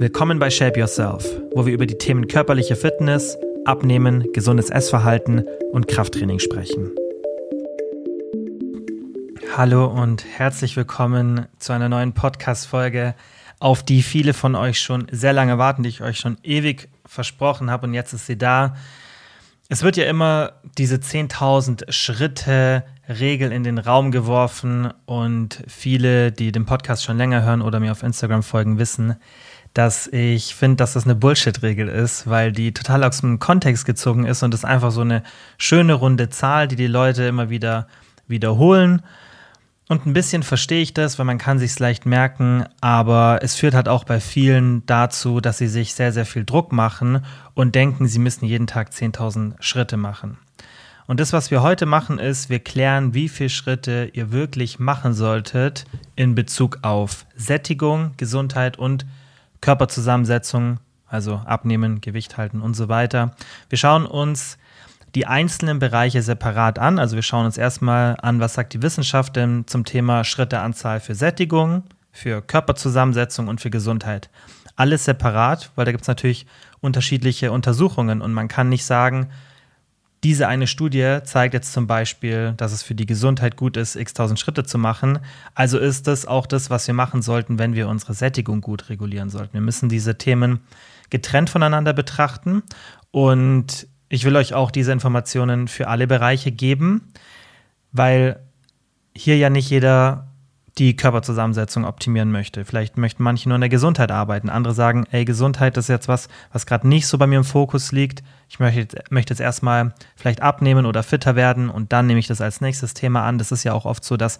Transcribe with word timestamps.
Willkommen 0.00 0.38
bei 0.38 0.48
Shape 0.48 0.78
Yourself, 0.78 1.26
wo 1.56 1.66
wir 1.66 1.74
über 1.74 1.84
die 1.84 1.98
Themen 1.98 2.28
körperliche 2.28 2.76
Fitness, 2.76 3.36
Abnehmen, 3.64 4.32
gesundes 4.32 4.70
Essverhalten 4.70 5.44
und 5.72 5.88
Krafttraining 5.88 6.38
sprechen. 6.38 6.92
Hallo 9.56 9.86
und 9.86 10.24
herzlich 10.24 10.76
willkommen 10.76 11.46
zu 11.58 11.72
einer 11.72 11.88
neuen 11.88 12.12
Podcast-Folge, 12.12 13.16
auf 13.58 13.82
die 13.82 14.02
viele 14.02 14.34
von 14.34 14.54
euch 14.54 14.78
schon 14.78 15.08
sehr 15.10 15.32
lange 15.32 15.58
warten, 15.58 15.82
die 15.82 15.88
ich 15.88 16.00
euch 16.00 16.20
schon 16.20 16.38
ewig 16.44 16.88
versprochen 17.04 17.68
habe 17.68 17.88
und 17.88 17.94
jetzt 17.94 18.12
ist 18.12 18.26
sie 18.26 18.38
da. 18.38 18.76
Es 19.68 19.82
wird 19.82 19.96
ja 19.96 20.04
immer 20.04 20.52
diese 20.78 20.98
10.000 20.98 21.90
Schritte 21.90 22.84
Regel 23.08 23.50
in 23.50 23.64
den 23.64 23.78
Raum 23.78 24.12
geworfen 24.12 24.92
und 25.06 25.64
viele, 25.66 26.30
die 26.30 26.52
den 26.52 26.66
Podcast 26.66 27.02
schon 27.02 27.16
länger 27.16 27.42
hören 27.42 27.62
oder 27.62 27.80
mir 27.80 27.90
auf 27.90 28.04
Instagram 28.04 28.44
folgen, 28.44 28.78
wissen, 28.78 29.16
dass 29.74 30.06
ich 30.08 30.54
finde, 30.54 30.76
dass 30.76 30.94
das 30.94 31.04
eine 31.04 31.14
Bullshit-Regel 31.14 31.88
ist, 31.88 32.28
weil 32.28 32.52
die 32.52 32.72
total 32.72 33.04
aus 33.04 33.20
dem 33.20 33.38
Kontext 33.38 33.84
gezogen 33.84 34.24
ist 34.24 34.42
und 34.42 34.54
es 34.54 34.64
einfach 34.64 34.90
so 34.90 35.02
eine 35.02 35.22
schöne 35.56 35.94
runde 35.94 36.28
Zahl, 36.30 36.68
die 36.68 36.76
die 36.76 36.86
Leute 36.86 37.24
immer 37.24 37.50
wieder 37.50 37.86
wiederholen. 38.26 39.02
Und 39.88 40.04
ein 40.04 40.12
bisschen 40.12 40.42
verstehe 40.42 40.82
ich 40.82 40.92
das, 40.92 41.18
weil 41.18 41.24
man 41.24 41.38
kann 41.38 41.58
sich 41.58 41.78
leicht 41.78 42.04
merken, 42.04 42.64
aber 42.82 43.38
es 43.42 43.54
führt 43.54 43.74
halt 43.74 43.88
auch 43.88 44.04
bei 44.04 44.20
vielen 44.20 44.84
dazu, 44.84 45.40
dass 45.40 45.58
sie 45.58 45.68
sich 45.68 45.94
sehr, 45.94 46.12
sehr 46.12 46.26
viel 46.26 46.44
Druck 46.44 46.72
machen 46.72 47.24
und 47.54 47.74
denken, 47.74 48.06
sie 48.06 48.18
müssen 48.18 48.44
jeden 48.44 48.66
Tag 48.66 48.90
10.000 48.90 49.54
Schritte 49.60 49.96
machen. 49.96 50.36
Und 51.06 51.20
das, 51.20 51.32
was 51.32 51.50
wir 51.50 51.62
heute 51.62 51.86
machen, 51.86 52.18
ist, 52.18 52.50
wir 52.50 52.58
klären, 52.58 53.14
wie 53.14 53.30
viele 53.30 53.48
Schritte 53.48 54.10
ihr 54.12 54.30
wirklich 54.30 54.78
machen 54.78 55.14
solltet 55.14 55.86
in 56.16 56.34
Bezug 56.34 56.80
auf 56.82 57.24
Sättigung, 57.34 58.12
Gesundheit 58.18 58.78
und 58.78 59.06
Körperzusammensetzung, 59.60 60.78
also 61.06 61.36
abnehmen, 61.44 62.00
Gewicht 62.00 62.36
halten 62.36 62.60
und 62.60 62.74
so 62.74 62.88
weiter. 62.88 63.34
Wir 63.68 63.78
schauen 63.78 64.06
uns 64.06 64.58
die 65.14 65.26
einzelnen 65.26 65.78
Bereiche 65.78 66.22
separat 66.22 66.78
an. 66.78 66.98
Also 66.98 67.16
wir 67.16 67.22
schauen 67.22 67.46
uns 67.46 67.56
erstmal 67.56 68.16
an, 68.20 68.40
was 68.40 68.54
sagt 68.54 68.74
die 68.74 68.82
Wissenschaft 68.82 69.36
denn 69.36 69.66
zum 69.66 69.84
Thema 69.84 70.24
Schritteanzahl 70.24 71.00
für 71.00 71.14
Sättigung, 71.14 71.84
für 72.12 72.42
Körperzusammensetzung 72.42 73.48
und 73.48 73.60
für 73.60 73.70
Gesundheit. 73.70 74.28
Alles 74.76 75.04
separat, 75.04 75.70
weil 75.74 75.86
da 75.86 75.92
gibt 75.92 76.02
es 76.02 76.08
natürlich 76.08 76.46
unterschiedliche 76.80 77.50
Untersuchungen 77.52 78.20
und 78.20 78.32
man 78.32 78.48
kann 78.48 78.68
nicht 78.68 78.84
sagen, 78.84 79.30
diese 80.24 80.48
eine 80.48 80.66
Studie 80.66 81.18
zeigt 81.24 81.54
jetzt 81.54 81.72
zum 81.72 81.86
Beispiel, 81.86 82.54
dass 82.56 82.72
es 82.72 82.82
für 82.82 82.94
die 82.94 83.06
Gesundheit 83.06 83.56
gut 83.56 83.76
ist, 83.76 83.94
x 83.94 84.14
tausend 84.14 84.40
Schritte 84.40 84.64
zu 84.64 84.76
machen. 84.76 85.20
Also 85.54 85.78
ist 85.78 86.06
das 86.08 86.26
auch 86.26 86.46
das, 86.46 86.70
was 86.70 86.86
wir 86.86 86.94
machen 86.94 87.22
sollten, 87.22 87.58
wenn 87.58 87.74
wir 87.74 87.88
unsere 87.88 88.14
Sättigung 88.14 88.60
gut 88.60 88.88
regulieren 88.88 89.30
sollten. 89.30 89.54
Wir 89.54 89.60
müssen 89.60 89.88
diese 89.88 90.18
Themen 90.18 90.60
getrennt 91.10 91.50
voneinander 91.50 91.92
betrachten. 91.92 92.62
Und 93.10 93.86
ich 94.08 94.24
will 94.24 94.36
euch 94.36 94.54
auch 94.54 94.70
diese 94.70 94.92
Informationen 94.92 95.68
für 95.68 95.88
alle 95.88 96.06
Bereiche 96.06 96.50
geben, 96.50 97.12
weil 97.92 98.40
hier 99.14 99.36
ja 99.36 99.50
nicht 99.50 99.70
jeder 99.70 100.27
die 100.78 100.96
Körperzusammensetzung 100.96 101.84
optimieren 101.84 102.30
möchte. 102.30 102.64
Vielleicht 102.64 102.96
möchten 102.96 103.22
manche 103.22 103.48
nur 103.48 103.56
in 103.56 103.60
der 103.60 103.68
Gesundheit 103.68 104.10
arbeiten. 104.10 104.48
Andere 104.48 104.74
sagen, 104.74 105.06
ey, 105.10 105.24
Gesundheit 105.24 105.76
ist 105.76 105.88
jetzt 105.88 106.08
was, 106.08 106.28
was 106.52 106.66
gerade 106.66 106.86
nicht 106.86 107.06
so 107.06 107.18
bei 107.18 107.26
mir 107.26 107.38
im 107.38 107.44
Fokus 107.44 107.92
liegt. 107.92 108.22
Ich 108.48 108.60
möchte 108.60 108.80
jetzt, 108.80 109.10
möchte 109.10 109.32
jetzt 109.32 109.40
erstmal 109.40 109.92
vielleicht 110.16 110.40
abnehmen 110.40 110.86
oder 110.86 111.02
fitter 111.02 111.36
werden 111.36 111.68
und 111.68 111.92
dann 111.92 112.06
nehme 112.06 112.20
ich 112.20 112.28
das 112.28 112.40
als 112.40 112.60
nächstes 112.60 112.94
Thema 112.94 113.24
an. 113.24 113.38
Das 113.38 113.52
ist 113.52 113.64
ja 113.64 113.72
auch 113.72 113.84
oft 113.84 114.04
so, 114.04 114.16
dass 114.16 114.38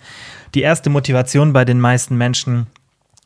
die 0.55 0.63
erste 0.63 0.91
Motivation 0.91 1.53
bei 1.53 1.65
den 1.65 1.81
meisten 1.81 2.17
Menschen 2.17 2.67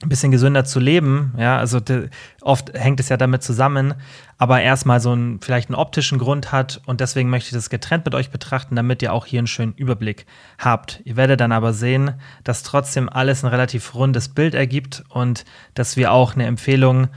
ein 0.02 0.08
bisschen 0.08 0.32
gesünder 0.32 0.64
zu 0.64 0.80
leben. 0.80 1.34
Ja, 1.38 1.58
also 1.58 1.80
de, 1.80 2.08
oft 2.40 2.72
hängt 2.74 3.00
es 3.00 3.08
ja 3.08 3.16
damit 3.16 3.42
zusammen, 3.42 3.94
aber 4.38 4.60
erstmal 4.60 5.00
so 5.00 5.12
einen 5.12 5.40
vielleicht 5.40 5.68
einen 5.68 5.76
optischen 5.76 6.18
Grund 6.18 6.52
hat 6.52 6.80
und 6.86 7.00
deswegen 7.00 7.30
möchte 7.30 7.48
ich 7.48 7.54
das 7.54 7.70
getrennt 7.70 8.04
mit 8.04 8.14
euch 8.14 8.30
betrachten, 8.30 8.76
damit 8.76 9.02
ihr 9.02 9.12
auch 9.12 9.26
hier 9.26 9.40
einen 9.40 9.46
schönen 9.46 9.74
Überblick 9.74 10.26
habt. 10.58 11.00
Ihr 11.04 11.16
werdet 11.16 11.40
dann 11.40 11.52
aber 11.52 11.72
sehen, 11.72 12.14
dass 12.44 12.62
trotzdem 12.62 13.08
alles 13.08 13.44
ein 13.44 13.50
relativ 13.50 13.94
rundes 13.94 14.28
Bild 14.28 14.54
ergibt 14.54 15.04
und 15.08 15.44
dass 15.74 15.96
wir 15.96 16.12
auch 16.12 16.34
eine 16.34 16.46
Empfehlung 16.46 17.08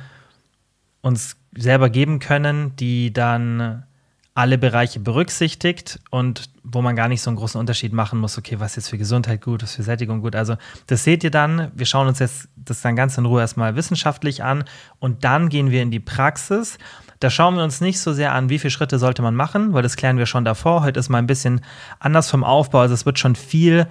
uns 1.01 1.38
selber 1.56 1.90
geben 1.90 2.19
können, 2.19 2.75
die 2.75 3.13
dann 3.13 3.84
alle 4.35 4.57
Bereiche 4.57 5.00
berücksichtigt 5.00 6.00
und 6.12 6.50
wo 6.62 6.81
man 6.81 6.97
gar 6.97 7.07
nicht 7.07 7.22
so 7.22 7.29
einen 7.29 7.38
großen 7.38 7.57
Unterschied 7.57 7.94
machen 7.94 8.19
muss, 8.19 8.38
okay, 8.38 8.59
was 8.59 8.72
ist 8.72 8.75
jetzt 8.75 8.90
für 8.90 8.97
Gesundheit 8.97 9.41
gut, 9.41 9.63
was 9.63 9.72
ist 9.72 9.75
für 9.78 9.84
Sättigung 9.84 10.19
gut. 10.19 10.35
Also 10.35 10.57
das 10.88 11.06
seht 11.06 11.23
ihr 11.23 11.31
dann. 11.31 11.72
Wir 11.73 11.85
schauen 11.85 12.09
uns 12.09 12.19
jetzt 12.19 12.50
das 12.57 12.81
dann 12.81 12.97
ganz 12.97 13.18
in 13.18 13.25
Ruhe 13.25 13.40
erstmal 13.40 13.78
wissenschaftlich 13.78 14.44
an 14.44 14.66
und 15.00 15.24
dann 15.24 15.47
gehen 15.47 15.72
wir 15.72 15.81
in 15.81 15.90
die 15.90 16.01
Praxis. 16.01 16.78
Da 17.22 17.29
schauen 17.29 17.56
wir 17.56 17.63
uns 17.63 17.79
nicht 17.79 17.97
so 17.97 18.12
sehr 18.12 18.34
an, 18.34 18.50
wie 18.50 18.59
viele 18.59 18.72
Schritte 18.72 19.00
sollte 19.00 19.22
man 19.22 19.35
machen, 19.35 19.72
weil 19.72 19.84
das 19.84 19.95
klären 19.95 20.18
wir 20.18 20.25
schon 20.25 20.44
davor. 20.44 20.84
Heute 20.84 21.00
ist 21.00 21.07
mal 21.07 21.19
ein 21.19 21.28
bisschen 21.28 21.62
anders 22.00 22.29
vom 22.29 22.44
Aufbau. 22.44 22.79
Also 22.79 22.94
es 22.94 23.06
wird 23.06 23.18
schon 23.18 23.35
viel 23.35 23.88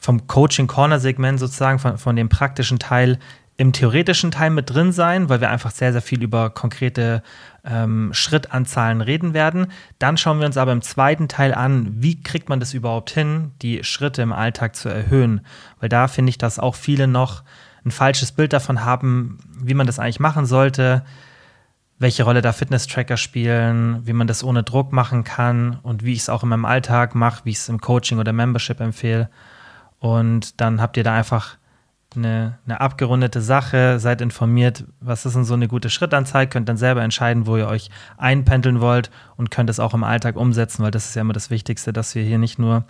vom 0.00 0.28
Coaching-Corner-Segment 0.28 1.40
sozusagen, 1.40 1.80
von, 1.80 1.98
von 1.98 2.14
dem 2.14 2.28
praktischen 2.28 2.78
Teil 2.78 3.18
im 3.60 3.72
theoretischen 3.74 4.30
Teil 4.30 4.48
mit 4.48 4.70
drin 4.70 4.90
sein, 4.90 5.28
weil 5.28 5.42
wir 5.42 5.50
einfach 5.50 5.70
sehr, 5.70 5.92
sehr 5.92 6.00
viel 6.00 6.22
über 6.22 6.48
konkrete 6.48 7.22
ähm, 7.64 8.10
Schrittanzahlen 8.12 9.00
reden 9.00 9.34
werden. 9.34 9.66
Dann 9.98 10.16
schauen 10.16 10.38
wir 10.38 10.46
uns 10.46 10.56
aber 10.56 10.72
im 10.72 10.82
zweiten 10.82 11.28
Teil 11.28 11.54
an, 11.54 11.88
wie 12.02 12.22
kriegt 12.22 12.48
man 12.48 12.60
das 12.60 12.74
überhaupt 12.74 13.10
hin, 13.10 13.52
die 13.62 13.84
Schritte 13.84 14.22
im 14.22 14.32
Alltag 14.32 14.76
zu 14.76 14.88
erhöhen. 14.88 15.42
Weil 15.78 15.88
da 15.88 16.08
finde 16.08 16.30
ich, 16.30 16.38
dass 16.38 16.58
auch 16.58 16.74
viele 16.74 17.06
noch 17.06 17.42
ein 17.84 17.90
falsches 17.90 18.32
Bild 18.32 18.52
davon 18.52 18.84
haben, 18.84 19.38
wie 19.58 19.74
man 19.74 19.86
das 19.86 19.98
eigentlich 19.98 20.20
machen 20.20 20.46
sollte, 20.46 21.04
welche 21.98 22.22
Rolle 22.22 22.40
da 22.42 22.52
Fitness-Tracker 22.52 23.16
spielen, 23.16 24.06
wie 24.06 24.14
man 24.14 24.26
das 24.26 24.42
ohne 24.42 24.62
Druck 24.62 24.92
machen 24.92 25.24
kann 25.24 25.78
und 25.82 26.04
wie 26.04 26.14
ich 26.14 26.20
es 26.20 26.28
auch 26.28 26.42
in 26.42 26.48
meinem 26.48 26.64
Alltag 26.64 27.14
mache, 27.14 27.44
wie 27.44 27.50
ich 27.50 27.58
es 27.58 27.68
im 27.68 27.80
Coaching 27.80 28.18
oder 28.18 28.32
Membership 28.32 28.80
empfehle. 28.80 29.28
Und 29.98 30.60
dann 30.62 30.80
habt 30.80 30.96
ihr 30.96 31.04
da 31.04 31.14
einfach 31.14 31.58
eine, 32.16 32.58
eine 32.66 32.80
abgerundete 32.80 33.40
Sache, 33.40 34.00
seid 34.00 34.20
informiert, 34.20 34.84
was 35.00 35.26
ist 35.26 35.36
denn 35.36 35.44
so 35.44 35.54
eine 35.54 35.68
gute 35.68 35.90
Schrittanzahl, 35.90 36.48
könnt 36.48 36.68
dann 36.68 36.76
selber 36.76 37.02
entscheiden, 37.02 37.46
wo 37.46 37.56
ihr 37.56 37.68
euch 37.68 37.90
einpendeln 38.16 38.80
wollt 38.80 39.10
und 39.36 39.50
könnt 39.50 39.70
es 39.70 39.80
auch 39.80 39.94
im 39.94 40.04
Alltag 40.04 40.36
umsetzen, 40.36 40.82
weil 40.82 40.90
das 40.90 41.06
ist 41.06 41.14
ja 41.14 41.22
immer 41.22 41.32
das 41.32 41.50
Wichtigste, 41.50 41.92
dass 41.92 42.14
wir 42.14 42.22
hier 42.22 42.38
nicht 42.38 42.58
nur 42.58 42.84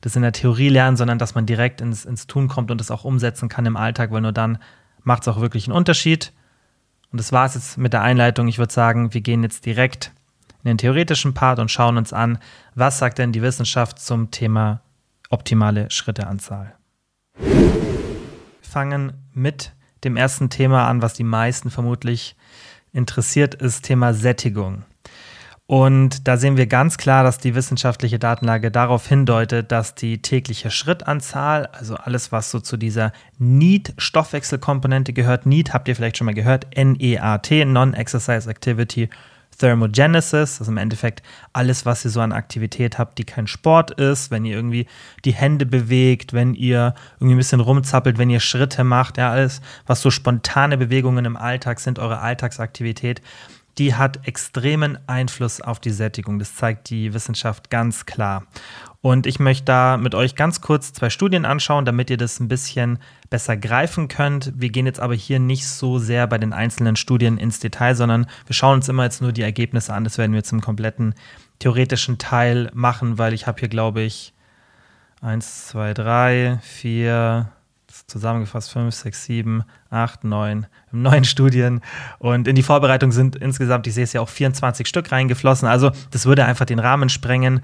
das 0.00 0.16
in 0.16 0.22
der 0.22 0.32
Theorie 0.32 0.68
lernen, 0.68 0.96
sondern 0.96 1.18
dass 1.18 1.34
man 1.34 1.46
direkt 1.46 1.80
ins, 1.80 2.04
ins 2.04 2.26
Tun 2.26 2.48
kommt 2.48 2.70
und 2.70 2.80
es 2.80 2.90
auch 2.90 3.04
umsetzen 3.04 3.48
kann 3.48 3.66
im 3.66 3.76
Alltag, 3.76 4.12
weil 4.12 4.22
nur 4.22 4.32
dann 4.32 4.58
macht 5.02 5.22
es 5.22 5.28
auch 5.28 5.40
wirklich 5.40 5.66
einen 5.66 5.76
Unterschied. 5.76 6.32
Und 7.12 7.18
das 7.18 7.32
war 7.32 7.46
es 7.46 7.54
jetzt 7.54 7.76
mit 7.76 7.92
der 7.92 8.02
Einleitung. 8.02 8.46
Ich 8.48 8.58
würde 8.58 8.72
sagen, 8.72 9.12
wir 9.12 9.20
gehen 9.20 9.42
jetzt 9.42 9.66
direkt 9.66 10.12
in 10.62 10.68
den 10.68 10.78
theoretischen 10.78 11.34
Part 11.34 11.58
und 11.58 11.70
schauen 11.70 11.98
uns 11.98 12.12
an, 12.12 12.38
was 12.74 12.98
sagt 12.98 13.18
denn 13.18 13.32
die 13.32 13.42
Wissenschaft 13.42 13.98
zum 13.98 14.30
Thema 14.30 14.80
optimale 15.28 15.90
Schritteanzahl 15.90 16.74
fangen 18.70 19.12
mit 19.34 19.72
dem 20.04 20.16
ersten 20.16 20.48
Thema 20.48 20.88
an, 20.88 21.02
was 21.02 21.14
die 21.14 21.24
meisten 21.24 21.70
vermutlich 21.70 22.36
interessiert, 22.92 23.54
ist 23.54 23.84
Thema 23.84 24.14
Sättigung. 24.14 24.84
Und 25.66 26.26
da 26.26 26.36
sehen 26.36 26.56
wir 26.56 26.66
ganz 26.66 26.98
klar, 26.98 27.22
dass 27.22 27.38
die 27.38 27.54
wissenschaftliche 27.54 28.18
Datenlage 28.18 28.72
darauf 28.72 29.06
hindeutet, 29.06 29.70
dass 29.70 29.94
die 29.94 30.20
tägliche 30.20 30.68
Schrittanzahl, 30.68 31.66
also 31.66 31.94
alles, 31.94 32.32
was 32.32 32.50
so 32.50 32.58
zu 32.58 32.76
dieser 32.76 33.12
NEAT-Stoffwechselkomponente 33.38 35.12
gehört, 35.12 35.46
NEAT 35.46 35.72
habt 35.72 35.86
ihr 35.86 35.94
vielleicht 35.94 36.16
schon 36.16 36.24
mal 36.24 36.34
gehört, 36.34 36.66
N-E-A-T, 36.76 37.64
Non-Exercise 37.66 38.50
Activity 38.50 39.10
Thermogenesis, 39.60 40.60
also 40.60 40.72
im 40.72 40.78
Endeffekt 40.78 41.22
alles, 41.52 41.86
was 41.86 42.04
ihr 42.04 42.10
so 42.10 42.20
an 42.20 42.32
Aktivität 42.32 42.98
habt, 42.98 43.18
die 43.18 43.24
kein 43.24 43.46
Sport 43.46 43.92
ist, 43.92 44.30
wenn 44.30 44.44
ihr 44.44 44.56
irgendwie 44.56 44.86
die 45.24 45.32
Hände 45.32 45.66
bewegt, 45.66 46.32
wenn 46.32 46.54
ihr 46.54 46.94
irgendwie 47.18 47.34
ein 47.34 47.38
bisschen 47.38 47.60
rumzappelt, 47.60 48.18
wenn 48.18 48.30
ihr 48.30 48.40
Schritte 48.40 48.84
macht, 48.84 49.18
ja, 49.18 49.30
alles, 49.30 49.60
was 49.86 50.00
so 50.00 50.10
spontane 50.10 50.78
Bewegungen 50.78 51.24
im 51.24 51.36
Alltag 51.36 51.80
sind, 51.80 51.98
eure 51.98 52.20
Alltagsaktivität, 52.20 53.22
die 53.78 53.94
hat 53.94 54.26
extremen 54.26 54.98
Einfluss 55.06 55.60
auf 55.60 55.80
die 55.80 55.90
Sättigung. 55.90 56.38
Das 56.38 56.54
zeigt 56.54 56.90
die 56.90 57.14
Wissenschaft 57.14 57.70
ganz 57.70 58.04
klar. 58.04 58.44
Und 59.02 59.26
ich 59.26 59.40
möchte 59.40 59.64
da 59.64 59.96
mit 59.96 60.14
euch 60.14 60.34
ganz 60.34 60.60
kurz 60.60 60.92
zwei 60.92 61.08
Studien 61.08 61.46
anschauen, 61.46 61.86
damit 61.86 62.10
ihr 62.10 62.18
das 62.18 62.38
ein 62.38 62.48
bisschen 62.48 62.98
besser 63.30 63.56
greifen 63.56 64.08
könnt. 64.08 64.52
Wir 64.56 64.68
gehen 64.68 64.84
jetzt 64.84 65.00
aber 65.00 65.14
hier 65.14 65.38
nicht 65.38 65.66
so 65.66 65.98
sehr 65.98 66.26
bei 66.26 66.36
den 66.36 66.52
einzelnen 66.52 66.96
Studien 66.96 67.38
ins 67.38 67.60
Detail, 67.60 67.94
sondern 67.94 68.26
wir 68.46 68.54
schauen 68.54 68.74
uns 68.74 68.88
immer 68.90 69.04
jetzt 69.04 69.22
nur 69.22 69.32
die 69.32 69.42
Ergebnisse 69.42 69.94
an. 69.94 70.04
Das 70.04 70.18
werden 70.18 70.34
wir 70.34 70.42
im 70.52 70.60
kompletten 70.60 71.14
theoretischen 71.60 72.18
Teil 72.18 72.70
machen, 72.74 73.16
weil 73.16 73.32
ich 73.32 73.46
habe 73.46 73.58
hier, 73.60 73.68
glaube 73.70 74.02
ich, 74.02 74.34
eins, 75.22 75.68
zwei, 75.68 75.94
drei, 75.94 76.58
vier, 76.62 77.50
zusammengefasst 78.06 78.70
fünf, 78.72 78.94
sechs, 78.94 79.24
sieben, 79.24 79.64
acht, 79.90 80.24
neun, 80.24 80.66
neun 80.92 81.24
Studien. 81.24 81.80
Und 82.18 82.48
in 82.48 82.56
die 82.56 82.62
Vorbereitung 82.62 83.12
sind 83.12 83.36
insgesamt, 83.36 83.86
ich 83.86 83.94
sehe 83.94 84.04
es 84.04 84.12
ja 84.12 84.20
auch 84.20 84.28
24 84.28 84.86
Stück 84.86 85.12
reingeflossen. 85.12 85.68
Also 85.68 85.90
das 86.10 86.26
würde 86.26 86.44
einfach 86.44 86.64
den 86.64 86.78
Rahmen 86.78 87.08
sprengen. 87.08 87.62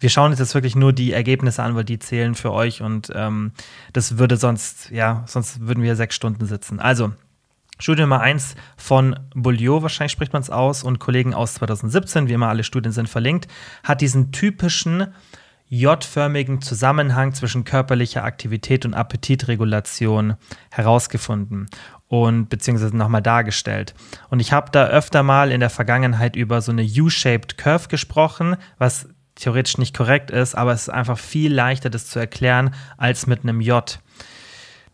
Wir 0.00 0.10
schauen 0.10 0.30
uns 0.30 0.38
jetzt 0.38 0.54
wirklich 0.54 0.76
nur 0.76 0.92
die 0.92 1.12
Ergebnisse 1.12 1.62
an, 1.62 1.74
weil 1.74 1.84
die 1.84 1.98
zählen 1.98 2.34
für 2.34 2.52
euch 2.52 2.82
und 2.82 3.10
ähm, 3.14 3.52
das 3.92 4.18
würde 4.18 4.36
sonst, 4.36 4.90
ja, 4.90 5.24
sonst 5.26 5.60
würden 5.66 5.82
wir 5.82 5.96
sechs 5.96 6.14
Stunden 6.14 6.46
sitzen. 6.46 6.78
Also, 6.78 7.12
Studie 7.80 8.02
Nummer 8.02 8.20
1 8.20 8.56
von 8.76 9.18
Beaulieu, 9.34 9.82
wahrscheinlich 9.82 10.10
spricht 10.10 10.32
man 10.32 10.42
es 10.42 10.50
aus, 10.50 10.82
und 10.82 10.98
Kollegen 10.98 11.32
aus 11.32 11.54
2017, 11.54 12.26
wie 12.26 12.32
immer 12.32 12.48
alle 12.48 12.64
Studien 12.64 12.90
sind 12.92 13.08
verlinkt, 13.08 13.46
hat 13.84 14.00
diesen 14.00 14.32
typischen 14.32 15.14
J-förmigen 15.68 16.62
Zusammenhang 16.62 17.34
zwischen 17.34 17.64
körperlicher 17.64 18.24
Aktivität 18.24 18.84
und 18.86 18.94
Appetitregulation 18.94 20.36
herausgefunden 20.70 21.68
und 22.06 22.48
beziehungsweise 22.48 22.96
nochmal 22.96 23.22
dargestellt. 23.22 23.94
Und 24.30 24.40
ich 24.40 24.52
habe 24.52 24.70
da 24.70 24.86
öfter 24.86 25.22
mal 25.22 25.52
in 25.52 25.60
der 25.60 25.70
Vergangenheit 25.70 26.36
über 26.36 26.62
so 26.62 26.72
eine 26.72 26.84
U-shaped 26.84 27.58
Curve 27.58 27.88
gesprochen, 27.88 28.56
was 28.78 29.08
theoretisch 29.34 29.78
nicht 29.78 29.96
korrekt 29.96 30.30
ist, 30.30 30.54
aber 30.54 30.72
es 30.72 30.82
ist 30.82 30.88
einfach 30.88 31.18
viel 31.18 31.52
leichter, 31.52 31.90
das 31.90 32.06
zu 32.06 32.18
erklären, 32.18 32.74
als 32.96 33.26
mit 33.26 33.42
einem 33.42 33.60
J. 33.60 34.00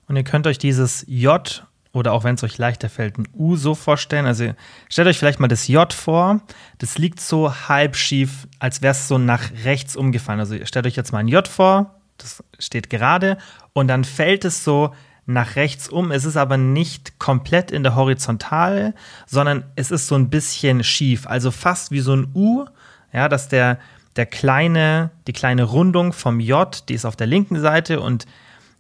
Und 0.07 0.17
ihr 0.17 0.25
könnt 0.25 0.47
euch 0.47 0.59
dieses 0.59 1.05
J 1.09 1.65
oder 1.95 2.13
auch 2.13 2.25
wenn 2.25 2.35
es 2.35 2.43
euch 2.43 2.59
leichter 2.59 2.91
fällt, 2.91 3.19
ein 3.19 3.29
U 3.33 3.57
so 3.57 3.75
vorstellen. 3.75 4.27
Also 4.27 4.53
stellt 4.91 5.09
euch 5.09 5.19
vielleicht 5.19 5.39
mal 5.39 5.49
das 5.49 5.69
J 5.69 5.91
vor. 5.93 6.41
Das 6.79 6.99
liegt 6.99 7.21
so 7.21 7.55
halb 7.69 7.97
schief, 7.97 8.49
als 8.59 8.83
wäre 8.83 8.91
es 8.91 9.07
so 9.07 9.17
nach 9.17 9.51
rechts 9.65 9.95
umgefallen. 9.95 10.41
Also 10.41 10.57
stellt 10.65 10.87
euch 10.87 10.97
jetzt 10.97 11.13
mal 11.13 11.21
ein 11.21 11.29
J 11.29 11.47
vor, 11.47 11.95
das 12.19 12.43
steht 12.59 12.91
gerade 12.91 13.39
und 13.73 13.87
dann 13.87 14.05
fällt 14.05 14.45
es 14.45 14.65
so 14.65 14.93
nach 15.25 15.55
rechts 15.55 15.89
um. 15.89 16.11
Es 16.11 16.25
ist 16.25 16.37
aber 16.37 16.57
nicht 16.57 17.21
komplett 17.21 17.71
in 17.71 17.85
der 17.85 17.95
Horizontale, 17.95 18.93
sondern 19.25 19.65
es 19.77 19.93
ist 19.93 20.09
so 20.09 20.17
ein 20.17 20.31
bisschen 20.31 20.83
schief. 20.83 21.29
Also 21.29 21.53
fast 21.53 21.93
wie 21.93 22.01
so 22.01 22.15
ein 22.15 22.29
U, 22.35 22.65
ja, 23.13 23.29
dass 23.29 23.49
der, 23.49 23.79
der 24.17 24.27
kleine, 24.27 25.11
die 25.29 25.33
kleine 25.33 25.63
Rundung 25.63 26.13
vom 26.13 26.41
J, 26.41 26.83
die 26.89 26.95
ist 26.95 27.05
auf 27.05 27.15
der 27.15 27.29
linken 27.29 27.61
Seite 27.61 28.01
und 28.01 28.27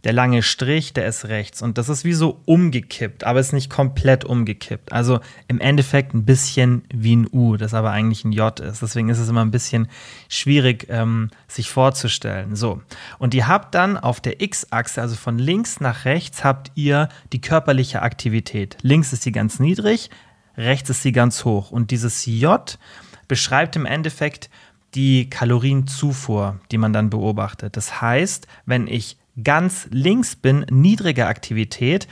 der 0.04 0.12
lange 0.12 0.42
Strich, 0.42 0.92
der 0.92 1.06
ist 1.06 1.24
rechts. 1.26 1.62
Und 1.62 1.78
das 1.78 1.88
ist 1.88 2.04
wie 2.04 2.12
so 2.12 2.40
umgekippt, 2.44 3.24
aber 3.24 3.40
ist 3.40 3.54
nicht 3.54 3.70
komplett 3.70 4.24
umgekippt. 4.24 4.92
Also 4.92 5.20
im 5.48 5.60
Endeffekt 5.60 6.14
ein 6.14 6.26
bisschen 6.26 6.84
wie 6.92 7.16
ein 7.16 7.26
U, 7.32 7.56
das 7.56 7.72
aber 7.72 7.90
eigentlich 7.90 8.24
ein 8.24 8.32
J 8.32 8.60
ist. 8.60 8.82
Deswegen 8.82 9.08
ist 9.08 9.18
es 9.18 9.30
immer 9.30 9.42
ein 9.42 9.50
bisschen 9.50 9.88
schwierig, 10.28 10.86
ähm, 10.90 11.30
sich 11.48 11.70
vorzustellen. 11.70 12.54
So. 12.54 12.82
Und 13.18 13.32
ihr 13.32 13.48
habt 13.48 13.74
dann 13.74 13.96
auf 13.96 14.20
der 14.20 14.42
X-Achse, 14.42 15.00
also 15.00 15.16
von 15.16 15.38
links 15.38 15.80
nach 15.80 16.04
rechts, 16.04 16.44
habt 16.44 16.70
ihr 16.74 17.08
die 17.32 17.40
körperliche 17.40 18.02
Aktivität. 18.02 18.76
Links 18.82 19.14
ist 19.14 19.22
sie 19.22 19.32
ganz 19.32 19.58
niedrig, 19.58 20.10
rechts 20.58 20.90
ist 20.90 21.02
sie 21.02 21.12
ganz 21.12 21.46
hoch. 21.46 21.70
Und 21.70 21.90
dieses 21.90 22.26
J 22.26 22.78
beschreibt 23.26 23.74
im 23.74 23.86
Endeffekt 23.86 24.50
die 24.94 25.30
Kalorienzufuhr, 25.30 26.60
die 26.70 26.78
man 26.78 26.92
dann 26.92 27.10
beobachtet. 27.10 27.76
Das 27.76 28.02
heißt, 28.02 28.46
wenn 28.66 28.86
ich 28.86 29.16
ganz 29.42 29.88
links 29.90 30.36
bin, 30.36 30.66
niedrige 30.70 31.26
Aktivität. 31.26 32.06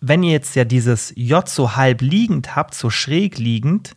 Wenn 0.00 0.22
ihr 0.22 0.32
jetzt 0.32 0.54
ja 0.56 0.64
dieses 0.64 1.12
J 1.16 1.48
so 1.48 1.76
halb 1.76 2.02
liegend 2.02 2.54
habt, 2.54 2.74
so 2.74 2.90
schräg 2.90 3.38
liegend 3.38 3.96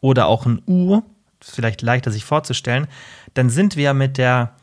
oder 0.00 0.26
auch 0.26 0.46
ein 0.46 0.60
U, 0.66 1.02
vielleicht 1.40 1.82
leichter 1.82 2.10
sich 2.10 2.24
vorzustellen, 2.24 2.86
dann 3.34 3.50
sind 3.50 3.76
wir 3.76 3.94
mit 3.94 4.18
der 4.18 4.54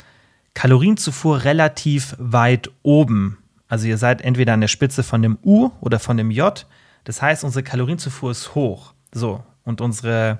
Kalorienzufuhr 0.53 1.43
relativ 1.43 2.15
weit 2.19 2.69
oben. 2.83 3.37
Also 3.67 3.87
ihr 3.87 3.97
seid 3.97 4.21
entweder 4.21 4.53
an 4.53 4.61
der 4.61 4.67
Spitze 4.67 5.03
von 5.03 5.21
dem 5.21 5.37
U 5.43 5.71
oder 5.81 5.99
von 5.99 6.17
dem 6.17 6.31
J. 6.31 6.65
Das 7.03 7.21
heißt, 7.21 7.43
unsere 7.43 7.63
Kalorienzufuhr 7.63 8.31
ist 8.31 8.55
hoch. 8.55 8.93
So, 9.13 9.43
und 9.63 9.81
unsere 9.81 10.39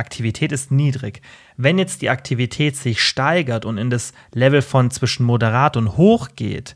Aktivität 0.00 0.50
ist 0.50 0.72
niedrig. 0.72 1.22
Wenn 1.56 1.78
jetzt 1.78 2.02
die 2.02 2.10
Aktivität 2.10 2.76
sich 2.76 3.00
steigert 3.00 3.64
und 3.64 3.78
in 3.78 3.90
das 3.90 4.12
Level 4.34 4.62
von 4.62 4.90
zwischen 4.90 5.24
moderat 5.24 5.76
und 5.76 5.96
hoch 5.96 6.30
geht, 6.34 6.74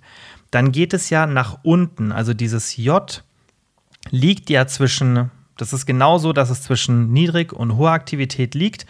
dann 0.52 0.70
geht 0.70 0.94
es 0.94 1.10
ja 1.10 1.26
nach 1.26 1.58
unten. 1.64 2.12
Also 2.12 2.32
dieses 2.32 2.76
J 2.76 3.24
liegt 4.10 4.50
ja 4.50 4.68
zwischen, 4.68 5.30
das 5.56 5.72
ist 5.72 5.86
genauso, 5.86 6.32
dass 6.32 6.50
es 6.50 6.62
zwischen 6.62 7.12
niedrig 7.12 7.52
und 7.52 7.76
hoher 7.76 7.90
Aktivität 7.90 8.54
liegt 8.54 8.86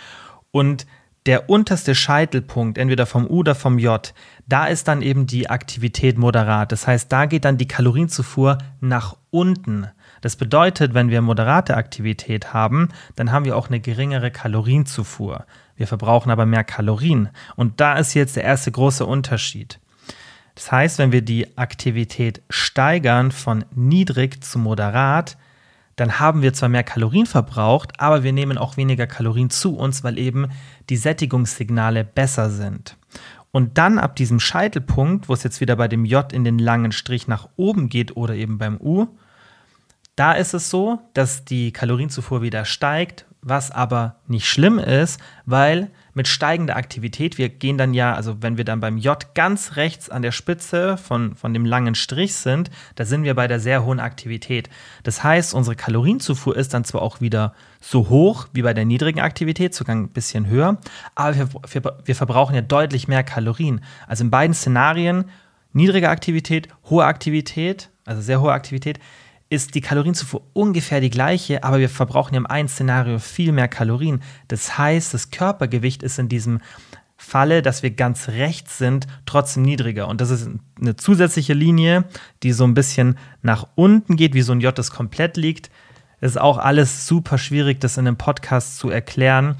und 0.50 0.86
der 1.26 1.48
unterste 1.48 1.94
Scheitelpunkt, 1.94 2.76
entweder 2.76 3.06
vom 3.06 3.24
U 3.24 3.38
oder 3.38 3.54
vom 3.54 3.78
J, 3.78 4.12
da 4.46 4.66
ist 4.66 4.88
dann 4.88 5.00
eben 5.00 5.26
die 5.26 5.48
Aktivität 5.48 6.18
moderat. 6.18 6.70
Das 6.70 6.86
heißt, 6.86 7.10
da 7.10 7.24
geht 7.24 7.46
dann 7.46 7.56
die 7.56 7.68
Kalorienzufuhr 7.68 8.58
nach 8.80 9.16
unten. 9.30 9.88
Das 10.24 10.36
bedeutet, 10.36 10.94
wenn 10.94 11.10
wir 11.10 11.20
moderate 11.20 11.76
Aktivität 11.76 12.54
haben, 12.54 12.88
dann 13.14 13.30
haben 13.30 13.44
wir 13.44 13.58
auch 13.58 13.68
eine 13.68 13.78
geringere 13.78 14.30
Kalorienzufuhr. 14.30 15.44
Wir 15.76 15.86
verbrauchen 15.86 16.30
aber 16.30 16.46
mehr 16.46 16.64
Kalorien. 16.64 17.28
Und 17.56 17.78
da 17.78 17.98
ist 17.98 18.14
jetzt 18.14 18.34
der 18.34 18.44
erste 18.44 18.72
große 18.72 19.04
Unterschied. 19.04 19.80
Das 20.54 20.72
heißt, 20.72 20.96
wenn 20.96 21.12
wir 21.12 21.20
die 21.20 21.58
Aktivität 21.58 22.40
steigern 22.48 23.32
von 23.32 23.66
niedrig 23.74 24.42
zu 24.42 24.58
moderat, 24.58 25.36
dann 25.96 26.18
haben 26.18 26.40
wir 26.40 26.54
zwar 26.54 26.70
mehr 26.70 26.84
Kalorien 26.84 27.26
verbraucht, 27.26 28.00
aber 28.00 28.22
wir 28.22 28.32
nehmen 28.32 28.56
auch 28.56 28.78
weniger 28.78 29.06
Kalorien 29.06 29.50
zu 29.50 29.76
uns, 29.76 30.04
weil 30.04 30.18
eben 30.18 30.48
die 30.88 30.96
Sättigungssignale 30.96 32.02
besser 32.02 32.48
sind. 32.48 32.96
Und 33.50 33.76
dann 33.76 33.98
ab 33.98 34.16
diesem 34.16 34.40
Scheitelpunkt, 34.40 35.28
wo 35.28 35.34
es 35.34 35.42
jetzt 35.42 35.60
wieder 35.60 35.76
bei 35.76 35.86
dem 35.86 36.06
J 36.06 36.32
in 36.32 36.44
den 36.44 36.58
langen 36.58 36.92
Strich 36.92 37.28
nach 37.28 37.50
oben 37.56 37.90
geht 37.90 38.16
oder 38.16 38.34
eben 38.34 38.56
beim 38.56 38.80
U, 38.80 39.08
da 40.16 40.32
ist 40.32 40.54
es 40.54 40.70
so, 40.70 41.00
dass 41.12 41.44
die 41.44 41.72
Kalorienzufuhr 41.72 42.42
wieder 42.42 42.64
steigt, 42.64 43.26
was 43.44 43.70
aber 43.70 44.16
nicht 44.26 44.46
schlimm 44.48 44.78
ist, 44.78 45.20
weil 45.44 45.90
mit 46.14 46.28
steigender 46.28 46.76
Aktivität, 46.76 47.36
wir 47.36 47.48
gehen 47.50 47.76
dann 47.76 47.92
ja, 47.92 48.14
also 48.14 48.36
wenn 48.40 48.56
wir 48.56 48.64
dann 48.64 48.80
beim 48.80 48.96
J 48.96 49.34
ganz 49.34 49.76
rechts 49.76 50.08
an 50.08 50.22
der 50.22 50.32
Spitze 50.32 50.96
von, 50.96 51.34
von 51.34 51.52
dem 51.52 51.66
langen 51.66 51.94
Strich 51.94 52.36
sind, 52.36 52.70
da 52.94 53.04
sind 53.04 53.24
wir 53.24 53.34
bei 53.34 53.46
der 53.46 53.60
sehr 53.60 53.84
hohen 53.84 54.00
Aktivität. 54.00 54.70
Das 55.02 55.22
heißt, 55.22 55.52
unsere 55.52 55.76
Kalorienzufuhr 55.76 56.56
ist 56.56 56.72
dann 56.72 56.84
zwar 56.84 57.02
auch 57.02 57.20
wieder 57.20 57.52
so 57.80 58.08
hoch 58.08 58.46
wie 58.52 58.62
bei 58.62 58.72
der 58.72 58.86
niedrigen 58.86 59.20
Aktivität, 59.20 59.74
sogar 59.74 59.96
ein 59.96 60.08
bisschen 60.08 60.46
höher, 60.46 60.78
aber 61.14 61.36
wir, 61.36 61.48
wir, 61.68 61.98
wir 62.04 62.16
verbrauchen 62.16 62.54
ja 62.54 62.62
deutlich 62.62 63.08
mehr 63.08 63.24
Kalorien. 63.24 63.82
Also 64.06 64.24
in 64.24 64.30
beiden 64.30 64.54
Szenarien, 64.54 65.26
niedrige 65.72 66.08
Aktivität, 66.08 66.68
hohe 66.88 67.04
Aktivität, 67.04 67.90
also 68.06 68.22
sehr 68.22 68.40
hohe 68.40 68.52
Aktivität, 68.52 69.00
ist 69.54 69.74
die 69.74 69.80
Kalorienzufuhr 69.80 70.42
ungefähr 70.52 71.00
die 71.00 71.10
gleiche, 71.10 71.64
aber 71.64 71.78
wir 71.78 71.88
verbrauchen 71.88 72.34
im 72.34 72.46
einen 72.46 72.68
Szenario 72.68 73.18
viel 73.18 73.52
mehr 73.52 73.68
Kalorien. 73.68 74.22
Das 74.48 74.76
heißt, 74.76 75.14
das 75.14 75.30
Körpergewicht 75.30 76.02
ist 76.02 76.18
in 76.18 76.28
diesem 76.28 76.60
Falle, 77.16 77.62
dass 77.62 77.82
wir 77.82 77.90
ganz 77.90 78.28
rechts 78.28 78.78
sind, 78.78 79.06
trotzdem 79.24 79.62
niedriger. 79.62 80.08
Und 80.08 80.20
das 80.20 80.30
ist 80.30 80.48
eine 80.80 80.96
zusätzliche 80.96 81.54
Linie, 81.54 82.04
die 82.42 82.52
so 82.52 82.64
ein 82.64 82.74
bisschen 82.74 83.18
nach 83.42 83.68
unten 83.74 84.16
geht, 84.16 84.34
wie 84.34 84.42
so 84.42 84.52
ein 84.52 84.60
J, 84.60 84.76
das 84.76 84.90
komplett 84.90 85.36
liegt. 85.36 85.70
Ist 86.20 86.40
auch 86.40 86.58
alles 86.58 87.06
super 87.06 87.38
schwierig, 87.38 87.80
das 87.80 87.96
in 87.96 88.06
einem 88.06 88.16
Podcast 88.16 88.78
zu 88.78 88.90
erklären. 88.90 89.56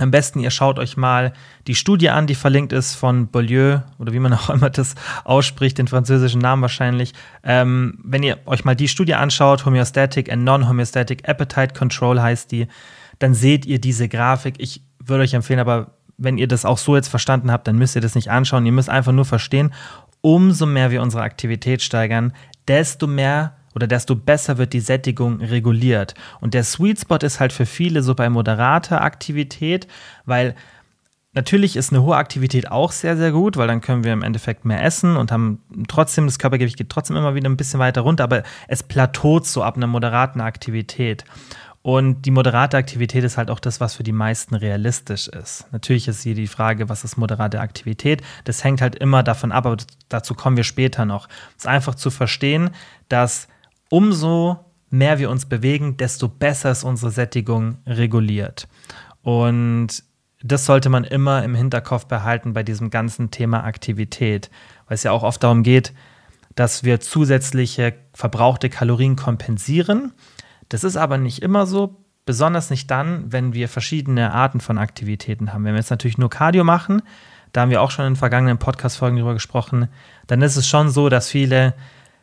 Am 0.00 0.10
besten, 0.10 0.40
ihr 0.40 0.50
schaut 0.50 0.78
euch 0.78 0.96
mal 0.96 1.32
die 1.66 1.74
Studie 1.74 2.08
an, 2.08 2.26
die 2.26 2.34
verlinkt 2.34 2.72
ist 2.72 2.94
von 2.94 3.30
Beaulieu 3.30 3.80
oder 3.98 4.12
wie 4.12 4.18
man 4.18 4.32
auch 4.34 4.50
immer 4.50 4.70
das 4.70 4.94
ausspricht, 5.24 5.78
den 5.78 5.88
französischen 5.88 6.40
Namen 6.40 6.62
wahrscheinlich. 6.62 7.12
Ähm, 7.44 7.98
wenn 8.02 8.22
ihr 8.22 8.38
euch 8.46 8.64
mal 8.64 8.74
die 8.74 8.88
Studie 8.88 9.14
anschaut, 9.14 9.66
Homeostatic 9.66 10.32
and 10.32 10.44
Non-Homeostatic 10.44 11.28
Appetite 11.28 11.74
Control 11.74 12.20
heißt 12.20 12.50
die, 12.50 12.66
dann 13.18 13.34
seht 13.34 13.66
ihr 13.66 13.78
diese 13.78 14.08
Grafik. 14.08 14.54
Ich 14.58 14.82
würde 14.98 15.24
euch 15.24 15.34
empfehlen, 15.34 15.60
aber 15.60 15.92
wenn 16.16 16.38
ihr 16.38 16.48
das 16.48 16.64
auch 16.64 16.78
so 16.78 16.96
jetzt 16.96 17.08
verstanden 17.08 17.50
habt, 17.50 17.68
dann 17.68 17.76
müsst 17.76 17.94
ihr 17.94 18.02
das 18.02 18.14
nicht 18.14 18.30
anschauen. 18.30 18.64
Ihr 18.66 18.72
müsst 18.72 18.90
einfach 18.90 19.12
nur 19.12 19.24
verstehen, 19.24 19.72
umso 20.22 20.66
mehr 20.66 20.90
wir 20.90 21.02
unsere 21.02 21.22
Aktivität 21.22 21.82
steigern, 21.82 22.32
desto 22.68 23.06
mehr 23.06 23.56
oder 23.74 23.86
desto 23.86 24.16
besser 24.16 24.58
wird 24.58 24.72
die 24.72 24.80
Sättigung 24.80 25.40
reguliert. 25.40 26.14
Und 26.40 26.54
der 26.54 26.64
Sweet 26.64 27.00
Spot 27.00 27.16
ist 27.16 27.40
halt 27.40 27.52
für 27.52 27.66
viele 27.66 28.02
so 28.02 28.14
bei 28.14 28.28
moderater 28.28 29.02
Aktivität, 29.02 29.86
weil 30.24 30.54
natürlich 31.32 31.76
ist 31.76 31.92
eine 31.92 32.02
hohe 32.02 32.16
Aktivität 32.16 32.70
auch 32.70 32.92
sehr, 32.92 33.16
sehr 33.16 33.32
gut, 33.32 33.56
weil 33.56 33.68
dann 33.68 33.80
können 33.80 34.04
wir 34.04 34.12
im 34.12 34.22
Endeffekt 34.22 34.64
mehr 34.64 34.82
essen 34.82 35.16
und 35.16 35.30
haben 35.30 35.60
trotzdem, 35.88 36.26
das 36.26 36.38
Körpergewicht 36.38 36.76
geht 36.76 36.90
trotzdem 36.90 37.16
immer 37.16 37.34
wieder 37.34 37.48
ein 37.48 37.56
bisschen 37.56 37.80
weiter 37.80 38.00
runter, 38.00 38.24
aber 38.24 38.42
es 38.68 38.82
plateaut 38.82 39.46
so 39.46 39.62
ab 39.62 39.76
einer 39.76 39.86
moderaten 39.86 40.40
Aktivität. 40.40 41.24
Und 41.82 42.26
die 42.26 42.30
moderate 42.30 42.76
Aktivität 42.76 43.24
ist 43.24 43.38
halt 43.38 43.50
auch 43.50 43.60
das, 43.60 43.80
was 43.80 43.94
für 43.94 44.02
die 44.02 44.12
meisten 44.12 44.54
realistisch 44.54 45.28
ist. 45.28 45.66
Natürlich 45.72 46.08
ist 46.08 46.22
hier 46.22 46.34
die 46.34 46.46
Frage, 46.46 46.90
was 46.90 47.04
ist 47.04 47.16
moderate 47.16 47.58
Aktivität? 47.60 48.22
Das 48.44 48.62
hängt 48.64 48.82
halt 48.82 48.96
immer 48.96 49.22
davon 49.22 49.50
ab, 49.50 49.64
aber 49.64 49.78
dazu 50.10 50.34
kommen 50.34 50.58
wir 50.58 50.64
später 50.64 51.06
noch. 51.06 51.26
Es 51.56 51.64
ist 51.64 51.66
einfach 51.66 51.94
zu 51.94 52.10
verstehen, 52.10 52.70
dass 53.08 53.48
umso 53.90 54.64
mehr 54.88 55.18
wir 55.18 55.28
uns 55.28 55.44
bewegen, 55.44 55.98
desto 55.98 56.28
besser 56.28 56.70
ist 56.70 56.84
unsere 56.84 57.10
Sättigung 57.10 57.76
reguliert. 57.86 58.66
Und 59.22 60.02
das 60.42 60.64
sollte 60.64 60.88
man 60.88 61.04
immer 61.04 61.44
im 61.44 61.54
Hinterkopf 61.54 62.06
behalten 62.06 62.54
bei 62.54 62.62
diesem 62.62 62.88
ganzen 62.88 63.30
Thema 63.30 63.64
Aktivität, 63.64 64.50
weil 64.86 64.94
es 64.94 65.02
ja 65.02 65.12
auch 65.12 65.22
oft 65.22 65.42
darum 65.42 65.62
geht, 65.62 65.92
dass 66.54 66.82
wir 66.82 67.00
zusätzliche 67.00 67.94
verbrauchte 68.14 68.70
Kalorien 68.70 69.16
kompensieren. 69.16 70.12
Das 70.68 70.82
ist 70.82 70.96
aber 70.96 71.18
nicht 71.18 71.42
immer 71.42 71.66
so, 71.66 71.96
besonders 72.24 72.70
nicht 72.70 72.90
dann, 72.90 73.32
wenn 73.32 73.52
wir 73.52 73.68
verschiedene 73.68 74.32
Arten 74.32 74.60
von 74.60 74.78
Aktivitäten 74.78 75.52
haben. 75.52 75.64
Wenn 75.64 75.74
wir 75.74 75.80
jetzt 75.80 75.90
natürlich 75.90 76.18
nur 76.18 76.30
Cardio 76.30 76.64
machen, 76.64 77.02
da 77.52 77.62
haben 77.62 77.70
wir 77.70 77.82
auch 77.82 77.90
schon 77.90 78.06
in 78.06 78.16
vergangenen 78.16 78.58
Podcast-Folgen 78.58 79.16
darüber 79.16 79.34
gesprochen, 79.34 79.88
dann 80.26 80.42
ist 80.42 80.56
es 80.56 80.68
schon 80.68 80.90
so, 80.90 81.08
dass 81.08 81.28
viele 81.28 81.74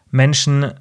Menschen 0.10 0.74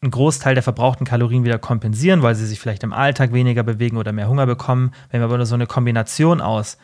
einen 0.00 0.10
Großteil 0.10 0.54
der 0.54 0.62
verbrauchten 0.62 1.06
Kalorien 1.06 1.44
wieder 1.44 1.58
kompensieren, 1.58 2.22
weil 2.22 2.34
sie 2.34 2.46
sich 2.46 2.60
vielleicht 2.60 2.84
im 2.84 2.92
Alltag 2.92 3.32
weniger 3.32 3.62
bewegen 3.62 3.96
oder 3.96 4.12
mehr 4.12 4.28
Hunger 4.28 4.46
bekommen. 4.46 4.92
Wenn 5.10 5.20
wir 5.20 5.24
aber 5.24 5.38
nur 5.38 5.46
so 5.46 5.56
eine 5.56 5.66
Kombination 5.66 6.40
aus 6.40 6.78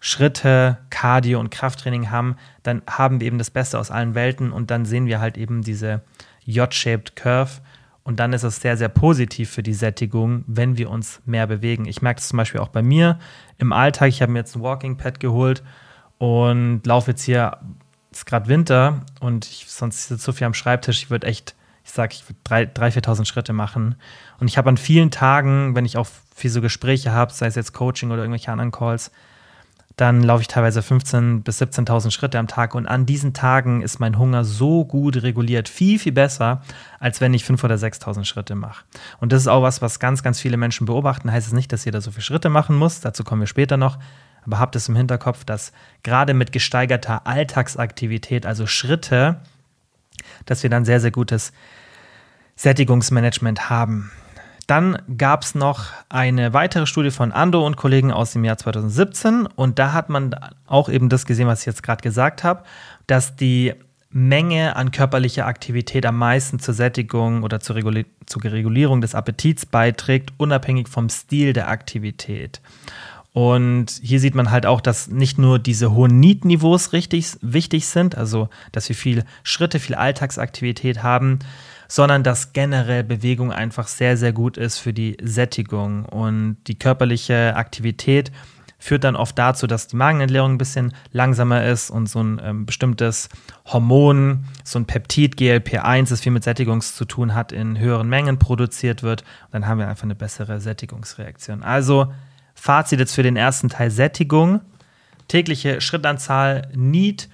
Schritte, 0.00 0.78
Cardio 0.90 1.40
und 1.40 1.50
Krafttraining 1.50 2.10
haben, 2.10 2.36
dann 2.62 2.82
haben 2.88 3.20
wir 3.20 3.26
eben 3.26 3.38
das 3.38 3.50
Beste 3.50 3.78
aus 3.78 3.90
allen 3.90 4.14
Welten 4.14 4.52
und 4.52 4.70
dann 4.70 4.84
sehen 4.84 5.06
wir 5.06 5.20
halt 5.20 5.38
eben 5.38 5.62
diese 5.62 6.02
J-shaped 6.44 7.16
Curve 7.16 7.60
und 8.04 8.20
dann 8.20 8.32
ist 8.32 8.42
es 8.42 8.60
sehr, 8.60 8.76
sehr 8.76 8.88
positiv 8.88 9.50
für 9.50 9.62
die 9.62 9.74
Sättigung, 9.74 10.44
wenn 10.46 10.78
wir 10.78 10.88
uns 10.88 11.20
mehr 11.26 11.46
bewegen. 11.46 11.86
Ich 11.86 12.00
merke 12.00 12.20
das 12.20 12.28
zum 12.28 12.36
Beispiel 12.36 12.60
auch 12.60 12.68
bei 12.68 12.82
mir 12.82 13.18
im 13.58 13.72
Alltag. 13.72 14.08
Ich 14.08 14.22
habe 14.22 14.32
mir 14.32 14.38
jetzt 14.38 14.56
ein 14.56 14.62
Walking 14.62 14.96
Pad 14.96 15.20
geholt 15.20 15.62
und 16.18 16.86
laufe 16.86 17.10
jetzt 17.10 17.24
hier, 17.24 17.58
es 18.10 18.18
ist 18.18 18.24
gerade 18.24 18.48
Winter 18.48 19.02
und 19.20 19.46
ich, 19.46 19.66
sonst 19.68 20.08
sitze 20.08 20.24
so 20.24 20.32
viel 20.32 20.46
am 20.46 20.54
Schreibtisch, 20.54 21.02
ich 21.02 21.10
würde 21.10 21.26
echt 21.26 21.54
ich 21.88 21.94
sage, 21.94 22.14
ich 22.14 22.24
würde 22.28 22.70
3.000, 22.70 23.02
4.000 23.02 23.24
Schritte 23.24 23.52
machen. 23.54 23.94
Und 24.38 24.48
ich 24.48 24.58
habe 24.58 24.68
an 24.68 24.76
vielen 24.76 25.10
Tagen, 25.10 25.74
wenn 25.74 25.86
ich 25.86 25.96
auch 25.96 26.06
viel 26.34 26.50
so 26.50 26.60
Gespräche 26.60 27.12
habe, 27.12 27.32
sei 27.32 27.46
es 27.46 27.54
jetzt 27.54 27.72
Coaching 27.72 28.10
oder 28.10 28.20
irgendwelche 28.20 28.52
anderen 28.52 28.70
Calls, 28.70 29.10
dann 29.96 30.22
laufe 30.22 30.42
ich 30.42 30.48
teilweise 30.48 30.80
15.000 30.80 31.42
bis 31.42 31.62
17.000 31.62 32.10
Schritte 32.10 32.38
am 32.38 32.46
Tag. 32.46 32.74
Und 32.74 32.86
an 32.86 33.06
diesen 33.06 33.32
Tagen 33.32 33.80
ist 33.80 34.00
mein 34.00 34.18
Hunger 34.18 34.44
so 34.44 34.84
gut 34.84 35.22
reguliert, 35.22 35.68
viel, 35.68 35.98
viel 35.98 36.12
besser, 36.12 36.62
als 37.00 37.22
wenn 37.22 37.32
ich 37.32 37.42
5.000 37.44 37.64
oder 37.64 37.74
6.000 37.76 38.24
Schritte 38.24 38.54
mache. 38.54 38.84
Und 39.18 39.32
das 39.32 39.40
ist 39.40 39.48
auch 39.48 39.62
was, 39.62 39.80
was 39.80 39.98
ganz, 39.98 40.22
ganz 40.22 40.38
viele 40.40 40.58
Menschen 40.58 40.84
beobachten. 40.84 41.32
Heißt 41.32 41.46
es 41.46 41.54
nicht, 41.54 41.72
dass 41.72 41.86
jeder 41.86 42.02
so 42.02 42.10
viele 42.10 42.22
Schritte 42.22 42.50
machen 42.50 42.76
muss. 42.76 43.00
Dazu 43.00 43.24
kommen 43.24 43.40
wir 43.40 43.46
später 43.46 43.78
noch. 43.78 43.98
Aber 44.44 44.58
habt 44.58 44.76
es 44.76 44.88
im 44.88 44.94
Hinterkopf, 44.94 45.46
dass 45.46 45.72
gerade 46.02 46.34
mit 46.34 46.52
gesteigerter 46.52 47.26
Alltagsaktivität, 47.26 48.44
also 48.44 48.66
Schritte, 48.66 49.40
dass 50.44 50.62
wir 50.62 50.70
dann 50.70 50.84
sehr, 50.84 51.00
sehr 51.00 51.10
gutes 51.10 51.52
Sättigungsmanagement 52.58 53.70
haben. 53.70 54.10
Dann 54.66 54.98
gab 55.16 55.44
es 55.44 55.54
noch 55.54 55.86
eine 56.10 56.52
weitere 56.52 56.84
Studie 56.84 57.10
von 57.10 57.32
Ando 57.32 57.64
und 57.64 57.76
Kollegen 57.76 58.12
aus 58.12 58.32
dem 58.32 58.44
Jahr 58.44 58.58
2017 58.58 59.46
und 59.46 59.78
da 59.78 59.94
hat 59.94 60.10
man 60.10 60.34
auch 60.66 60.90
eben 60.90 61.08
das 61.08 61.24
gesehen, 61.24 61.46
was 61.46 61.60
ich 61.60 61.66
jetzt 61.66 61.82
gerade 61.82 62.02
gesagt 62.02 62.44
habe, 62.44 62.64
dass 63.06 63.34
die 63.36 63.72
Menge 64.10 64.76
an 64.76 64.90
körperlicher 64.90 65.46
Aktivität 65.46 66.04
am 66.04 66.18
meisten 66.18 66.58
zur 66.58 66.74
Sättigung 66.74 67.44
oder 67.44 67.60
zur, 67.60 67.76
Regul 67.76 68.04
zur 68.26 68.44
Regulierung 68.44 69.00
des 69.00 69.14
Appetits 69.14 69.64
beiträgt, 69.64 70.32
unabhängig 70.36 70.88
vom 70.88 71.08
Stil 71.08 71.52
der 71.52 71.68
Aktivität. 71.68 72.60
Und 73.32 74.00
hier 74.02 74.18
sieht 74.18 74.34
man 74.34 74.50
halt 74.50 74.66
auch, 74.66 74.80
dass 74.80 75.08
nicht 75.08 75.38
nur 75.38 75.58
diese 75.58 75.92
hohen 75.92 76.18
Need-Niveaus 76.18 76.92
richtig 76.92 77.36
wichtig 77.40 77.86
sind, 77.86 78.16
also 78.16 78.48
dass 78.72 78.88
wir 78.88 78.96
viel 78.96 79.24
Schritte, 79.44 79.78
viel 79.78 79.94
Alltagsaktivität 79.94 81.02
haben, 81.02 81.38
sondern 81.88 82.22
dass 82.22 82.52
generell 82.52 83.02
Bewegung 83.02 83.50
einfach 83.50 83.88
sehr, 83.88 84.16
sehr 84.16 84.32
gut 84.32 84.56
ist 84.56 84.78
für 84.78 84.92
die 84.92 85.16
Sättigung. 85.22 86.04
Und 86.04 86.58
die 86.66 86.78
körperliche 86.78 87.56
Aktivität 87.56 88.30
führt 88.78 89.04
dann 89.04 89.16
oft 89.16 89.36
dazu, 89.38 89.66
dass 89.66 89.88
die 89.88 89.96
Magenentleerung 89.96 90.52
ein 90.52 90.58
bisschen 90.58 90.94
langsamer 91.10 91.64
ist 91.64 91.90
und 91.90 92.06
so 92.08 92.22
ein 92.22 92.40
ähm, 92.44 92.66
bestimmtes 92.66 93.28
Hormon, 93.66 94.44
so 94.62 94.78
ein 94.78 94.84
Peptid 94.84 95.36
GLP-1, 95.36 96.10
das 96.10 96.20
viel 96.20 96.30
mit 96.30 96.44
Sättigung 96.44 96.80
zu 96.80 97.04
tun 97.04 97.34
hat, 97.34 97.50
in 97.50 97.78
höheren 97.78 98.08
Mengen 98.08 98.38
produziert 98.38 99.02
wird. 99.02 99.22
Und 99.46 99.54
dann 99.54 99.66
haben 99.66 99.78
wir 99.78 99.88
einfach 99.88 100.04
eine 100.04 100.14
bessere 100.14 100.60
Sättigungsreaktion. 100.60 101.62
Also 101.64 102.12
Fazit 102.54 102.98
jetzt 102.98 103.14
für 103.14 103.22
den 103.22 103.36
ersten 103.36 103.68
Teil 103.68 103.90
Sättigung. 103.90 104.60
Tägliche 105.28 105.80
Schrittanzahl, 105.80 106.68
Need 106.74 107.28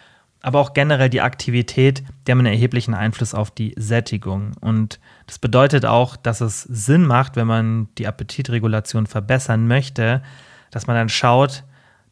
aber 0.44 0.60
auch 0.60 0.74
generell 0.74 1.08
die 1.08 1.22
Aktivität, 1.22 2.04
die 2.26 2.30
haben 2.30 2.40
einen 2.40 2.52
erheblichen 2.52 2.92
Einfluss 2.92 3.32
auf 3.32 3.50
die 3.50 3.72
Sättigung. 3.78 4.52
Und 4.60 5.00
das 5.26 5.38
bedeutet 5.38 5.86
auch, 5.86 6.16
dass 6.16 6.42
es 6.42 6.64
Sinn 6.64 7.06
macht, 7.06 7.36
wenn 7.36 7.46
man 7.46 7.88
die 7.96 8.06
Appetitregulation 8.06 9.06
verbessern 9.06 9.66
möchte, 9.66 10.22
dass 10.70 10.86
man 10.86 10.96
dann 10.96 11.08
schaut, 11.08 11.64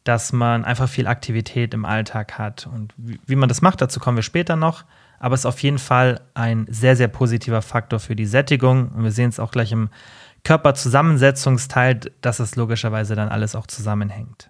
dass 0.03 0.33
man 0.33 0.65
einfach 0.65 0.89
viel 0.89 1.05
Aktivität 1.05 1.75
im 1.75 1.85
Alltag 1.85 2.39
hat. 2.39 2.65
Und 2.65 2.95
wie, 2.97 3.35
man 3.35 3.49
das 3.49 3.61
macht, 3.61 3.81
dazu 3.81 3.99
kommen 3.99 4.17
wir 4.17 4.23
später 4.23 4.55
noch. 4.55 4.83
Aber 5.19 5.35
es 5.35 5.41
ist 5.41 5.45
auf 5.45 5.59
jeden 5.59 5.77
Fall 5.77 6.19
ein 6.33 6.65
sehr, 6.71 6.95
sehr 6.95 7.09
positiver 7.09 7.61
Faktor 7.61 7.99
für 7.99 8.15
die 8.15 8.25
Sättigung. 8.25 8.89
Und 8.93 9.03
wir 9.03 9.11
sehen 9.11 9.29
es 9.29 9.39
auch 9.39 9.51
gleich 9.51 9.71
im 9.71 9.89
Körperzusammensetzungsteil, 10.43 11.99
dass 12.21 12.39
es 12.39 12.55
logischerweise 12.55 13.13
dann 13.13 13.29
alles 13.29 13.53
auch 13.53 13.67
zusammenhängt. 13.67 14.49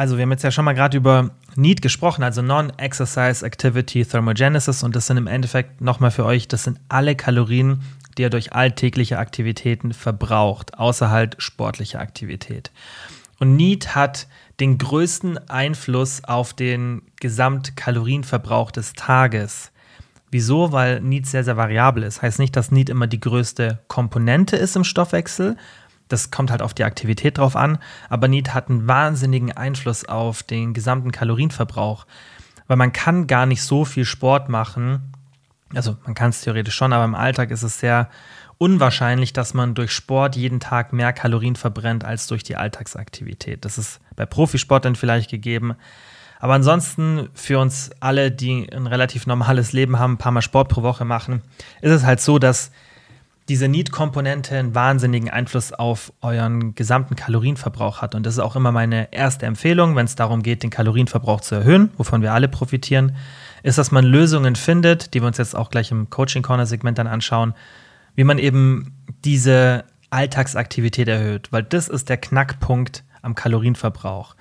Also, 0.00 0.16
wir 0.16 0.22
haben 0.22 0.30
jetzt 0.30 0.44
ja 0.44 0.50
schon 0.50 0.64
mal 0.64 0.72
gerade 0.72 0.96
über 0.96 1.32
NEAT 1.56 1.82
gesprochen, 1.82 2.22
also 2.22 2.40
Non-Exercise 2.40 3.44
Activity 3.44 4.02
Thermogenesis. 4.02 4.82
Und 4.82 4.96
das 4.96 5.06
sind 5.06 5.18
im 5.18 5.26
Endeffekt 5.26 5.82
nochmal 5.82 6.10
für 6.10 6.24
euch, 6.24 6.48
das 6.48 6.64
sind 6.64 6.80
alle 6.88 7.14
Kalorien, 7.14 7.82
die 8.16 8.22
ihr 8.22 8.30
durch 8.30 8.54
alltägliche 8.54 9.18
Aktivitäten 9.18 9.92
verbraucht, 9.92 10.78
außer 10.78 11.10
halt 11.10 11.36
sportliche 11.36 11.98
Aktivität. 11.98 12.70
Und 13.40 13.56
NEAT 13.56 13.94
hat 13.94 14.26
den 14.58 14.78
größten 14.78 15.50
Einfluss 15.50 16.24
auf 16.24 16.54
den 16.54 17.02
Gesamtkalorienverbrauch 17.20 18.70
des 18.70 18.94
Tages. 18.94 19.70
Wieso? 20.30 20.72
Weil 20.72 21.02
NEAT 21.02 21.26
sehr, 21.26 21.44
sehr 21.44 21.58
variabel 21.58 22.04
ist. 22.04 22.22
Heißt 22.22 22.38
nicht, 22.38 22.56
dass 22.56 22.72
NEAT 22.72 22.88
immer 22.88 23.06
die 23.06 23.20
größte 23.20 23.80
Komponente 23.86 24.56
ist 24.56 24.76
im 24.76 24.84
Stoffwechsel, 24.84 25.58
das 26.10 26.30
kommt 26.30 26.50
halt 26.50 26.60
auf 26.60 26.74
die 26.74 26.84
Aktivität 26.84 27.38
drauf 27.38 27.56
an. 27.56 27.78
Aber 28.08 28.28
NEAT 28.28 28.52
hat 28.52 28.68
einen 28.68 28.86
wahnsinnigen 28.86 29.52
Einfluss 29.52 30.04
auf 30.04 30.42
den 30.42 30.74
gesamten 30.74 31.12
Kalorienverbrauch. 31.12 32.06
Weil 32.66 32.76
man 32.76 32.92
kann 32.92 33.26
gar 33.26 33.46
nicht 33.46 33.62
so 33.62 33.84
viel 33.84 34.04
Sport 34.04 34.48
machen. 34.48 35.12
Also 35.74 35.96
man 36.04 36.14
kann 36.14 36.30
es 36.30 36.42
theoretisch 36.42 36.74
schon, 36.74 36.92
aber 36.92 37.04
im 37.04 37.14
Alltag 37.14 37.50
ist 37.50 37.62
es 37.62 37.78
sehr 37.78 38.10
unwahrscheinlich, 38.58 39.32
dass 39.32 39.54
man 39.54 39.74
durch 39.74 39.92
Sport 39.92 40.36
jeden 40.36 40.60
Tag 40.60 40.92
mehr 40.92 41.12
Kalorien 41.12 41.56
verbrennt 41.56 42.04
als 42.04 42.26
durch 42.26 42.42
die 42.42 42.56
Alltagsaktivität. 42.56 43.64
Das 43.64 43.78
ist 43.78 44.00
bei 44.16 44.26
Profisportlern 44.26 44.96
vielleicht 44.96 45.30
gegeben. 45.30 45.76
Aber 46.40 46.54
ansonsten 46.54 47.28
für 47.34 47.58
uns 47.58 47.90
alle, 48.00 48.32
die 48.32 48.68
ein 48.72 48.86
relativ 48.86 49.26
normales 49.26 49.72
Leben 49.72 49.98
haben, 49.98 50.14
ein 50.14 50.18
paar 50.18 50.32
Mal 50.32 50.42
Sport 50.42 50.68
pro 50.68 50.82
Woche 50.82 51.04
machen, 51.04 51.42
ist 51.82 51.92
es 51.92 52.04
halt 52.04 52.20
so, 52.20 52.38
dass 52.38 52.72
diese 53.50 53.66
Need-Komponente 53.66 54.56
einen 54.56 54.76
wahnsinnigen 54.76 55.28
Einfluss 55.28 55.72
auf 55.72 56.12
euren 56.20 56.76
gesamten 56.76 57.16
Kalorienverbrauch 57.16 58.00
hat. 58.00 58.14
Und 58.14 58.24
das 58.24 58.34
ist 58.34 58.38
auch 58.38 58.54
immer 58.54 58.70
meine 58.70 59.12
erste 59.12 59.44
Empfehlung, 59.44 59.96
wenn 59.96 60.06
es 60.06 60.14
darum 60.14 60.44
geht, 60.44 60.62
den 60.62 60.70
Kalorienverbrauch 60.70 61.40
zu 61.40 61.56
erhöhen, 61.56 61.90
wovon 61.96 62.22
wir 62.22 62.32
alle 62.32 62.46
profitieren, 62.46 63.16
ist, 63.64 63.76
dass 63.76 63.90
man 63.90 64.04
Lösungen 64.04 64.54
findet, 64.54 65.14
die 65.14 65.20
wir 65.20 65.26
uns 65.26 65.36
jetzt 65.36 65.56
auch 65.56 65.70
gleich 65.70 65.90
im 65.90 66.08
Coaching-Corner-Segment 66.10 66.96
dann 66.96 67.08
anschauen, 67.08 67.54
wie 68.14 68.22
man 68.22 68.38
eben 68.38 68.94
diese 69.24 69.82
Alltagsaktivität 70.10 71.08
erhöht, 71.08 71.50
weil 71.50 71.64
das 71.64 71.88
ist 71.88 72.08
der 72.08 72.18
Knackpunkt 72.18 73.02
am 73.20 73.34
Kalorienverbrauch. 73.34 74.36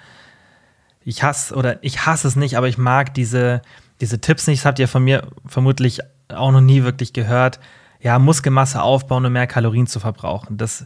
Ich 1.03 1.23
hasse 1.23 1.55
oder 1.55 1.83
ich 1.83 2.05
hasse 2.05 2.27
es 2.27 2.35
nicht, 2.35 2.57
aber 2.57 2.67
ich 2.67 2.77
mag 2.77 3.15
diese, 3.15 3.63
diese 4.01 4.21
Tipps 4.21 4.45
nicht. 4.45 4.59
Das 4.59 4.65
habt 4.67 4.77
ihr 4.77 4.87
von 4.87 5.03
mir 5.03 5.29
vermutlich 5.47 6.01
auch 6.27 6.51
noch 6.51 6.61
nie 6.61 6.83
wirklich 6.83 7.11
gehört 7.11 7.59
ja, 8.01 8.19
Muskelmasse 8.19 8.81
aufbauen 8.81 9.25
und 9.25 9.33
mehr 9.33 9.47
Kalorien 9.47 9.87
zu 9.87 9.99
verbrauchen. 9.99 10.57
Das, 10.57 10.85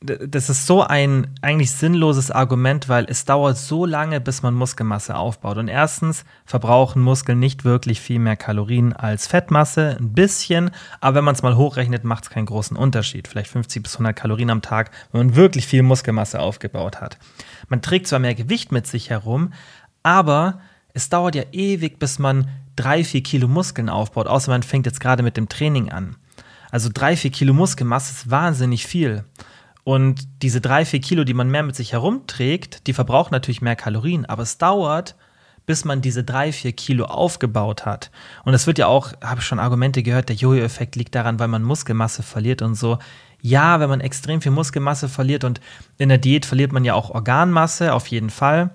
das 0.00 0.48
ist 0.48 0.66
so 0.66 0.82
ein 0.82 1.28
eigentlich 1.42 1.70
sinnloses 1.72 2.30
Argument, 2.30 2.88
weil 2.88 3.06
es 3.08 3.24
dauert 3.24 3.58
so 3.58 3.84
lange, 3.84 4.20
bis 4.20 4.42
man 4.42 4.54
Muskelmasse 4.54 5.14
aufbaut. 5.14 5.58
Und 5.58 5.68
erstens 5.68 6.24
verbrauchen 6.44 7.02
Muskeln 7.02 7.38
nicht 7.38 7.64
wirklich 7.64 8.00
viel 8.00 8.18
mehr 8.18 8.36
Kalorien 8.36 8.92
als 8.92 9.26
Fettmasse, 9.26 9.96
ein 10.00 10.12
bisschen, 10.12 10.70
aber 11.00 11.16
wenn 11.16 11.24
man 11.24 11.34
es 11.34 11.42
mal 11.42 11.56
hochrechnet, 11.56 12.04
macht 12.04 12.24
es 12.24 12.30
keinen 12.30 12.46
großen 12.46 12.76
Unterschied. 12.76 13.28
Vielleicht 13.28 13.50
50 13.50 13.82
bis 13.82 13.94
100 13.94 14.16
Kalorien 14.16 14.50
am 14.50 14.62
Tag, 14.62 14.90
wenn 15.12 15.26
man 15.26 15.36
wirklich 15.36 15.66
viel 15.66 15.82
Muskelmasse 15.82 16.40
aufgebaut 16.40 17.00
hat. 17.00 17.18
Man 17.68 17.82
trägt 17.82 18.06
zwar 18.06 18.18
mehr 18.18 18.34
Gewicht 18.34 18.72
mit 18.72 18.86
sich 18.86 19.10
herum, 19.10 19.52
aber 20.02 20.60
es 20.94 21.08
dauert 21.08 21.34
ja 21.34 21.44
ewig, 21.52 21.98
bis 21.98 22.18
man 22.18 22.48
drei, 22.76 23.04
vier 23.04 23.22
Kilo 23.22 23.48
Muskeln 23.48 23.88
aufbaut, 23.88 24.26
außer 24.26 24.50
man 24.50 24.62
fängt 24.62 24.86
jetzt 24.86 25.00
gerade 25.00 25.22
mit 25.22 25.36
dem 25.36 25.48
Training 25.48 25.90
an. 25.90 26.16
Also 26.70 26.88
drei, 26.92 27.16
vier 27.16 27.30
Kilo 27.30 27.52
Muskelmasse 27.52 28.12
ist 28.12 28.30
wahnsinnig 28.30 28.86
viel. 28.86 29.24
Und 29.84 30.28
diese 30.42 30.60
drei, 30.60 30.84
vier 30.84 31.00
Kilo, 31.00 31.24
die 31.24 31.34
man 31.34 31.50
mehr 31.50 31.62
mit 31.62 31.76
sich 31.76 31.92
herumträgt, 31.92 32.86
die 32.86 32.92
verbrauchen 32.92 33.32
natürlich 33.32 33.62
mehr 33.62 33.76
Kalorien, 33.76 34.26
aber 34.26 34.42
es 34.42 34.58
dauert, 34.58 35.16
bis 35.66 35.84
man 35.84 36.00
diese 36.00 36.24
drei, 36.24 36.52
vier 36.52 36.72
Kilo 36.72 37.04
aufgebaut 37.04 37.84
hat. 37.84 38.10
Und 38.44 38.54
es 38.54 38.66
wird 38.66 38.78
ja 38.78 38.86
auch, 38.86 39.12
habe 39.22 39.40
ich 39.40 39.46
schon 39.46 39.58
Argumente 39.58 40.02
gehört, 40.02 40.28
der 40.28 40.36
Jojo-Effekt 40.36 40.96
liegt 40.96 41.14
daran, 41.14 41.38
weil 41.38 41.48
man 41.48 41.62
Muskelmasse 41.62 42.22
verliert 42.22 42.62
und 42.62 42.74
so. 42.74 42.98
Ja, 43.40 43.80
wenn 43.80 43.88
man 43.88 44.00
extrem 44.00 44.40
viel 44.40 44.52
Muskelmasse 44.52 45.08
verliert 45.08 45.44
und 45.44 45.60
in 45.98 46.08
der 46.08 46.18
Diät 46.18 46.46
verliert 46.46 46.72
man 46.72 46.84
ja 46.84 46.94
auch 46.94 47.10
Organmasse, 47.10 47.92
auf 47.92 48.06
jeden 48.06 48.30
Fall. 48.30 48.70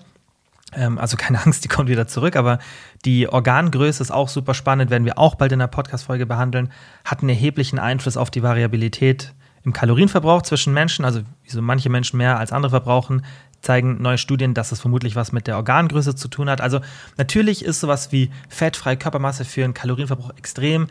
Ähm, 0.72 0.98
also 0.98 1.16
keine 1.16 1.42
Angst, 1.44 1.64
die 1.64 1.68
kommt 1.68 1.88
wieder 1.88 2.06
zurück, 2.06 2.36
aber 2.36 2.58
die 3.04 3.28
Organgröße 3.28 4.02
ist 4.02 4.10
auch 4.10 4.28
super 4.28 4.54
spannend, 4.54 4.90
werden 4.90 5.04
wir 5.04 5.18
auch 5.18 5.34
bald 5.34 5.52
in 5.52 5.58
der 5.58 5.66
Podcast-Folge 5.66 6.26
behandeln, 6.26 6.70
hat 7.04 7.20
einen 7.20 7.30
erheblichen 7.30 7.78
Einfluss 7.78 8.16
auf 8.16 8.30
die 8.30 8.42
Variabilität 8.42 9.34
im 9.64 9.72
Kalorienverbrauch 9.72 10.42
zwischen 10.42 10.72
Menschen, 10.72 11.04
also 11.04 11.20
wieso 11.44 11.60
manche 11.62 11.90
Menschen 11.90 12.16
mehr 12.16 12.38
als 12.38 12.52
andere 12.52 12.70
verbrauchen, 12.70 13.24
zeigen 13.60 14.00
neue 14.00 14.18
Studien, 14.18 14.54
dass 14.54 14.72
es 14.72 14.80
vermutlich 14.80 15.16
was 15.16 15.32
mit 15.32 15.46
der 15.46 15.56
Organgröße 15.56 16.14
zu 16.14 16.28
tun 16.28 16.48
hat. 16.48 16.60
Also 16.60 16.80
natürlich 17.16 17.64
ist 17.64 17.80
sowas 17.80 18.12
wie 18.12 18.30
fettfreie 18.48 18.96
Körpermasse 18.96 19.44
für 19.44 19.64
einen 19.64 19.74
Kalorienverbrauch 19.74 20.30
extrem 20.36 20.86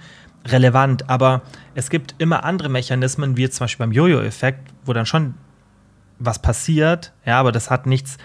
relevant, 0.46 1.10
aber 1.10 1.42
es 1.76 1.90
gibt 1.90 2.16
immer 2.18 2.44
andere 2.44 2.70
Mechanismen, 2.70 3.38
wie 3.38 3.50
zum 3.50 3.64
Beispiel 3.66 3.86
beim 3.86 3.94
Jojo-Effekt, 3.94 4.70
wo 4.86 4.94
dann 4.94 5.06
schon 5.06 5.36
was 6.20 6.42
passiert, 6.42 7.14
ja, 7.26 7.40
aber 7.40 7.52
das 7.52 7.70
hat 7.70 7.86
nichts, 7.86 8.18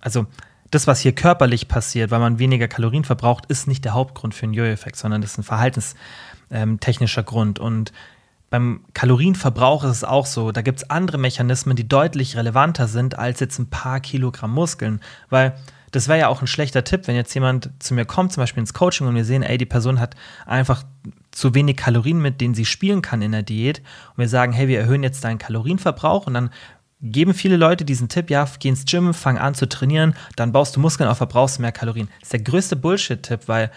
also 0.00 0.26
das, 0.70 0.86
was 0.86 1.00
hier 1.00 1.12
körperlich 1.14 1.68
passiert, 1.68 2.10
weil 2.10 2.20
man 2.20 2.38
weniger 2.38 2.68
Kalorien 2.68 3.04
verbraucht, 3.04 3.46
ist 3.46 3.68
nicht 3.68 3.84
der 3.84 3.94
Hauptgrund 3.94 4.34
für 4.34 4.44
einen 4.44 4.54
Jojo-Effekt, 4.54 4.96
sondern 4.96 5.22
das 5.22 5.32
ist 5.32 5.38
ein 5.38 5.44
verhaltenstechnischer 5.44 7.20
ähm, 7.20 7.26
Grund. 7.26 7.58
Und 7.58 7.92
beim 8.50 8.80
Kalorienverbrauch 8.94 9.84
ist 9.84 9.90
es 9.90 10.04
auch 10.04 10.26
so, 10.26 10.52
da 10.52 10.62
gibt 10.62 10.78
es 10.78 10.90
andere 10.90 11.18
Mechanismen, 11.18 11.76
die 11.76 11.88
deutlich 11.88 12.36
relevanter 12.36 12.88
sind 12.88 13.18
als 13.18 13.40
jetzt 13.40 13.58
ein 13.58 13.70
paar 13.70 14.00
Kilogramm 14.00 14.52
Muskeln, 14.52 15.00
weil 15.30 15.54
das 15.90 16.08
wäre 16.08 16.18
ja 16.18 16.28
auch 16.28 16.42
ein 16.42 16.46
schlechter 16.46 16.84
Tipp, 16.84 17.06
wenn 17.06 17.16
jetzt 17.16 17.32
jemand 17.34 17.70
zu 17.78 17.94
mir 17.94 18.04
kommt, 18.04 18.32
zum 18.32 18.42
Beispiel 18.42 18.60
ins 18.60 18.74
Coaching 18.74 19.06
und 19.06 19.14
wir 19.14 19.24
sehen, 19.24 19.42
ey, 19.42 19.56
die 19.56 19.66
Person 19.66 20.00
hat 20.00 20.16
einfach 20.44 20.84
zu 21.30 21.54
wenig 21.54 21.76
Kalorien, 21.76 22.20
mit 22.20 22.40
denen 22.40 22.54
sie 22.54 22.66
spielen 22.66 23.00
kann 23.00 23.22
in 23.22 23.32
der 23.32 23.42
Diät. 23.42 23.78
Und 24.10 24.18
wir 24.18 24.28
sagen, 24.28 24.52
hey, 24.52 24.68
wir 24.68 24.80
erhöhen 24.80 25.02
jetzt 25.02 25.24
deinen 25.24 25.38
Kalorienverbrauch 25.38 26.26
und 26.26 26.34
dann 26.34 26.50
geben 27.00 27.34
viele 27.34 27.56
Leute 27.56 27.84
diesen 27.84 28.08
Tipp, 28.08 28.30
ja, 28.30 28.46
geh 28.58 28.68
ins 28.68 28.84
Gym, 28.84 29.14
fang 29.14 29.38
an 29.38 29.54
zu 29.54 29.68
trainieren, 29.68 30.14
dann 30.36 30.52
baust 30.52 30.74
du 30.76 30.80
Muskeln 30.80 31.08
auf, 31.08 31.18
verbrauchst 31.18 31.60
mehr 31.60 31.72
Kalorien. 31.72 32.08
Das 32.20 32.28
ist 32.28 32.32
der 32.32 32.42
größte 32.42 32.76
Bullshit-Tipp, 32.76 33.42
weil 33.46 33.70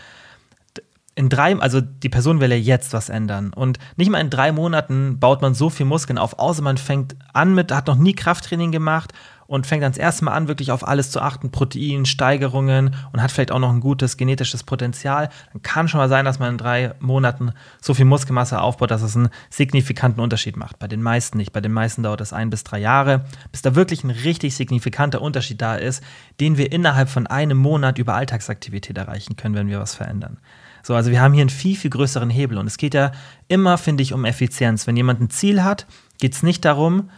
in 1.15 1.29
drei, 1.29 1.57
also 1.57 1.81
die 1.81 2.09
Person 2.09 2.39
will 2.39 2.51
ja 2.51 2.57
jetzt 2.57 2.93
was 2.93 3.09
ändern. 3.09 3.51
Und 3.53 3.79
nicht 3.97 4.09
mal 4.09 4.21
in 4.21 4.29
drei 4.29 4.51
Monaten 4.51 5.19
baut 5.19 5.41
man 5.41 5.53
so 5.53 5.69
viel 5.69 5.85
Muskeln 5.85 6.17
auf, 6.17 6.39
außer 6.39 6.61
man 6.61 6.77
fängt 6.77 7.15
an 7.33 7.53
mit, 7.53 7.71
hat 7.71 7.87
noch 7.87 7.97
nie 7.97 8.13
Krafttraining 8.13 8.71
gemacht 8.71 9.13
und 9.51 9.67
fängt 9.67 9.83
dann 9.83 9.91
das 9.91 9.97
erste 9.97 10.23
Mal 10.23 10.31
an, 10.31 10.47
wirklich 10.47 10.71
auf 10.71 10.87
alles 10.87 11.11
zu 11.11 11.19
achten, 11.21 11.51
Protein, 11.51 12.05
Steigerungen 12.05 12.95
und 13.11 13.21
hat 13.21 13.31
vielleicht 13.31 13.51
auch 13.51 13.59
noch 13.59 13.69
ein 13.69 13.81
gutes 13.81 14.15
genetisches 14.15 14.63
Potenzial, 14.63 15.27
dann 15.51 15.61
kann 15.61 15.89
schon 15.89 15.97
mal 15.97 16.07
sein, 16.07 16.23
dass 16.23 16.39
man 16.39 16.53
in 16.53 16.57
drei 16.57 16.93
Monaten 17.01 17.51
so 17.81 17.93
viel 17.93 18.05
Muskelmasse 18.05 18.61
aufbaut, 18.61 18.91
dass 18.91 19.01
es 19.01 19.17
einen 19.17 19.27
signifikanten 19.49 20.21
Unterschied 20.21 20.55
macht. 20.55 20.79
Bei 20.79 20.87
den 20.87 21.03
meisten 21.03 21.37
nicht. 21.37 21.51
Bei 21.51 21.59
den 21.59 21.73
meisten 21.73 22.01
dauert 22.01 22.21
es 22.21 22.31
ein 22.31 22.49
bis 22.49 22.63
drei 22.63 22.79
Jahre, 22.79 23.25
bis 23.51 23.61
da 23.61 23.75
wirklich 23.75 24.05
ein 24.05 24.11
richtig 24.11 24.55
signifikanter 24.55 25.21
Unterschied 25.21 25.61
da 25.61 25.75
ist, 25.75 26.01
den 26.39 26.57
wir 26.57 26.71
innerhalb 26.71 27.09
von 27.09 27.27
einem 27.27 27.57
Monat 27.57 27.97
über 27.97 28.15
Alltagsaktivität 28.15 28.97
erreichen 28.97 29.35
können, 29.35 29.55
wenn 29.55 29.67
wir 29.67 29.81
was 29.81 29.95
verändern. 29.95 30.37
So, 30.81 30.95
also 30.95 31.11
wir 31.11 31.21
haben 31.21 31.33
hier 31.33 31.41
einen 31.41 31.49
viel, 31.49 31.75
viel 31.75 31.89
größeren 31.89 32.29
Hebel. 32.29 32.57
Und 32.57 32.67
es 32.67 32.77
geht 32.77 32.93
ja 32.93 33.11
immer, 33.49 33.77
finde 33.77 34.01
ich, 34.01 34.13
um 34.13 34.23
Effizienz. 34.23 34.87
Wenn 34.87 34.95
jemand 34.95 35.19
ein 35.19 35.29
Ziel 35.29 35.61
hat, 35.61 35.87
geht 36.21 36.35
es 36.35 36.41
nicht 36.41 36.63
darum, 36.63 37.09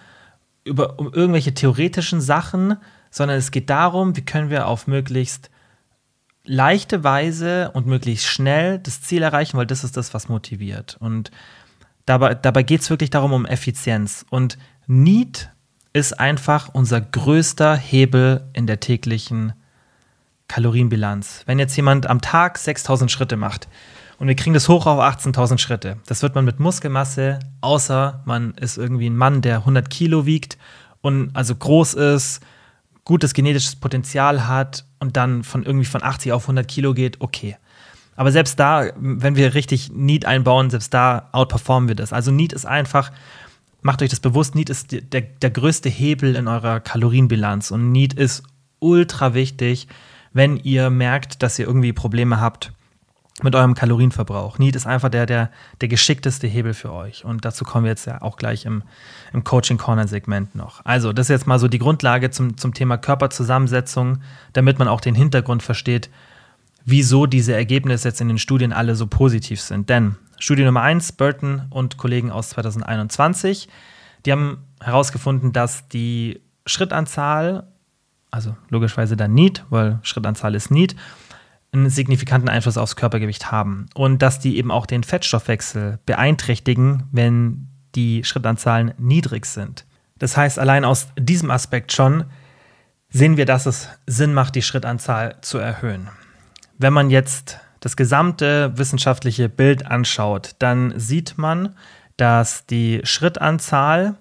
über, 0.63 0.99
um 0.99 1.11
irgendwelche 1.13 1.53
theoretischen 1.53 2.21
Sachen, 2.21 2.77
sondern 3.11 3.37
es 3.37 3.51
geht 3.51 3.69
darum, 3.69 4.15
wie 4.15 4.25
können 4.25 4.49
wir 4.49 4.67
auf 4.67 4.87
möglichst 4.87 5.49
leichte 6.45 7.03
Weise 7.03 7.71
und 7.71 7.87
möglichst 7.87 8.27
schnell 8.27 8.79
das 8.79 9.01
Ziel 9.01 9.21
erreichen, 9.21 9.57
weil 9.57 9.65
das 9.65 9.83
ist 9.83 9.95
das, 9.95 10.13
was 10.13 10.29
motiviert. 10.29 10.97
Und 10.99 11.31
dabei, 12.05 12.35
dabei 12.35 12.63
geht 12.63 12.81
es 12.81 12.89
wirklich 12.89 13.09
darum, 13.09 13.33
um 13.33 13.45
Effizienz. 13.45 14.25
Und 14.29 14.57
Need 14.87 15.49
ist 15.93 16.19
einfach 16.19 16.69
unser 16.73 16.99
größter 16.99 17.75
Hebel 17.77 18.49
in 18.53 18.67
der 18.67 18.79
täglichen 18.79 19.53
Kalorienbilanz. 20.47 21.43
Wenn 21.45 21.59
jetzt 21.59 21.75
jemand 21.75 22.07
am 22.07 22.19
Tag 22.19 22.57
6000 22.57 23.09
Schritte 23.09 23.37
macht, 23.37 23.67
und 24.23 24.29
wir 24.29 24.35
kriegen 24.35 24.53
das 24.53 24.69
hoch 24.69 24.85
auf 24.85 25.01
18.000 25.01 25.57
Schritte. 25.57 25.97
Das 26.05 26.21
wird 26.21 26.33
man 26.33 26.45
mit 26.45 26.57
Muskelmasse, 26.57 27.39
außer 27.59 28.21
man 28.23 28.53
ist 28.53 28.77
irgendwie 28.77 29.09
ein 29.09 29.17
Mann, 29.17 29.41
der 29.41 29.57
100 29.57 29.89
Kilo 29.89 30.25
wiegt 30.25 30.57
und 31.01 31.35
also 31.35 31.53
groß 31.53 31.95
ist, 31.95 32.39
gutes 33.03 33.33
genetisches 33.33 33.75
Potenzial 33.75 34.47
hat 34.47 34.85
und 34.99 35.17
dann 35.17 35.43
von 35.43 35.63
irgendwie 35.63 35.83
von 35.83 36.01
80 36.01 36.31
auf 36.31 36.43
100 36.43 36.65
Kilo 36.65 36.93
geht, 36.93 37.19
okay. 37.19 37.57
Aber 38.15 38.31
selbst 38.31 38.57
da, 38.61 38.93
wenn 38.95 39.35
wir 39.35 39.55
richtig 39.55 39.91
Need 39.91 40.23
einbauen, 40.23 40.69
selbst 40.69 40.93
da 40.93 41.27
outperformen 41.33 41.89
wir 41.89 41.95
das. 41.95 42.13
Also 42.13 42.31
Need 42.31 42.53
ist 42.53 42.65
einfach, 42.65 43.11
macht 43.81 44.01
euch 44.01 44.09
das 44.09 44.21
bewusst, 44.21 44.55
Need 44.55 44.69
ist 44.69 44.93
der, 44.93 45.19
der 45.19 45.49
größte 45.49 45.89
Hebel 45.89 46.37
in 46.37 46.47
eurer 46.47 46.79
Kalorienbilanz 46.79 47.71
und 47.71 47.91
Need 47.91 48.13
ist 48.13 48.43
ultra 48.79 49.33
wichtig, 49.33 49.89
wenn 50.31 50.55
ihr 50.55 50.89
merkt, 50.89 51.43
dass 51.43 51.59
ihr 51.59 51.67
irgendwie 51.67 51.91
Probleme 51.91 52.39
habt 52.39 52.71
mit 53.41 53.55
eurem 53.55 53.73
Kalorienverbrauch. 53.73 54.59
Need 54.59 54.75
ist 54.75 54.85
einfach 54.85 55.09
der, 55.09 55.25
der, 55.25 55.49
der 55.81 55.87
geschickteste 55.87 56.45
Hebel 56.45 56.73
für 56.73 56.93
euch. 56.93 57.25
Und 57.25 57.45
dazu 57.45 57.65
kommen 57.65 57.85
wir 57.85 57.89
jetzt 57.89 58.05
ja 58.05 58.21
auch 58.21 58.37
gleich 58.37 58.65
im, 58.65 58.83
im 59.33 59.43
Coaching 59.43 59.77
Corner 59.77 60.07
Segment 60.07 60.53
noch. 60.53 60.85
Also, 60.85 61.13
das 61.13 61.25
ist 61.25 61.29
jetzt 61.29 61.47
mal 61.47 61.57
so 61.57 61.67
die 61.67 61.79
Grundlage 61.79 62.29
zum, 62.29 62.57
zum 62.57 62.73
Thema 62.75 62.97
Körperzusammensetzung, 62.97 64.19
damit 64.53 64.77
man 64.77 64.87
auch 64.87 65.01
den 65.01 65.15
Hintergrund 65.15 65.63
versteht, 65.63 66.11
wieso 66.85 67.25
diese 67.25 67.53
Ergebnisse 67.55 68.09
jetzt 68.09 68.21
in 68.21 68.27
den 68.27 68.37
Studien 68.37 68.71
alle 68.71 68.95
so 68.95 69.07
positiv 69.07 69.61
sind. 69.61 69.89
Denn 69.89 70.15
Studie 70.37 70.63
Nummer 70.63 70.81
1, 70.81 71.13
Burton 71.13 71.63
und 71.69 71.97
Kollegen 71.97 72.29
aus 72.29 72.49
2021, 72.49 73.67
die 74.25 74.31
haben 74.31 74.59
herausgefunden, 74.79 75.53
dass 75.53 75.87
die 75.87 76.41
Schrittanzahl, 76.65 77.67
also 78.29 78.55
logischerweise 78.69 79.17
dann 79.17 79.33
Need, 79.33 79.65
weil 79.69 79.99
Schrittanzahl 80.03 80.53
ist 80.55 80.69
Need, 80.69 80.95
einen 81.73 81.89
signifikanten 81.89 82.49
Einfluss 82.49 82.77
aufs 82.77 82.95
Körpergewicht 82.95 83.51
haben 83.51 83.87
und 83.95 84.21
dass 84.21 84.39
die 84.39 84.57
eben 84.57 84.71
auch 84.71 84.85
den 84.85 85.03
Fettstoffwechsel 85.03 85.99
beeinträchtigen, 86.05 87.03
wenn 87.11 87.67
die 87.95 88.23
Schrittanzahlen 88.23 88.93
niedrig 88.97 89.45
sind. 89.45 89.85
Das 90.19 90.37
heißt, 90.37 90.59
allein 90.59 90.85
aus 90.85 91.07
diesem 91.19 91.51
Aspekt 91.51 91.91
schon 91.91 92.25
sehen 93.09 93.37
wir, 93.37 93.45
dass 93.45 93.65
es 93.65 93.89
Sinn 94.07 94.33
macht, 94.33 94.55
die 94.55 94.61
Schrittanzahl 94.61 95.37
zu 95.41 95.57
erhöhen. 95.57 96.09
Wenn 96.77 96.93
man 96.93 97.09
jetzt 97.09 97.59
das 97.79 97.97
gesamte 97.97 98.77
wissenschaftliche 98.77 99.49
Bild 99.49 99.85
anschaut, 99.85 100.55
dann 100.59 100.97
sieht 100.97 101.37
man, 101.37 101.75
dass 102.17 102.65
die 102.65 103.01
Schrittanzahl, 103.03 104.15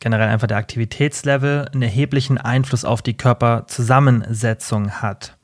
generell 0.00 0.28
einfach 0.28 0.48
der 0.48 0.56
Aktivitätslevel, 0.56 1.68
einen 1.72 1.82
erheblichen 1.82 2.38
Einfluss 2.38 2.84
auf 2.84 3.02
die 3.02 3.16
Körperzusammensetzung 3.16 4.90
hat. 5.00 5.35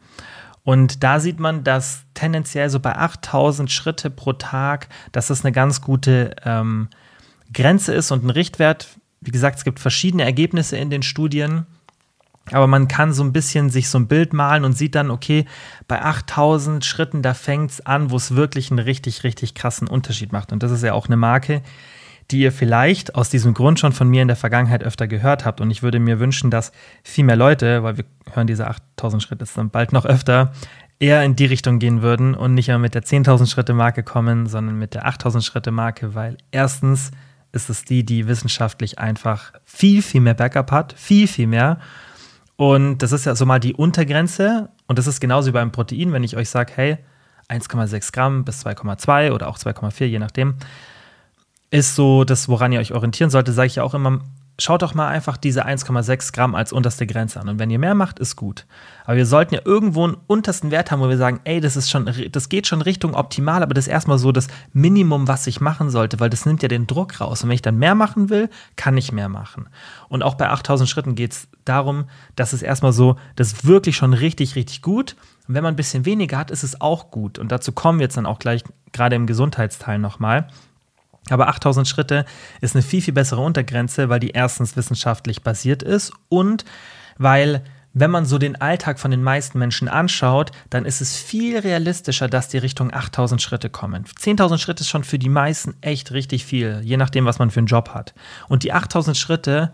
Und 0.64 1.03
da 1.03 1.18
sieht 1.18 1.40
man, 1.40 1.64
dass 1.64 2.05
tendenziell 2.14 2.70
so 2.70 2.79
bei 2.79 2.96
8000 2.96 3.70
Schritte 3.70 4.11
pro 4.11 4.33
Tag, 4.33 4.88
dass 5.11 5.27
das 5.27 5.44
eine 5.44 5.53
ganz 5.53 5.81
gute 5.81 6.37
ähm, 6.44 6.88
Grenze 7.53 7.92
ist 7.92 8.11
und 8.12 8.25
ein 8.25 8.31
Richtwert. 8.31 8.88
Wie 9.20 9.33
gesagt, 9.33 9.59
es 9.59 9.64
gibt 9.64 9.81
verschiedene 9.81 10.25
Ergebnisse 10.25 10.77
in 10.77 10.90
den 10.90 11.03
Studien. 11.03 11.66
Aber 12.51 12.66
man 12.66 12.88
kann 12.88 13.12
so 13.12 13.22
ein 13.22 13.33
bisschen 13.33 13.70
sich 13.70 13.88
so 13.88 13.98
ein 13.98 14.09
Bild 14.09 14.33
malen 14.33 14.64
und 14.64 14.72
sieht 14.72 14.96
dann, 14.96 15.11
okay, 15.11 15.46
bei 15.87 16.03
8000 16.03 16.85
Schritten, 16.85 17.22
da 17.22 17.35
fängt 17.35 17.70
es 17.70 17.87
an, 17.87 18.11
wo 18.11 18.16
es 18.16 18.35
wirklich 18.35 18.70
einen 18.70 18.81
richtig, 18.81 19.22
richtig 19.22 19.55
krassen 19.55 19.87
Unterschied 19.87 20.33
macht. 20.33 20.53
Und 20.53 20.62
das 20.62 20.72
ist 20.72 20.83
ja 20.83 20.92
auch 20.92 21.07
eine 21.07 21.16
Marke, 21.16 21.62
die 22.33 22.40
ihr 22.40 22.53
vielleicht 22.53 23.14
aus 23.14 23.29
diesem 23.29 23.55
Grund 23.55 23.79
schon 23.79 23.92
von 23.92 24.09
mir 24.09 24.23
in 24.23 24.29
der 24.29 24.37
Vergangenheit 24.37 24.83
öfter 24.83 25.07
gehört 25.07 25.45
habt. 25.45 25.61
Und 25.61 25.71
ich 25.71 25.83
würde 25.83 26.01
mir 26.01 26.18
wünschen, 26.18 26.51
dass 26.51 26.73
viel 27.05 27.25
mehr 27.25 27.37
Leute, 27.37 27.83
weil 27.83 27.99
wir 27.99 28.05
hören 28.33 28.47
diese 28.47 28.66
8000 28.66 29.23
Schritte 29.23 29.45
dann 29.55 29.71
bald 29.71 29.92
noch 29.92 30.07
öfter, 30.07 30.53
eher 30.99 31.23
in 31.23 31.37
die 31.37 31.47
Richtung 31.47 31.79
gehen 31.79 32.01
würden 32.01 32.35
und 32.35 32.55
nicht 32.55 32.68
mehr 32.68 32.79
mit 32.79 32.95
der 32.95 33.03
10.000 33.03 33.51
Schritte 33.51 33.75
Marke 33.75 34.03
kommen, 34.03 34.47
sondern 34.47 34.79
mit 34.79 34.95
der 34.95 35.07
8.000 35.07 35.45
Schritte 35.45 35.71
Marke, 35.71 36.14
weil 36.14 36.38
erstens 36.51 37.11
ist 37.53 37.68
es 37.68 37.85
die, 37.85 38.05
die 38.05 38.29
wissenschaftlich 38.29 38.99
einfach 38.99 39.53
viel, 39.64 40.01
viel 40.01 40.23
mehr 40.23 40.35
Backup 40.35 40.71
hat, 40.71 40.95
viel, 40.97 41.29
viel 41.29 41.47
mehr. 41.47 41.79
Und 42.57 42.99
das 42.99 43.12
ist 43.12 43.27
ja 43.27 43.35
so 43.35 43.45
mal 43.45 43.59
die 43.59 43.75
Untergrenze. 43.75 44.71
Und 44.87 44.99
das 44.99 45.07
ist 45.07 45.21
genauso 45.21 45.49
wie 45.49 45.53
beim 45.53 45.73
Protein, 45.73 46.12
wenn 46.12 46.25
ich 46.25 46.37
euch 46.37 46.49
sage, 46.49 46.73
hey, 46.77 46.99
1,6 47.49 48.12
Gramm 48.12 48.45
bis 48.45 48.64
2,2 48.64 49.33
oder 49.33 49.49
auch 49.49 49.59
2,4, 49.59 50.05
je 50.07 50.18
nachdem, 50.18 50.55
ist 51.72 51.96
so 51.96 52.24
das, 52.24 52.48
woran 52.48 52.70
ihr 52.70 52.80
euch 52.80 52.92
orientieren 52.92 53.30
solltet, 53.30 53.54
sage 53.54 53.66
ich 53.66 53.76
ja 53.76 53.82
auch 53.82 53.94
immer, 53.94 54.20
schaut 54.58 54.82
doch 54.82 54.94
mal 54.94 55.08
einfach 55.08 55.38
diese 55.38 55.66
1,6 55.66 56.35
Gramm 56.35 56.54
als 56.54 56.70
unterste 56.70 57.06
Grenze 57.06 57.40
an. 57.40 57.48
Und 57.48 57.58
wenn 57.58 57.70
ihr 57.70 57.78
mehr 57.78 57.94
macht, 57.94 58.18
ist 58.18 58.37
gut. 58.37 58.66
Aber 59.06 59.16
wir 59.16 59.24
sollten 59.24 59.54
ja 59.54 59.62
irgendwo 59.64 60.04
einen 60.04 60.18
untersten 60.26 60.70
Wert 60.70 60.90
haben, 60.90 61.00
wo 61.00 61.08
wir 61.08 61.16
sagen, 61.16 61.40
ey, 61.44 61.61
das 61.61 61.76
ist 61.76 61.90
schon, 61.90 62.11
das 62.30 62.48
geht 62.50 62.66
schon 62.66 62.82
Richtung 62.82 63.14
optimal, 63.14 63.62
aber 63.62 63.72
das 63.72 63.87
ist 63.87 63.92
erstmal 63.92 64.18
so 64.18 64.32
das 64.32 64.48
Minimum, 64.74 65.28
was 65.28 65.46
ich 65.46 65.62
machen 65.62 65.88
sollte, 65.88 66.20
weil 66.20 66.28
das 66.28 66.44
nimmt 66.44 66.62
ja 66.62 66.68
den 66.68 66.87
Druck 66.87 67.22
raus. 67.22 67.42
Und 67.42 67.48
wenn 67.48 67.54
ich 67.54 67.62
dann 67.62 67.78
mehr 67.78 67.94
machen 67.94 68.28
will, 68.28 68.50
kann 68.76 68.98
ich 68.98 69.11
mehr 69.11 69.30
machen. 69.30 69.70
Und 70.11 70.22
auch 70.22 70.35
bei 70.35 70.50
8000 70.50 70.90
Schritten 70.90 71.14
geht 71.14 71.32
es 71.32 71.48
darum, 71.64 72.04
dass 72.37 72.52
es 72.52 72.61
erstmal 72.61 72.92
so, 72.92 73.16
das 73.37 73.48
ist 73.48 73.66
wirklich 73.66 73.96
schon 73.96 74.12
richtig, 74.12 74.56
richtig 74.56 74.82
gut. 74.82 75.16
Und 75.48 75.54
wenn 75.54 75.62
man 75.62 75.72
ein 75.72 75.76
bisschen 75.76 76.04
weniger 76.04 76.37
hat, 76.37 76.50
ist 76.50 76.64
es 76.64 76.82
auch 76.82 77.11
gut. 77.11 77.38
Und 77.38 77.50
dazu 77.50 77.72
kommen 77.72 77.98
wir 77.98 78.04
jetzt 78.04 78.18
dann 78.18 78.26
auch 78.26 78.38
gleich 78.38 78.62
gerade 78.92 79.16
im 79.16 79.26
Gesundheitsteil 79.26 79.98
nochmal. 79.98 80.48
Aber 81.33 81.49
8000 81.49 81.88
Schritte 81.88 82.25
ist 82.61 82.75
eine 82.75 82.83
viel, 82.83 83.03
viel 83.03 83.14
bessere 83.14 83.40
Untergrenze, 83.40 84.09
weil 84.09 84.21
die 84.21 84.31
erstens 84.31 84.77
wissenschaftlich 84.77 85.42
basiert 85.42 85.83
ist 85.83 86.12
und 86.29 86.64
weil, 87.18 87.62
wenn 87.95 88.11
man 88.11 88.25
so 88.25 88.38
den 88.38 88.61
Alltag 88.61 88.99
von 88.99 89.11
den 89.11 89.23
meisten 89.23 89.59
Menschen 89.59 89.88
anschaut, 89.88 90.51
dann 90.71 90.85
ist 90.85 91.01
es 91.01 91.16
viel 91.16 91.59
realistischer, 91.59 92.29
dass 92.29 92.49
die 92.49 92.59
Richtung 92.59 92.92
8000 92.92 93.40
Schritte 93.40 93.71
kommen. 93.71 94.05
10.000 94.05 94.59
Schritte 94.59 94.83
ist 94.83 94.88
schon 94.88 95.05
für 95.05 95.18
die 95.18 95.29
meisten 95.29 95.75
echt 95.83 96.12
richtig 96.12 96.45
viel, 96.45 96.81
je 96.83 96.97
nachdem, 96.97 97.27
was 97.27 97.38
man 97.38 97.51
für 97.51 97.61
einen 97.61 97.66
Job 97.66 97.90
hat. 97.90 98.14
Und 98.49 98.62
die 98.62 98.73
8000 98.73 99.16
Schritte 99.16 99.73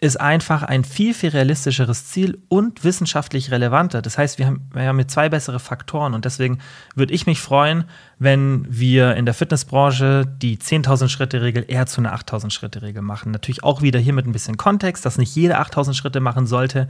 ist 0.00 0.20
einfach 0.20 0.62
ein 0.62 0.84
viel, 0.84 1.12
viel 1.12 1.30
realistischeres 1.30 2.06
Ziel 2.06 2.40
und 2.48 2.84
wissenschaftlich 2.84 3.50
relevanter. 3.50 4.00
Das 4.00 4.16
heißt, 4.16 4.38
wir 4.38 4.46
haben, 4.46 4.70
wir 4.72 4.86
haben 4.86 4.96
mit 4.96 5.10
zwei 5.10 5.28
bessere 5.28 5.58
Faktoren 5.58 6.14
und 6.14 6.24
deswegen 6.24 6.58
würde 6.94 7.12
ich 7.12 7.26
mich 7.26 7.40
freuen, 7.40 7.84
wenn 8.18 8.64
wir 8.68 9.16
in 9.16 9.24
der 9.24 9.34
Fitnessbranche 9.34 10.24
die 10.24 10.56
10.000 10.56 11.08
Schritte 11.08 11.42
Regel 11.42 11.64
eher 11.66 11.86
zu 11.86 12.00
einer 12.00 12.14
8.000 12.14 12.50
Schritte 12.50 12.82
Regel 12.82 13.02
machen. 13.02 13.32
Natürlich 13.32 13.64
auch 13.64 13.82
wieder 13.82 13.98
hier 13.98 14.12
mit 14.12 14.26
ein 14.26 14.32
bisschen 14.32 14.56
Kontext, 14.56 15.04
dass 15.04 15.18
nicht 15.18 15.34
jeder 15.34 15.60
8.000 15.60 15.94
Schritte 15.94 16.20
machen 16.20 16.46
sollte, 16.46 16.86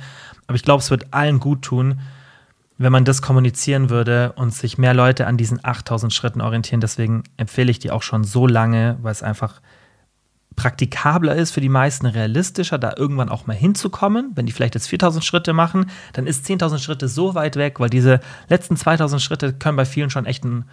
aber 0.47 0.57
ich 0.57 0.62
glaube, 0.62 0.83
es 0.83 0.90
wird 0.90 1.14
allen 1.14 1.40
gut 1.40 1.62
tun, 1.62 2.01
wenn 2.77 2.92
man 2.92 3.07
das 3.07 3.23
kommunizieren 3.23 3.88
würde 3.88 4.33
und 4.37 4.55
sich 4.55 4.77
mehr 4.77 4.94
Leute 4.94 5.27
an 5.27 5.37
diesen 5.37 5.64
8000 5.64 6.12
Schritten 6.12 6.40
orientieren. 6.40 6.81
Deswegen 6.81 7.25
empfehle 7.37 7.71
ich 7.71 7.81
die 7.81 7.90
auch 7.90 8.03
schon 8.03 8.23
so 8.23 8.47
lange, 8.47 8.99
weil 9.03 9.12
es 9.12 9.23
einfach 9.23 9.61
praktikabler 10.59 11.37
ist 11.37 11.53
für 11.53 11.61
die 11.61 11.68
meisten, 11.68 12.05
realistischer, 12.07 12.79
da 12.79 12.94
irgendwann 12.97 13.29
auch 13.29 13.47
mal 13.47 13.55
hinzukommen. 13.55 14.33
Wenn 14.35 14.44
die 14.44 14.51
vielleicht 14.51 14.75
jetzt 14.75 14.88
4000 14.88 15.25
Schritte 15.25 15.53
machen, 15.53 15.87
dann 16.14 16.27
ist 16.27 16.44
10.000 16.47 16.79
Schritte 16.79 17.07
so 17.07 17.37
weit 17.37 17.55
weg, 17.55 17.79
weil 17.79 17.90
diese 17.90 18.18
letzten 18.49 18.77
2000 18.77 19.23
Schritte 19.23 19.53
können 19.53 19.77
bei 19.77 19.85
vielen 19.85 20.11
schon 20.11 20.27
echt 20.27 20.44
ein, 20.44 20.64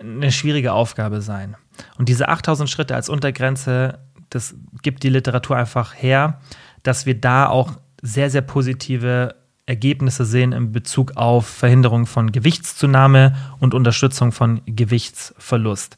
eine 0.00 0.32
schwierige 0.32 0.72
Aufgabe 0.72 1.22
sein. 1.22 1.56
Und 1.98 2.08
diese 2.08 2.28
8000 2.28 2.68
Schritte 2.68 2.96
als 2.96 3.08
Untergrenze, 3.08 4.00
das 4.28 4.56
gibt 4.82 5.04
die 5.04 5.08
Literatur 5.08 5.56
einfach 5.56 5.94
her, 5.94 6.40
dass 6.82 7.06
wir 7.06 7.14
da 7.14 7.46
auch 7.46 7.70
sehr, 8.02 8.28
sehr 8.28 8.42
positive 8.42 9.36
Ergebnisse 9.66 10.24
sehen 10.24 10.50
in 10.50 10.72
Bezug 10.72 11.16
auf 11.16 11.46
Verhinderung 11.46 12.06
von 12.06 12.32
Gewichtszunahme 12.32 13.36
und 13.60 13.72
Unterstützung 13.72 14.32
von 14.32 14.62
Gewichtsverlust. 14.66 15.96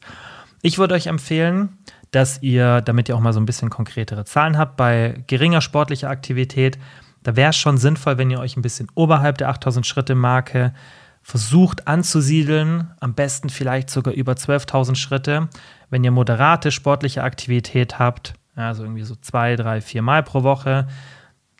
Ich 0.61 0.77
würde 0.77 0.93
euch 0.93 1.07
empfehlen, 1.07 1.77
dass 2.15 2.41
ihr, 2.41 2.81
damit 2.81 3.09
ihr 3.09 3.15
auch 3.15 3.21
mal 3.21 3.33
so 3.33 3.41
ein 3.41 3.45
bisschen 3.45 3.69
konkretere 3.69 4.23
Zahlen 4.23 4.57
habt, 4.57 4.77
bei 4.77 5.21
geringer 5.27 5.59
sportlicher 5.59 6.09
Aktivität, 6.09 6.79
da 7.23 7.35
wäre 7.35 7.49
es 7.49 7.57
schon 7.57 7.77
sinnvoll, 7.77 8.17
wenn 8.17 8.29
ihr 8.29 8.39
euch 8.39 8.55
ein 8.55 8.61
bisschen 8.61 8.87
oberhalb 8.95 9.37
der 9.37 9.49
8000 9.49 9.85
Schritte 9.85 10.15
Marke 10.15 10.73
versucht 11.21 11.87
anzusiedeln, 11.87 12.91
am 12.99 13.15
besten 13.15 13.49
vielleicht 13.49 13.89
sogar 13.89 14.13
über 14.13 14.33
12.000 14.33 14.95
Schritte. 14.95 15.49
Wenn 15.89 16.03
ihr 16.03 16.11
moderate 16.11 16.71
sportliche 16.71 17.23
Aktivität 17.23 17.99
habt, 17.99 18.35
also 18.55 18.83
irgendwie 18.83 19.03
so 19.03 19.15
zwei, 19.15 19.55
drei, 19.55 19.81
vier 19.81 20.01
Mal 20.01 20.23
pro 20.23 20.43
Woche, 20.43 20.87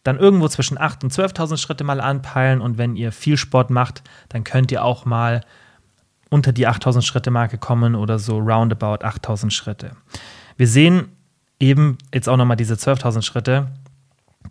dann 0.03 0.17
irgendwo 0.17 0.47
zwischen 0.47 0.77
8.000 0.77 1.03
und 1.03 1.13
12.000 1.13 1.57
Schritte 1.57 1.83
mal 1.83 1.99
anpeilen 1.99 2.61
und 2.61 2.77
wenn 2.77 2.95
ihr 2.95 3.11
viel 3.11 3.37
Sport 3.37 3.71
macht, 3.71 4.03
dann 4.29 4.43
könnt 4.43 4.71
ihr 4.71 4.85
auch 4.85 5.03
mal 5.03 5.41
unter 6.29 6.53
die 6.53 6.67
8.000 6.67 7.01
Schritte 7.01 7.31
Marke 7.31 7.57
kommen 7.57 7.95
oder 7.95 8.19
so 8.19 8.37
roundabout 8.37 9.03
8.000 9.03 9.49
Schritte. 9.49 9.91
Wir 10.57 10.67
sehen 10.67 11.09
eben 11.59 11.97
jetzt 12.13 12.29
auch 12.29 12.37
nochmal 12.37 12.57
diese 12.57 12.75
12.000 12.75 13.21
Schritte, 13.21 13.67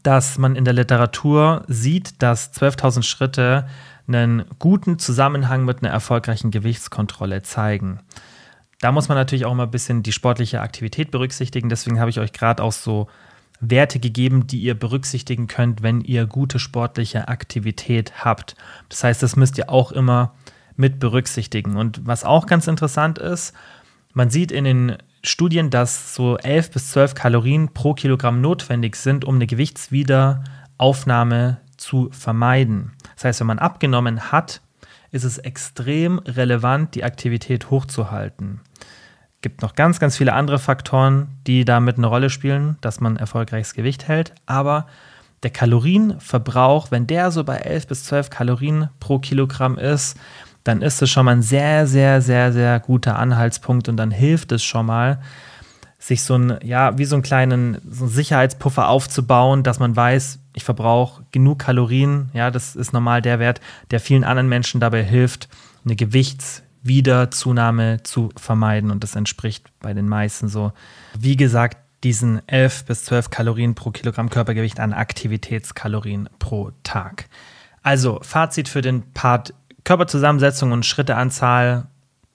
dass 0.02 0.38
man 0.38 0.56
in 0.56 0.64
der 0.64 0.74
Literatur 0.74 1.64
sieht, 1.68 2.22
dass 2.22 2.52
12.000 2.54 3.02
Schritte 3.02 3.66
einen 4.06 4.44
guten 4.58 4.98
Zusammenhang 4.98 5.64
mit 5.64 5.82
einer 5.82 5.92
erfolgreichen 5.92 6.50
Gewichtskontrolle 6.50 7.42
zeigen. 7.42 8.00
Da 8.80 8.92
muss 8.92 9.08
man 9.08 9.16
natürlich 9.16 9.46
auch 9.46 9.54
mal 9.54 9.64
ein 9.64 9.70
bisschen 9.70 10.02
die 10.02 10.12
sportliche 10.12 10.60
Aktivität 10.60 11.10
berücksichtigen. 11.10 11.70
Deswegen 11.70 12.00
habe 12.00 12.10
ich 12.10 12.20
euch 12.20 12.32
gerade 12.32 12.62
auch 12.62 12.72
so 12.72 13.08
Werte 13.60 13.98
gegeben, 13.98 14.46
die 14.46 14.60
ihr 14.60 14.78
berücksichtigen 14.78 15.46
könnt, 15.46 15.82
wenn 15.82 16.02
ihr 16.02 16.26
gute 16.26 16.58
sportliche 16.58 17.28
Aktivität 17.28 18.24
habt. 18.24 18.56
Das 18.90 19.04
heißt, 19.04 19.22
das 19.22 19.36
müsst 19.36 19.56
ihr 19.56 19.70
auch 19.70 19.90
immer 19.92 20.34
mit 20.76 20.98
berücksichtigen. 20.98 21.76
Und 21.76 22.06
was 22.06 22.24
auch 22.24 22.46
ganz 22.46 22.66
interessant 22.66 23.18
ist, 23.18 23.54
man 24.12 24.28
sieht 24.28 24.52
in 24.52 24.64
den 24.64 24.96
Studien, 25.24 25.70
dass 25.70 26.14
so 26.14 26.36
11 26.36 26.70
bis 26.70 26.90
12 26.90 27.14
Kalorien 27.14 27.72
pro 27.72 27.94
Kilogramm 27.94 28.42
notwendig 28.42 28.96
sind, 28.96 29.24
um 29.24 29.36
eine 29.36 29.46
Gewichtswiederaufnahme 29.46 31.62
zu 31.78 32.10
vermeiden. 32.12 32.92
Das 33.14 33.24
heißt, 33.24 33.40
wenn 33.40 33.46
man 33.46 33.58
abgenommen 33.58 34.30
hat, 34.32 34.60
ist 35.10 35.24
es 35.24 35.38
extrem 35.38 36.18
relevant, 36.18 36.94
die 36.94 37.04
Aktivität 37.04 37.70
hochzuhalten. 37.70 38.60
Es 39.36 39.40
gibt 39.40 39.62
noch 39.62 39.74
ganz, 39.74 39.98
ganz 39.98 40.14
viele 40.16 40.34
andere 40.34 40.58
Faktoren, 40.58 41.28
die 41.46 41.64
damit 41.64 41.96
eine 41.96 42.06
Rolle 42.06 42.30
spielen, 42.30 42.76
dass 42.80 43.00
man 43.00 43.16
erfolgreiches 43.16 43.74
Gewicht 43.74 44.08
hält. 44.08 44.34
Aber 44.44 44.86
der 45.42 45.50
Kalorienverbrauch, 45.50 46.90
wenn 46.90 47.06
der 47.06 47.30
so 47.30 47.44
bei 47.44 47.56
11 47.56 47.86
bis 47.86 48.04
12 48.04 48.30
Kalorien 48.30 48.88
pro 49.00 49.18
Kilogramm 49.18 49.78
ist, 49.78 50.18
dann 50.64 50.82
ist 50.82 51.00
es 51.02 51.10
schon 51.10 51.26
mal 51.26 51.32
ein 51.32 51.42
sehr, 51.42 51.86
sehr, 51.86 52.22
sehr, 52.22 52.52
sehr 52.52 52.80
guter 52.80 53.18
Anhaltspunkt 53.18 53.88
und 53.88 53.96
dann 53.96 54.10
hilft 54.10 54.50
es 54.52 54.64
schon 54.64 54.86
mal, 54.86 55.20
sich 55.98 56.22
so 56.22 56.36
ein, 56.36 56.58
ja, 56.62 56.98
wie 56.98 57.06
so 57.06 57.16
einen 57.16 57.22
kleinen 57.22 57.78
so 57.88 58.04
einen 58.04 58.12
Sicherheitspuffer 58.12 58.88
aufzubauen, 58.88 59.62
dass 59.62 59.78
man 59.78 59.96
weiß, 59.96 60.38
ich 60.54 60.64
verbrauche 60.64 61.24
genug 61.32 61.60
Kalorien. 61.60 62.28
Ja, 62.34 62.50
das 62.50 62.76
ist 62.76 62.92
normal 62.92 63.22
der 63.22 63.38
Wert, 63.38 63.62
der 63.90 64.00
vielen 64.00 64.24
anderen 64.24 64.48
Menschen 64.48 64.80
dabei 64.80 65.02
hilft, 65.02 65.48
eine 65.84 65.96
Gewichtswiederzunahme 65.96 68.02
zu 68.02 68.28
vermeiden. 68.36 68.90
Und 68.90 69.02
das 69.02 69.16
entspricht 69.16 69.64
bei 69.80 69.94
den 69.94 70.08
meisten 70.08 70.48
so, 70.48 70.72
wie 71.18 71.36
gesagt, 71.36 71.78
diesen 72.04 72.46
11 72.48 72.84
bis 72.84 73.04
12 73.06 73.30
Kalorien 73.30 73.74
pro 73.74 73.90
Kilogramm 73.90 74.28
Körpergewicht 74.28 74.80
an 74.80 74.92
Aktivitätskalorien 74.92 76.28
pro 76.38 76.72
Tag. 76.82 77.28
Also, 77.82 78.20
Fazit 78.22 78.68
für 78.68 78.82
den 78.82 79.12
Part 79.12 79.54
Körperzusammensetzung 79.84 80.72
und 80.72 80.86
Schritteanzahl. 80.86 81.86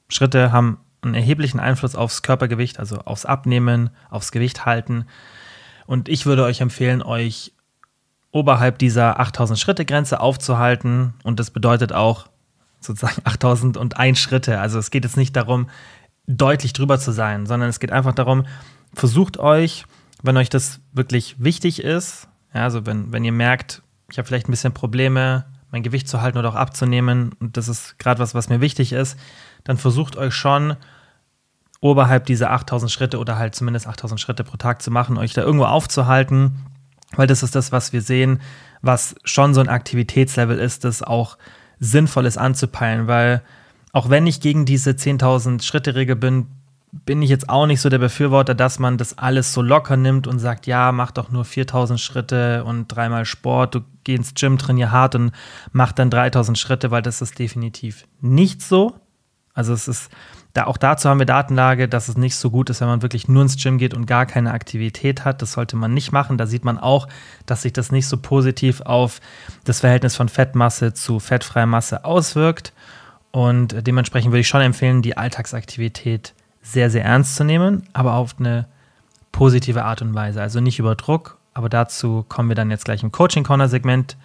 Schritte 0.09 0.51
haben 0.51 0.79
einen 1.01 1.15
erheblichen 1.15 1.59
Einfluss 1.59 1.95
aufs 1.95 2.21
Körpergewicht, 2.21 2.79
also 2.79 2.99
aufs 2.99 3.25
Abnehmen, 3.25 3.89
aufs 4.09 4.31
Gewicht 4.31 4.65
halten. 4.65 5.05
Und 5.85 6.09
ich 6.09 6.25
würde 6.25 6.43
euch 6.43 6.61
empfehlen, 6.61 7.01
euch 7.01 7.53
oberhalb 8.31 8.77
dieser 8.77 9.19
8000 9.19 9.57
Schritte 9.59 9.85
Grenze 9.85 10.19
aufzuhalten. 10.19 11.13
Und 11.23 11.39
das 11.39 11.51
bedeutet 11.51 11.93
auch 11.93 12.27
sozusagen 12.79 13.21
8001 13.23 14.19
Schritte. 14.19 14.59
Also 14.59 14.79
es 14.79 14.91
geht 14.91 15.03
jetzt 15.03 15.17
nicht 15.17 15.35
darum, 15.35 15.69
deutlich 16.27 16.73
drüber 16.73 16.99
zu 16.99 17.11
sein, 17.11 17.47
sondern 17.47 17.69
es 17.69 17.79
geht 17.79 17.91
einfach 17.91 18.13
darum, 18.13 18.45
versucht 18.93 19.37
euch, 19.37 19.85
wenn 20.21 20.37
euch 20.37 20.49
das 20.49 20.79
wirklich 20.93 21.35
wichtig 21.39 21.83
ist, 21.83 22.27
ja, 22.53 22.63
also 22.63 22.85
wenn, 22.85 23.11
wenn 23.11 23.23
ihr 23.23 23.31
merkt, 23.31 23.81
ich 24.11 24.17
habe 24.17 24.27
vielleicht 24.27 24.47
ein 24.47 24.51
bisschen 24.51 24.73
Probleme, 24.73 25.45
mein 25.71 25.83
Gewicht 25.83 26.07
zu 26.07 26.21
halten 26.21 26.37
oder 26.37 26.49
auch 26.49 26.55
abzunehmen, 26.55 27.31
und 27.39 27.57
das 27.57 27.67
ist 27.67 27.99
gerade 27.99 28.19
was, 28.19 28.33
was 28.33 28.49
mir 28.49 28.61
wichtig 28.61 28.93
ist, 28.93 29.17
dann 29.63 29.77
versucht 29.77 30.17
euch 30.17 30.33
schon 30.33 30.75
oberhalb 31.81 32.25
dieser 32.25 32.51
8000 32.51 32.91
Schritte 32.91 33.19
oder 33.19 33.37
halt 33.37 33.55
zumindest 33.55 33.87
8000 33.87 34.19
Schritte 34.19 34.43
pro 34.43 34.57
Tag 34.57 34.81
zu 34.81 34.91
machen, 34.91 35.17
euch 35.17 35.33
da 35.33 35.41
irgendwo 35.41 35.65
aufzuhalten, 35.65 36.65
weil 37.15 37.27
das 37.27 37.43
ist 37.43 37.55
das, 37.55 37.71
was 37.71 37.93
wir 37.93 38.01
sehen, 38.01 38.41
was 38.81 39.15
schon 39.23 39.53
so 39.53 39.61
ein 39.61 39.69
Aktivitätslevel 39.69 40.57
ist, 40.57 40.83
das 40.83 41.01
auch 41.03 41.37
sinnvoll 41.79 42.25
ist 42.25 42.37
anzupeilen, 42.37 43.07
weil 43.07 43.41
auch 43.91 44.09
wenn 44.09 44.27
ich 44.27 44.41
gegen 44.41 44.65
diese 44.65 44.91
10.000 44.91 45.63
Schritte 45.63 45.95
Regel 45.95 46.15
bin, 46.15 46.47
bin 46.91 47.21
ich 47.21 47.29
jetzt 47.29 47.49
auch 47.49 47.67
nicht 47.67 47.81
so 47.81 47.89
der 47.89 47.99
Befürworter, 47.99 48.55
dass 48.55 48.79
man 48.79 48.97
das 48.97 49.17
alles 49.17 49.53
so 49.53 49.61
locker 49.61 49.95
nimmt 49.95 50.27
und 50.27 50.39
sagt, 50.39 50.65
ja, 50.67 50.91
mach 50.91 51.11
doch 51.11 51.29
nur 51.29 51.45
4000 51.45 51.99
Schritte 51.99 52.63
und 52.63 52.87
dreimal 52.87 53.25
Sport, 53.25 53.75
du 53.75 53.81
geh 54.03 54.15
ins 54.15 54.33
Gym, 54.33 54.57
trainier 54.57 54.91
hart 54.91 55.15
und 55.15 55.31
mach 55.71 55.91
dann 55.91 56.09
3000 56.09 56.57
Schritte, 56.57 56.89
weil 56.91 57.01
das 57.01 57.21
ist 57.21 57.37
definitiv 57.37 58.05
nicht 58.21 58.61
so. 58.61 58.95
Also 59.53 59.73
es 59.73 59.87
ist, 59.87 60.09
da, 60.53 60.65
auch 60.65 60.77
dazu 60.77 61.09
haben 61.09 61.19
wir 61.19 61.25
Datenlage, 61.25 61.87
dass 61.87 62.07
es 62.07 62.17
nicht 62.17 62.35
so 62.35 62.49
gut 62.49 62.69
ist, 62.69 62.81
wenn 62.81 62.87
man 62.87 63.01
wirklich 63.01 63.27
nur 63.27 63.43
ins 63.43 63.61
Gym 63.61 63.77
geht 63.77 63.93
und 63.93 64.05
gar 64.05 64.25
keine 64.25 64.51
Aktivität 64.51 65.25
hat. 65.25 65.41
Das 65.41 65.51
sollte 65.51 65.75
man 65.75 65.93
nicht 65.93 66.11
machen. 66.11 66.37
Da 66.37 66.47
sieht 66.47 66.65
man 66.65 66.79
auch, 66.79 67.07
dass 67.45 67.63
sich 67.63 67.73
das 67.73 67.91
nicht 67.91 68.07
so 68.07 68.17
positiv 68.17 68.81
auf 68.81 69.19
das 69.63 69.81
Verhältnis 69.81 70.15
von 70.15 70.29
Fettmasse 70.29 70.93
zu 70.93 71.19
fettfreier 71.19 71.65
Masse 71.65 72.05
auswirkt. 72.05 72.73
Und 73.31 73.85
dementsprechend 73.85 74.31
würde 74.31 74.41
ich 74.41 74.47
schon 74.47 74.61
empfehlen, 74.61 75.01
die 75.01 75.17
Alltagsaktivität 75.17 76.33
sehr, 76.61 76.89
sehr 76.89 77.05
ernst 77.05 77.35
zu 77.35 77.43
nehmen, 77.43 77.83
aber 77.93 78.13
auf 78.13 78.35
eine 78.39 78.67
positive 79.31 79.85
Art 79.85 80.01
und 80.01 80.13
Weise. 80.13 80.41
Also 80.41 80.59
nicht 80.59 80.79
über 80.79 80.95
Druck, 80.95 81.37
aber 81.53 81.69
dazu 81.69 82.25
kommen 82.27 82.49
wir 82.49 82.55
dann 82.55 82.71
jetzt 82.71 82.85
gleich 82.85 83.03
im 83.03 83.11
Coaching-Corner-Segment. 83.11 84.17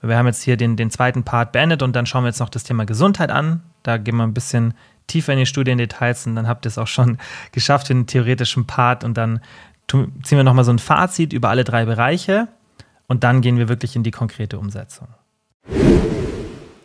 Wir 0.00 0.16
haben 0.16 0.26
jetzt 0.26 0.42
hier 0.42 0.56
den, 0.56 0.76
den 0.76 0.90
zweiten 0.90 1.22
Part 1.22 1.52
beendet 1.52 1.82
und 1.82 1.94
dann 1.94 2.06
schauen 2.06 2.24
wir 2.24 2.28
jetzt 2.28 2.40
noch 2.40 2.48
das 2.48 2.64
Thema 2.64 2.84
Gesundheit 2.84 3.30
an. 3.30 3.62
Da 3.84 3.98
gehen 3.98 4.16
wir 4.16 4.24
ein 4.24 4.34
bisschen 4.34 4.74
tiefer 5.06 5.32
in 5.32 5.38
die 5.38 5.46
Studiendetails 5.46 6.26
und 6.26 6.34
dann 6.34 6.48
habt 6.48 6.66
ihr 6.66 6.68
es 6.68 6.78
auch 6.78 6.86
schon 6.86 7.18
geschafft 7.52 7.90
in 7.90 8.00
den 8.00 8.06
theoretischen 8.06 8.66
Part 8.66 9.04
und 9.04 9.16
dann 9.16 9.40
ziehen 9.88 10.38
wir 10.38 10.44
nochmal 10.44 10.64
so 10.64 10.72
ein 10.72 10.78
Fazit 10.78 11.32
über 11.32 11.50
alle 11.50 11.64
drei 11.64 11.84
Bereiche 11.84 12.48
und 13.08 13.24
dann 13.24 13.42
gehen 13.42 13.58
wir 13.58 13.68
wirklich 13.68 13.94
in 13.94 14.02
die 14.02 14.10
konkrete 14.10 14.58
Umsetzung. 14.58 15.08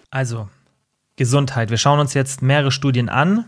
Also, 0.09 0.49
Gesundheit. 1.15 1.69
Wir 1.69 1.77
schauen 1.77 1.99
uns 1.99 2.13
jetzt 2.13 2.41
mehrere 2.41 2.71
Studien 2.71 3.09
an 3.09 3.45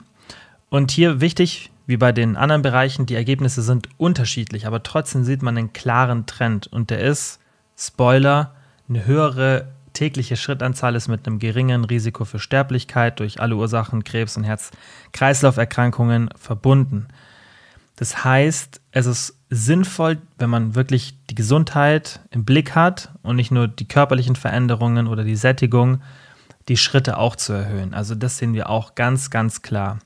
und 0.70 0.92
hier 0.92 1.22
wichtig, 1.22 1.72
wie 1.88 1.98
bei 1.98 2.12
den 2.12 2.38
anderen 2.38 2.62
Bereichen, 2.62 3.08
die 3.08 3.16
Ergebnisse 3.16 3.64
sind 3.64 3.90
unterschiedlich, 3.98 4.68
aber 4.68 4.84
trotzdem 4.84 5.24
sieht 5.24 5.42
man 5.42 5.58
einen 5.58 5.74
klaren 5.74 6.28
Trend. 6.28 6.68
Und 6.68 6.92
der 6.92 7.00
ist, 7.00 7.40
Spoiler, 7.76 8.54
eine 8.88 9.06
höhere 9.06 9.70
tägliche 9.94 10.38
Schrittanzahl 10.38 10.96
ist 10.96 11.08
mit 11.08 11.26
einem 11.26 11.40
geringen 11.40 11.84
Risiko 11.84 12.26
für 12.26 12.40
Sterblichkeit 12.40 13.20
durch 13.20 13.42
alle 13.42 13.56
Ursachen 13.56 14.04
Krebs 14.04 14.38
und 14.38 14.44
Herz-Kreislauf-Erkrankungen 14.44 16.30
verbunden. 16.36 17.08
Das 17.96 18.24
heißt, 18.24 18.80
es 18.92 19.06
ist 19.08 19.38
sinnvoll, 19.50 20.20
wenn 20.38 20.50
man 20.50 20.76
wirklich 20.76 21.16
die 21.30 21.36
Gesundheit 21.36 22.20
im 22.30 22.46
Blick 22.46 22.76
hat 22.76 23.12
und 23.24 23.36
nicht 23.36 23.52
nur 23.52 23.68
die 23.68 23.88
körperlichen 23.88 24.36
Veränderungen 24.36 25.08
oder 25.08 25.24
die 25.24 25.36
Sättigung, 25.36 26.02
die 26.68 26.78
Schritte 26.78 27.18
auch 27.18 27.36
zu 27.36 27.54
erhöhen. 27.54 27.94
Also 27.94 28.16
das 28.16 28.38
sehen 28.38 28.54
wir 28.54 28.70
auch 28.70 28.96
ganz, 28.96 29.32
ganz 29.32 29.64
klar. 29.64 30.00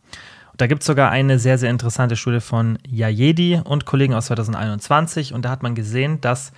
Da 0.58 0.68
gibt 0.68 0.82
es 0.82 0.88
sogar 0.88 1.10
eine 1.10 1.40
sehr, 1.40 1.58
sehr 1.58 1.70
interessante 1.70 2.16
Studie 2.16 2.40
von 2.40 2.78
Yayedi 2.88 3.62
und 3.64 3.86
Kollegen 3.86 4.14
aus 4.14 4.28
2021 4.28 5.34
und 5.34 5.44
da 5.44 5.50
hat 5.50 5.64
man 5.64 5.76
gesehen, 5.76 6.22
dass 6.22 6.52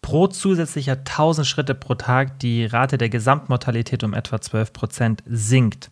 pro 0.00 0.26
zusätzlicher 0.26 0.94
1000 0.94 1.46
Schritte 1.46 1.74
pro 1.74 1.94
Tag 1.94 2.38
die 2.40 2.64
Rate 2.64 2.98
der 2.98 3.08
Gesamtmortalität 3.08 4.04
um 4.04 4.14
etwa 4.14 4.40
12 4.40 4.72
Prozent 4.72 5.22
sinkt. 5.26 5.90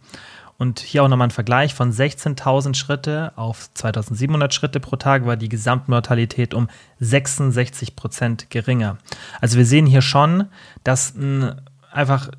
Und 0.58 0.80
hier 0.80 1.02
auch 1.02 1.08
nochmal 1.08 1.28
ein 1.28 1.32
Vergleich 1.32 1.72
von 1.72 1.90
16.000 1.90 2.74
Schritte 2.74 3.32
auf 3.36 3.72
2700 3.72 4.52
Schritte 4.52 4.78
pro 4.78 4.96
Tag 4.96 5.24
war 5.24 5.38
die 5.38 5.48
Gesamtmortalität 5.48 6.52
um 6.52 6.68
66 6.98 7.96
Prozent 7.96 8.50
geringer. 8.50 8.98
Also 9.40 9.56
wir 9.56 9.64
sehen 9.64 9.86
hier 9.86 10.02
schon, 10.02 10.46
dass 10.84 11.14
ein 11.14 11.62
einfach 11.90 12.30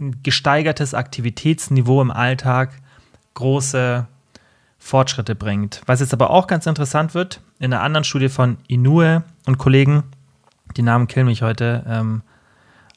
ein 0.00 0.22
gesteigertes 0.22 0.92
Aktivitätsniveau 0.94 2.02
im 2.02 2.10
Alltag 2.10 2.72
große 3.34 4.08
Fortschritte 4.88 5.34
bringt. 5.34 5.82
Was 5.84 6.00
jetzt 6.00 6.14
aber 6.14 6.30
auch 6.30 6.46
ganz 6.46 6.64
interessant 6.64 7.12
wird, 7.12 7.42
in 7.58 7.74
einer 7.74 7.82
anderen 7.82 8.04
Studie 8.04 8.30
von 8.30 8.56
Inoue 8.68 9.22
und 9.44 9.58
Kollegen, 9.58 10.04
die 10.78 10.82
Namen 10.82 11.08
killen 11.08 11.26
mich 11.26 11.42
heute, 11.42 11.84
ähm, 11.86 12.22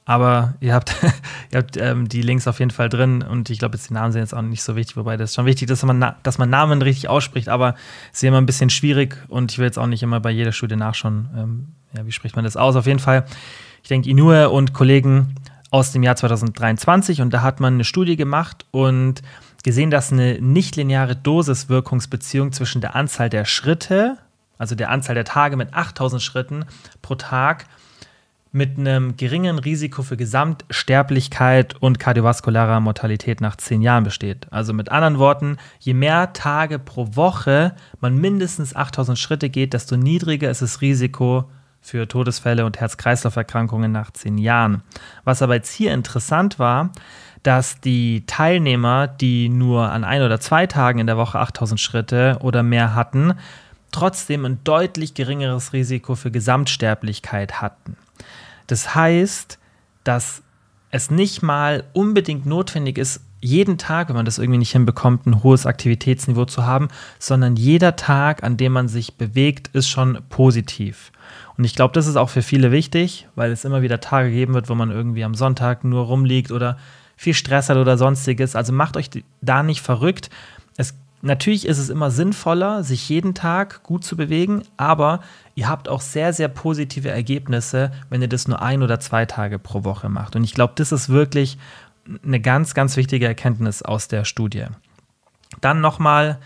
aber 0.05 0.53
ihr 0.61 0.73
habt, 0.73 0.95
ihr 1.51 1.57
habt 1.57 1.75
ähm, 1.75 2.07
die 2.07 2.21
Links 2.21 2.47
auf 2.47 2.59
jeden 2.59 2.71
Fall 2.71 2.87
drin 2.87 3.21
und 3.21 3.49
ich 3.49 3.59
glaube, 3.59 3.77
die 3.77 3.93
Namen 3.93 4.13
sind 4.13 4.21
jetzt 4.21 4.33
auch 4.33 4.41
nicht 4.41 4.63
so 4.63 4.77
wichtig, 4.77 4.95
wobei 4.95 5.17
das 5.17 5.31
ist 5.31 5.35
schon 5.35 5.45
wichtig, 5.45 5.67
dass 5.67 5.83
man, 5.83 6.15
dass 6.23 6.37
man 6.37 6.49
Namen 6.49 6.81
richtig 6.81 7.09
ausspricht, 7.09 7.49
aber 7.49 7.75
es 8.13 8.19
ist 8.19 8.23
immer 8.23 8.39
ein 8.39 8.45
bisschen 8.45 8.69
schwierig 8.69 9.17
und 9.27 9.51
ich 9.51 9.57
will 9.57 9.65
jetzt 9.65 9.77
auch 9.77 9.87
nicht 9.87 10.01
immer 10.01 10.21
bei 10.21 10.31
jeder 10.31 10.53
Studie 10.53 10.77
nachschauen, 10.77 11.29
ähm, 11.35 11.67
ja, 11.93 12.05
wie 12.05 12.13
spricht 12.13 12.37
man 12.37 12.45
das 12.45 12.55
aus. 12.55 12.77
Auf 12.77 12.85
jeden 12.87 12.99
Fall, 12.99 13.25
ich 13.83 13.89
denke, 13.89 14.09
Inue 14.09 14.49
und 14.49 14.71
Kollegen 14.71 15.35
aus 15.71 15.91
dem 15.91 16.03
Jahr 16.03 16.15
2023 16.15 17.21
und 17.21 17.33
da 17.33 17.41
hat 17.41 17.59
man 17.59 17.73
eine 17.73 17.83
Studie 17.83 18.15
gemacht 18.15 18.65
und 18.71 19.21
gesehen, 19.63 19.91
dass 19.91 20.11
eine 20.11 20.41
nichtlineare 20.41 21.15
Dosiswirkungsbeziehung 21.15 22.51
zwischen 22.51 22.81
der 22.81 22.95
Anzahl 22.95 23.29
der 23.29 23.45
Schritte, 23.45 24.17
also 24.57 24.75
der 24.75 24.89
Anzahl 24.89 25.15
der 25.15 25.25
Tage 25.25 25.57
mit 25.57 25.73
8000 25.73 26.21
Schritten 26.21 26.65
pro 27.01 27.15
Tag 27.15 27.65
mit 28.53 28.77
einem 28.77 29.15
geringen 29.15 29.59
Risiko 29.59 30.03
für 30.03 30.17
Gesamtsterblichkeit 30.17 31.75
und 31.81 31.99
kardiovaskulärer 31.99 32.81
Mortalität 32.81 33.39
nach 33.39 33.55
zehn 33.55 33.81
Jahren 33.81 34.03
besteht. 34.03 34.47
Also 34.51 34.73
mit 34.73 34.89
anderen 34.89 35.19
Worten, 35.19 35.57
je 35.79 35.93
mehr 35.93 36.33
Tage 36.33 36.77
pro 36.77 37.15
Woche 37.15 37.73
man 38.01 38.17
mindestens 38.17 38.75
8000 38.75 39.17
Schritte 39.17 39.49
geht, 39.49 39.73
desto 39.73 39.95
niedriger 39.95 40.49
ist 40.49 40.61
das 40.61 40.81
Risiko 40.81 41.45
für 41.79 42.07
Todesfälle 42.07 42.65
und 42.65 42.79
Herz-Kreislauf-Erkrankungen 42.79 43.91
nach 43.91 44.11
zehn 44.11 44.37
Jahren. 44.37 44.83
Was 45.23 45.41
aber 45.41 45.55
jetzt 45.55 45.71
hier 45.71 45.93
interessant 45.93 46.59
war, 46.59 46.91
dass 47.43 47.79
die 47.79 48.23
Teilnehmer, 48.27 49.07
die 49.07 49.49
nur 49.49 49.89
an 49.91 50.03
ein 50.03 50.21
oder 50.21 50.39
zwei 50.39 50.67
Tagen 50.67 50.99
in 50.99 51.07
der 51.07 51.17
Woche 51.17 51.39
8000 51.39 51.79
Schritte 51.79 52.37
oder 52.41 52.63
mehr 52.63 52.93
hatten, 52.93 53.33
trotzdem 53.91 54.45
ein 54.45 54.59
deutlich 54.63 55.13
geringeres 55.13 55.73
Risiko 55.73 56.15
für 56.15 56.31
Gesamtsterblichkeit 56.31 57.61
hatten. 57.61 57.97
Das 58.67 58.95
heißt, 58.95 59.59
dass 60.03 60.43
es 60.91 61.09
nicht 61.09 61.41
mal 61.41 61.83
unbedingt 61.93 62.45
notwendig 62.45 62.97
ist, 62.97 63.21
jeden 63.43 63.79
Tag, 63.79 64.09
wenn 64.09 64.15
man 64.15 64.25
das 64.25 64.37
irgendwie 64.37 64.59
nicht 64.59 64.71
hinbekommt, 64.71 65.25
ein 65.25 65.41
hohes 65.41 65.65
Aktivitätsniveau 65.65 66.45
zu 66.45 66.65
haben, 66.65 66.89
sondern 67.17 67.55
jeder 67.55 67.95
Tag, 67.95 68.43
an 68.43 68.55
dem 68.55 68.71
man 68.71 68.87
sich 68.87 69.15
bewegt, 69.15 69.69
ist 69.73 69.89
schon 69.89 70.19
positiv. 70.29 71.11
Und 71.57 71.63
ich 71.63 71.75
glaube, 71.75 71.93
das 71.93 72.05
ist 72.05 72.17
auch 72.17 72.29
für 72.29 72.43
viele 72.43 72.71
wichtig, 72.71 73.27
weil 73.35 73.51
es 73.51 73.65
immer 73.65 73.81
wieder 73.81 73.99
Tage 73.99 74.29
geben 74.29 74.53
wird, 74.53 74.69
wo 74.69 74.75
man 74.75 74.91
irgendwie 74.91 75.23
am 75.23 75.33
Sonntag 75.33 75.83
nur 75.83 76.05
rumliegt 76.05 76.51
oder 76.51 76.77
viel 77.21 77.35
Stress 77.35 77.69
hat 77.69 77.77
oder 77.77 77.99
sonstiges. 77.99 78.55
Also 78.55 78.73
macht 78.73 78.97
euch 78.97 79.11
da 79.41 79.61
nicht 79.61 79.81
verrückt. 79.81 80.31
Es 80.75 80.95
Natürlich 81.23 81.67
ist 81.67 81.77
es 81.77 81.89
immer 81.89 82.09
sinnvoller, 82.09 82.83
sich 82.83 83.07
jeden 83.07 83.35
Tag 83.35 83.83
gut 83.83 84.03
zu 84.03 84.17
bewegen, 84.17 84.63
aber 84.75 85.19
ihr 85.53 85.69
habt 85.69 85.87
auch 85.87 86.01
sehr, 86.01 86.33
sehr 86.33 86.47
positive 86.47 87.11
Ergebnisse, 87.11 87.91
wenn 88.09 88.23
ihr 88.23 88.27
das 88.27 88.47
nur 88.47 88.59
ein 88.59 88.81
oder 88.81 88.99
zwei 88.99 89.27
Tage 89.27 89.59
pro 89.59 89.83
Woche 89.83 90.09
macht. 90.09 90.35
Und 90.35 90.43
ich 90.43 90.55
glaube, 90.55 90.73
das 90.77 90.91
ist 90.91 91.09
wirklich 91.09 91.59
eine 92.25 92.39
ganz, 92.39 92.73
ganz 92.73 92.97
wichtige 92.97 93.27
Erkenntnis 93.27 93.83
aus 93.83 94.07
der 94.07 94.25
Studie. 94.25 94.65
Dann 95.61 95.79
nochmal 95.79 96.39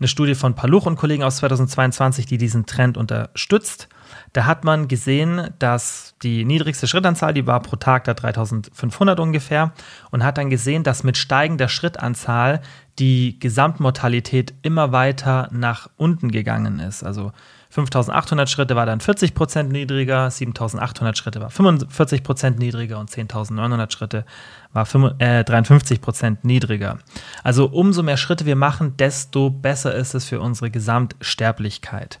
eine 0.00 0.08
Studie 0.08 0.34
von 0.34 0.56
Paluch 0.56 0.86
und 0.86 0.96
Kollegen 0.96 1.22
aus 1.22 1.36
2022, 1.36 2.26
die 2.26 2.36
diesen 2.36 2.66
Trend 2.66 2.96
unterstützt. 2.96 3.88
Da 4.36 4.44
hat 4.44 4.64
man 4.64 4.86
gesehen, 4.86 5.48
dass 5.58 6.14
die 6.22 6.44
niedrigste 6.44 6.86
Schrittanzahl, 6.86 7.32
die 7.32 7.46
war 7.46 7.60
pro 7.60 7.76
Tag 7.76 8.04
da 8.04 8.12
3500 8.12 9.18
ungefähr, 9.18 9.72
und 10.10 10.22
hat 10.22 10.36
dann 10.36 10.50
gesehen, 10.50 10.82
dass 10.82 11.04
mit 11.04 11.16
steigender 11.16 11.68
Schrittanzahl 11.68 12.60
die 12.98 13.38
Gesamtmortalität 13.38 14.52
immer 14.60 14.92
weiter 14.92 15.48
nach 15.52 15.88
unten 15.96 16.30
gegangen 16.30 16.80
ist. 16.80 17.02
Also 17.02 17.32
5800 17.70 18.50
Schritte 18.50 18.76
war 18.76 18.84
dann 18.84 19.00
40 19.00 19.34
Prozent 19.34 19.72
niedriger, 19.72 20.30
7800 20.30 21.16
Schritte 21.16 21.40
war 21.40 21.48
45 21.48 22.22
Prozent 22.22 22.58
niedriger 22.58 23.00
und 23.00 23.08
10.900 23.08 23.90
Schritte 23.90 24.26
war 24.74 24.84
53 24.84 25.96
äh, 25.96 26.00
Prozent 26.02 26.44
niedriger. 26.44 26.98
Also 27.42 27.70
umso 27.70 28.02
mehr 28.02 28.18
Schritte 28.18 28.44
wir 28.44 28.56
machen, 28.56 28.98
desto 28.98 29.48
besser 29.48 29.94
ist 29.94 30.12
es 30.14 30.26
für 30.26 30.40
unsere 30.40 30.70
Gesamtsterblichkeit. 30.70 32.20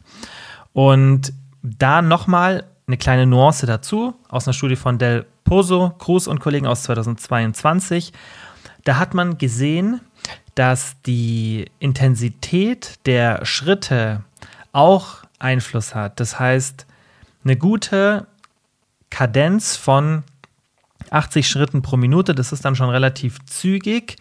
Und 0.72 1.34
da 1.78 2.02
nochmal 2.02 2.64
eine 2.86 2.96
kleine 2.96 3.26
Nuance 3.26 3.66
dazu 3.66 4.14
aus 4.28 4.46
einer 4.46 4.54
Studie 4.54 4.76
von 4.76 4.98
Del 4.98 5.26
Pozo, 5.44 5.90
Cruz 5.98 6.26
und 6.26 6.40
Kollegen 6.40 6.66
aus 6.66 6.84
2022. 6.84 8.12
Da 8.84 8.98
hat 8.98 9.14
man 9.14 9.38
gesehen, 9.38 10.00
dass 10.54 10.96
die 11.02 11.66
Intensität 11.78 12.94
der 13.06 13.44
Schritte 13.44 14.22
auch 14.72 15.24
Einfluss 15.38 15.94
hat. 15.94 16.20
Das 16.20 16.38
heißt, 16.38 16.86
eine 17.44 17.56
gute 17.56 18.26
Kadenz 19.10 19.76
von 19.76 20.22
80 21.10 21.48
Schritten 21.48 21.82
pro 21.82 21.96
Minute, 21.96 22.34
das 22.34 22.52
ist 22.52 22.64
dann 22.64 22.76
schon 22.76 22.90
relativ 22.90 23.44
zügig, 23.46 24.16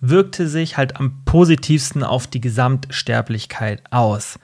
wirkte 0.00 0.48
sich 0.48 0.76
halt 0.76 0.96
am 0.96 1.24
positivsten 1.24 2.02
auf 2.02 2.26
die 2.26 2.40
Gesamtsterblichkeit 2.40 3.82
aus. 3.90 4.38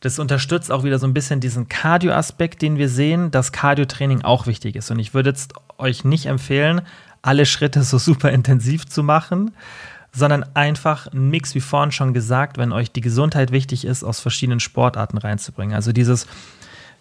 Das 0.00 0.18
unterstützt 0.18 0.70
auch 0.70 0.84
wieder 0.84 0.98
so 0.98 1.06
ein 1.06 1.14
bisschen 1.14 1.40
diesen 1.40 1.68
Cardio-Aspekt, 1.68 2.62
den 2.62 2.78
wir 2.78 2.88
sehen, 2.88 3.30
dass 3.30 3.52
Cardio-Training 3.52 4.22
auch 4.22 4.46
wichtig 4.46 4.76
ist. 4.76 4.90
Und 4.90 4.98
ich 4.98 5.12
würde 5.12 5.30
jetzt 5.30 5.54
euch 5.76 6.04
nicht 6.04 6.26
empfehlen, 6.26 6.82
alle 7.22 7.46
Schritte 7.46 7.82
so 7.82 7.98
super 7.98 8.30
intensiv 8.30 8.86
zu 8.86 9.02
machen, 9.02 9.52
sondern 10.12 10.44
einfach 10.54 11.06
ein 11.12 11.30
Mix, 11.30 11.54
wie 11.54 11.60
vorhin 11.60 11.92
schon 11.92 12.14
gesagt, 12.14 12.58
wenn 12.58 12.72
euch 12.72 12.90
die 12.92 13.00
Gesundheit 13.00 13.50
wichtig 13.50 13.84
ist, 13.84 14.04
aus 14.04 14.20
verschiedenen 14.20 14.60
Sportarten 14.60 15.18
reinzubringen. 15.18 15.74
Also 15.74 15.92
dieses, 15.92 16.26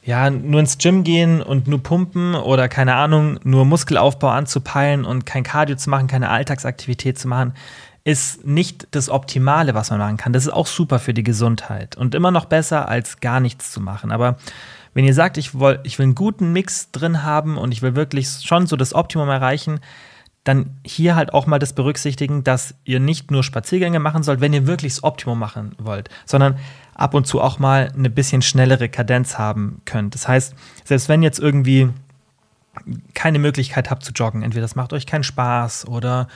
ja, 0.03 0.29
nur 0.29 0.59
ins 0.59 0.77
Gym 0.77 1.03
gehen 1.03 1.41
und 1.41 1.67
nur 1.67 1.81
pumpen 1.83 2.35
oder 2.35 2.67
keine 2.67 2.95
Ahnung, 2.95 3.39
nur 3.43 3.65
Muskelaufbau 3.65 4.29
anzupeilen 4.29 5.05
und 5.05 5.25
kein 5.25 5.43
Cardio 5.43 5.75
zu 5.75 5.89
machen, 5.89 6.07
keine 6.07 6.29
Alltagsaktivität 6.29 7.17
zu 7.17 7.27
machen, 7.27 7.53
ist 8.07 8.45
nicht 8.47 8.87
das 8.91 9.09
Optimale, 9.09 9.73
was 9.73 9.89
man 9.89 9.99
machen 9.99 10.15
kann. 10.15 10.31
Das 10.31 10.45
ist 10.45 10.53
auch 10.53 10.67
super 10.67 10.97
für 10.97 11.13
die 11.13 11.23
Gesundheit 11.23 11.97
und 11.97 12.15
immer 12.15 12.31
noch 12.31 12.45
besser, 12.45 12.87
als 12.87 13.19
gar 13.19 13.41
nichts 13.41 13.73
zu 13.73 13.81
machen. 13.81 14.13
Aber 14.13 14.37
wenn 14.93 15.03
ihr 15.03 15.13
sagt, 15.13 15.37
ich 15.37 15.59
will, 15.59 15.81
ich 15.83 15.99
will 15.99 16.05
einen 16.05 16.15
guten 16.15 16.53
Mix 16.53 16.89
drin 16.91 17.23
haben 17.23 17.57
und 17.57 17.73
ich 17.73 17.81
will 17.81 17.95
wirklich 17.95 18.29
schon 18.43 18.65
so 18.65 18.77
das 18.77 18.93
Optimum 18.93 19.27
erreichen, 19.27 19.81
dann 20.45 20.77
hier 20.85 21.17
halt 21.17 21.33
auch 21.33 21.47
mal 21.47 21.59
das 21.59 21.73
berücksichtigen, 21.73 22.45
dass 22.45 22.75
ihr 22.85 23.01
nicht 23.01 23.29
nur 23.29 23.43
Spaziergänge 23.43 23.99
machen 23.99 24.23
sollt, 24.23 24.39
wenn 24.39 24.53
ihr 24.53 24.67
wirklich 24.67 24.93
das 24.93 25.03
Optimum 25.03 25.37
machen 25.37 25.75
wollt, 25.77 26.09
sondern 26.25 26.57
ab 26.95 27.13
und 27.13 27.27
zu 27.27 27.41
auch 27.41 27.59
mal 27.59 27.91
eine 27.93 28.09
bisschen 28.09 28.41
schnellere 28.41 28.87
Kadenz 28.87 29.37
haben 29.37 29.81
könnt. 29.83 30.15
Das 30.15 30.29
heißt, 30.29 30.55
selbst 30.85 31.09
wenn 31.09 31.23
jetzt 31.23 31.39
irgendwie 31.39 31.89
keine 33.13 33.39
Möglichkeit 33.39 33.91
habt 33.91 34.05
zu 34.05 34.13
joggen, 34.13 34.43
entweder 34.43 34.61
das 34.61 34.77
macht 34.77 34.93
euch 34.93 35.05
keinen 35.05 35.25
Spaß 35.25 35.89
oder 35.89 36.29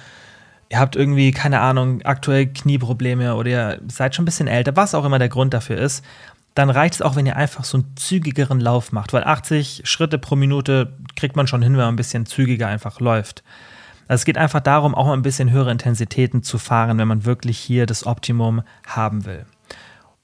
ihr 0.72 0.80
habt 0.80 0.96
irgendwie, 0.96 1.32
keine 1.32 1.60
Ahnung, 1.60 2.02
aktuell 2.04 2.48
Knieprobleme 2.48 3.36
oder 3.36 3.50
ihr 3.50 3.82
seid 3.90 4.16
schon 4.16 4.24
ein 4.24 4.26
bisschen 4.26 4.48
älter, 4.48 4.76
was 4.78 4.96
auch 4.96 5.04
immer 5.04 5.20
der 5.20 5.28
Grund 5.28 5.54
dafür 5.54 5.78
ist, 5.78 6.04
dann 6.56 6.70
reicht 6.70 6.96
es 6.96 7.02
auch, 7.02 7.18
wenn 7.18 7.26
ihr 7.26 7.36
einfach 7.36 7.66
so 7.66 7.78
einen 7.78 7.96
zügigeren 7.98 8.62
Lauf 8.62 8.94
macht, 8.94 9.12
weil 9.12 9.26
80 9.26 9.82
Schritte 9.84 10.18
pro 10.18 10.38
Minute 10.38 10.94
kriegt 11.18 11.36
man 11.36 11.48
schon 11.48 11.62
hin, 11.62 11.74
wenn 11.74 11.86
man 11.86 11.94
ein 11.94 11.98
bisschen 11.98 12.26
zügiger 12.26 12.68
einfach 12.68 13.02
läuft. 13.02 13.44
Also 14.08 14.22
es 14.22 14.26
geht 14.26 14.38
einfach 14.38 14.62
darum, 14.62 14.96
auch 14.96 15.08
mal 15.08 15.14
ein 15.14 15.22
bisschen 15.22 15.52
höhere 15.52 15.72
Intensitäten 15.72 16.42
zu 16.42 16.58
fahren, 16.58 16.98
wenn 16.98 17.08
man 17.08 17.26
wirklich 17.26 17.58
hier 17.58 17.86
das 17.86 18.06
Optimum 18.06 18.62
haben 18.88 19.26
will. 19.26 19.46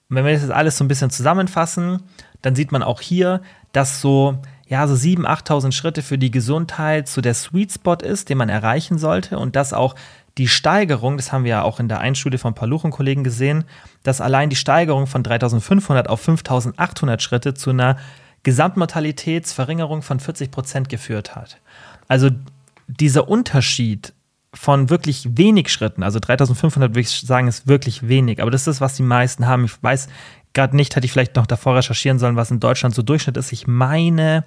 Und 0.10 0.16
wenn 0.16 0.26
wir 0.26 0.32
das 0.32 0.44
jetzt 0.44 0.52
alles 0.52 0.78
so 0.78 0.86
ein 0.86 0.90
bisschen 0.90 1.10
zusammenfassen, 1.10 2.04
dann 2.42 2.56
sieht 2.56 2.72
man 2.72 2.84
auch 2.84 3.02
hier, 3.02 3.42
dass 3.74 4.00
so 4.00 4.40
ja, 4.70 4.86
so 4.88 4.96
7.000, 4.96 5.26
8.000 5.26 5.72
Schritte 5.72 6.02
für 6.02 6.18
die 6.18 6.32
Gesundheit 6.32 7.08
so 7.08 7.22
der 7.22 7.34
Sweet 7.34 7.72
Spot 7.72 7.96
ist, 7.96 8.30
den 8.30 8.38
man 8.38 8.50
erreichen 8.50 8.98
sollte 8.98 9.40
und 9.40 9.56
dass 9.56 9.74
auch 9.74 9.96
die 10.38 10.48
Steigerung, 10.48 11.18
das 11.18 11.32
haben 11.32 11.44
wir 11.44 11.50
ja 11.50 11.62
auch 11.64 11.80
in 11.80 11.88
der 11.88 12.00
Einstudie 12.00 12.38
von 12.38 12.54
Paluchen-Kollegen 12.54 13.24
gesehen, 13.24 13.64
dass 14.04 14.22
allein 14.22 14.50
die 14.50 14.56
Steigerung 14.56 15.08
von 15.08 15.24
3500 15.24 16.08
auf 16.08 16.22
5800 16.22 17.22
Schritte 17.22 17.54
zu 17.54 17.72
einer 17.72 17.98
Gesamtmortalitätsverringerung 18.44 20.04
von 20.04 20.20
40 20.20 20.52
Prozent 20.52 20.90
geführt 20.90 21.36
hat. 21.36 21.58
Also 22.08 22.30
dieser 22.88 23.28
Unterschied 23.28 24.14
von 24.54 24.90
wirklich 24.90 25.38
wenig 25.38 25.70
Schritten, 25.70 26.04
also 26.04 26.20
3500 26.20 26.92
würde 26.92 27.02
ich 27.02 27.10
sagen, 27.10 27.48
ist 27.48 27.68
wirklich 27.68 28.08
wenig, 28.08 28.42
aber 28.42 28.52
das 28.52 28.68
ist 28.68 28.80
was 28.80 28.96
die 28.96 29.04
meisten 29.04 29.48
haben. 29.48 29.66
Ich 29.66 29.82
weiß 29.82 30.08
gerade 30.54 30.76
nicht, 30.76 30.96
hätte 30.96 31.06
ich 31.06 31.12
vielleicht 31.12 31.36
noch 31.36 31.48
davor 31.48 31.76
recherchieren 31.76 32.20
sollen, 32.20 32.36
was 32.36 32.52
in 32.52 32.60
Deutschland 32.60 32.96
so 32.96 33.02
Durchschnitt 33.02 33.38
ist. 33.38 33.52
Ich 33.52 33.68
meine 33.68 34.46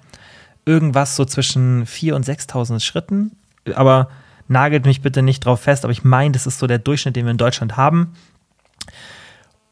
irgendwas 0.65 1.15
so 1.15 1.25
zwischen 1.25 1.85
4.000 1.85 2.13
und 2.13 2.25
6.000 2.25 2.79
Schritten, 2.79 3.31
aber 3.75 4.09
nagelt 4.51 4.85
mich 4.85 5.01
bitte 5.01 5.21
nicht 5.21 5.45
drauf 5.45 5.61
fest, 5.61 5.83
aber 5.83 5.91
ich 5.91 6.03
meine, 6.03 6.33
das 6.33 6.45
ist 6.45 6.59
so 6.59 6.67
der 6.67 6.79
Durchschnitt, 6.79 7.15
den 7.15 7.25
wir 7.25 7.31
in 7.31 7.37
Deutschland 7.37 7.77
haben. 7.77 8.13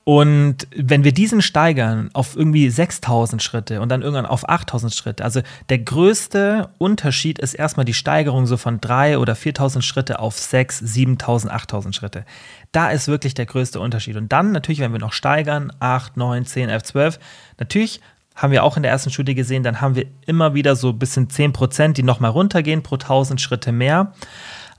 Und 0.06 0.68
wenn 0.76 1.04
wir 1.04 1.12
diesen 1.12 1.44
steigern 1.44 2.10
auf 2.14 2.36
irgendwie 2.36 2.68
6000 2.68 3.44
Schritte 3.44 3.80
und 3.80 3.90
dann 3.90 4.02
irgendwann 4.02 4.26
auf 4.26 4.50
8000 4.50 4.92
Schritte, 4.92 5.24
also 5.24 5.42
der 5.70 5.78
größte 5.78 6.70
Unterschied 6.80 7.38
ist 7.38 7.54
erstmal 7.54 7.86
die 7.86 7.94
Steigerung 7.94 8.48
so 8.48 8.58
von 8.58 8.82
3 8.82 9.20
oder 9.20 9.36
4000 9.36 9.86
Schritte 9.86 10.18
auf 10.18 10.40
6, 10.40 10.80
7000, 10.80 11.54
8000 11.54 11.96
Schritte. 11.96 12.26
Da 12.72 12.90
ist 12.90 13.08
wirklich 13.08 13.36
der 13.36 13.46
größte 13.46 13.80
Unterschied. 13.80 14.16
Und 14.16 14.32
dann 14.32 14.52
natürlich, 14.52 14.80
wenn 14.80 14.94
wir 14.94 15.00
noch 15.00 15.14
steigern, 15.14 15.72
8, 15.80 16.18
9, 16.18 16.44
10, 16.44 16.70
11, 16.70 16.84
12, 16.84 17.20
natürlich 17.60 18.02
haben 18.36 18.52
wir 18.52 18.64
auch 18.64 18.78
in 18.78 18.84
der 18.84 18.92
ersten 18.92 19.12
Studie 19.12 19.36
gesehen, 19.36 19.62
dann 19.62 19.80
haben 19.80 19.94
wir 19.94 20.06
immer 20.26 20.56
wieder 20.56 20.76
so 20.76 20.90
ein 20.90 20.98
bisschen 20.98 21.30
10 21.30 21.54
Prozent, 21.54 21.98
die 21.98 22.04
nochmal 22.04 22.32
runtergehen 22.32 22.82
pro 22.82 22.96
1000 22.96 23.40
Schritte 23.40 23.72
mehr. 23.72 24.14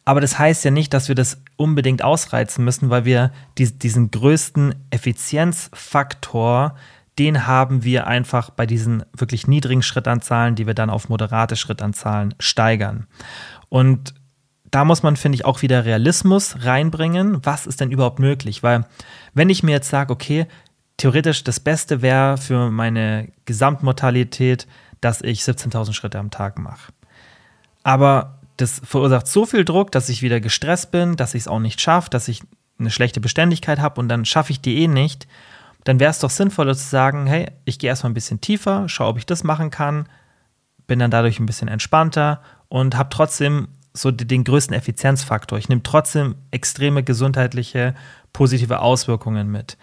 Aber 0.05 0.21
das 0.21 0.39
heißt 0.39 0.65
ja 0.65 0.71
nicht, 0.71 0.95
dass 0.95 1.09
wir 1.09 1.15
das 1.15 1.43
unbedingt 1.57 2.03
ausreizen 2.03 2.65
müssen, 2.65 2.91
weil 2.91 3.05
wir 3.05 3.33
die, 3.59 3.71
diesen 3.79 4.11
größten 4.11 4.75
Effizienzfaktor, 4.91 6.75
den 7.19 7.47
haben 7.47 7.85
wir 7.85 8.07
einfach 8.07 8.51
bei 8.51 8.67
diesen 8.67 9.05
wirklich 9.17 9.47
niedrigen 9.47 9.83
Schrittanzahlen, 9.83 10.55
die 10.55 10.67
wir 10.67 10.75
dann 10.75 10.91
auf 10.91 11.09
moderate 11.09 11.57
Schrittanzahlen 11.57 12.35
steigern. 12.39 13.07
Und 13.69 14.15
da 14.71 14.85
muss 14.85 15.03
man, 15.03 15.17
finde 15.17 15.37
ich, 15.37 15.45
auch 15.45 15.63
wieder 15.63 15.85
Realismus 15.85 16.65
reinbringen. 16.65 17.45
Was 17.45 17.67
ist 17.67 17.81
denn 17.81 17.91
überhaupt 17.91 18.21
möglich? 18.21 18.63
Weil, 18.63 18.87
wenn 19.35 19.51
ich 19.51 19.63
mir 19.63 19.73
jetzt 19.73 19.91
sage, 19.91 20.13
okay, 20.13 20.47
theoretisch 20.97 21.45
das 21.45 21.61
Beste 21.61 22.03
wäre 22.03 22.37
für 22.39 22.71
meine 22.71 23.33
Gesamtmortalität, 23.47 24.67
dass 25.01 25.23
ich 25.23 25.41
17.000 25.41 25.93
Schritte 25.93 26.19
am 26.19 26.31
Tag 26.31 26.59
mache. 26.59 26.93
Aber 27.83 28.40
das 28.61 28.81
verursacht 28.85 29.27
so 29.27 29.47
viel 29.47 29.65
Druck, 29.65 29.93
dass 29.93 30.09
ich 30.09 30.23
wieder 30.23 30.41
gestresst 30.41 30.91
bin, 30.91 31.17
dass 31.17 31.35
ich 31.35 31.43
es 31.43 31.49
auch 31.49 31.59
nicht 31.59 31.81
schaffe, 31.81 32.11
dass 32.11 32.29
ich 32.29 32.43
eine 32.79 32.91
schlechte 32.91 33.21
Beständigkeit 33.21 33.79
habe 33.79 34.01
und 34.01 34.09
dann 34.09 34.25
schaffe 34.25 34.53
ich 34.53 34.61
die 34.61 34.83
eh 34.83 34.89
nicht. 34.89 35.27
Dann 35.85 36.01
wäre 36.01 36.11
es 36.11 36.19
doch 36.19 36.31
sinnvoller 36.31 36.75
zu 36.75 36.89
sagen, 36.89 37.27
hey, 37.27 37.51
ich 37.65 37.79
gehe 37.79 37.89
erstmal 37.89 38.11
ein 38.11 38.15
bisschen 38.15 38.41
tiefer, 38.41 38.89
schaue, 38.89 39.09
ob 39.09 39.19
ich 39.19 39.27
das 39.27 39.45
machen 39.45 39.71
kann, 39.71 40.09
bin 40.87 40.99
dann 40.99 41.11
dadurch 41.11 41.39
ein 41.39 41.47
bisschen 41.47 41.69
entspannter 41.69 42.43
und 42.69 42.97
habe 42.97 43.09
trotzdem 43.11 43.69
so 43.93 44.11
den 44.11 44.45
größten 44.45 44.77
Effizienzfaktor. 44.77 45.59
Ich 45.59 45.69
nehme 45.69 45.83
trotzdem 45.83 46.37
extreme 46.51 47.03
gesundheitliche 47.03 47.95
positive 48.33 48.81
Auswirkungen 48.81 49.51
mit 49.51 49.77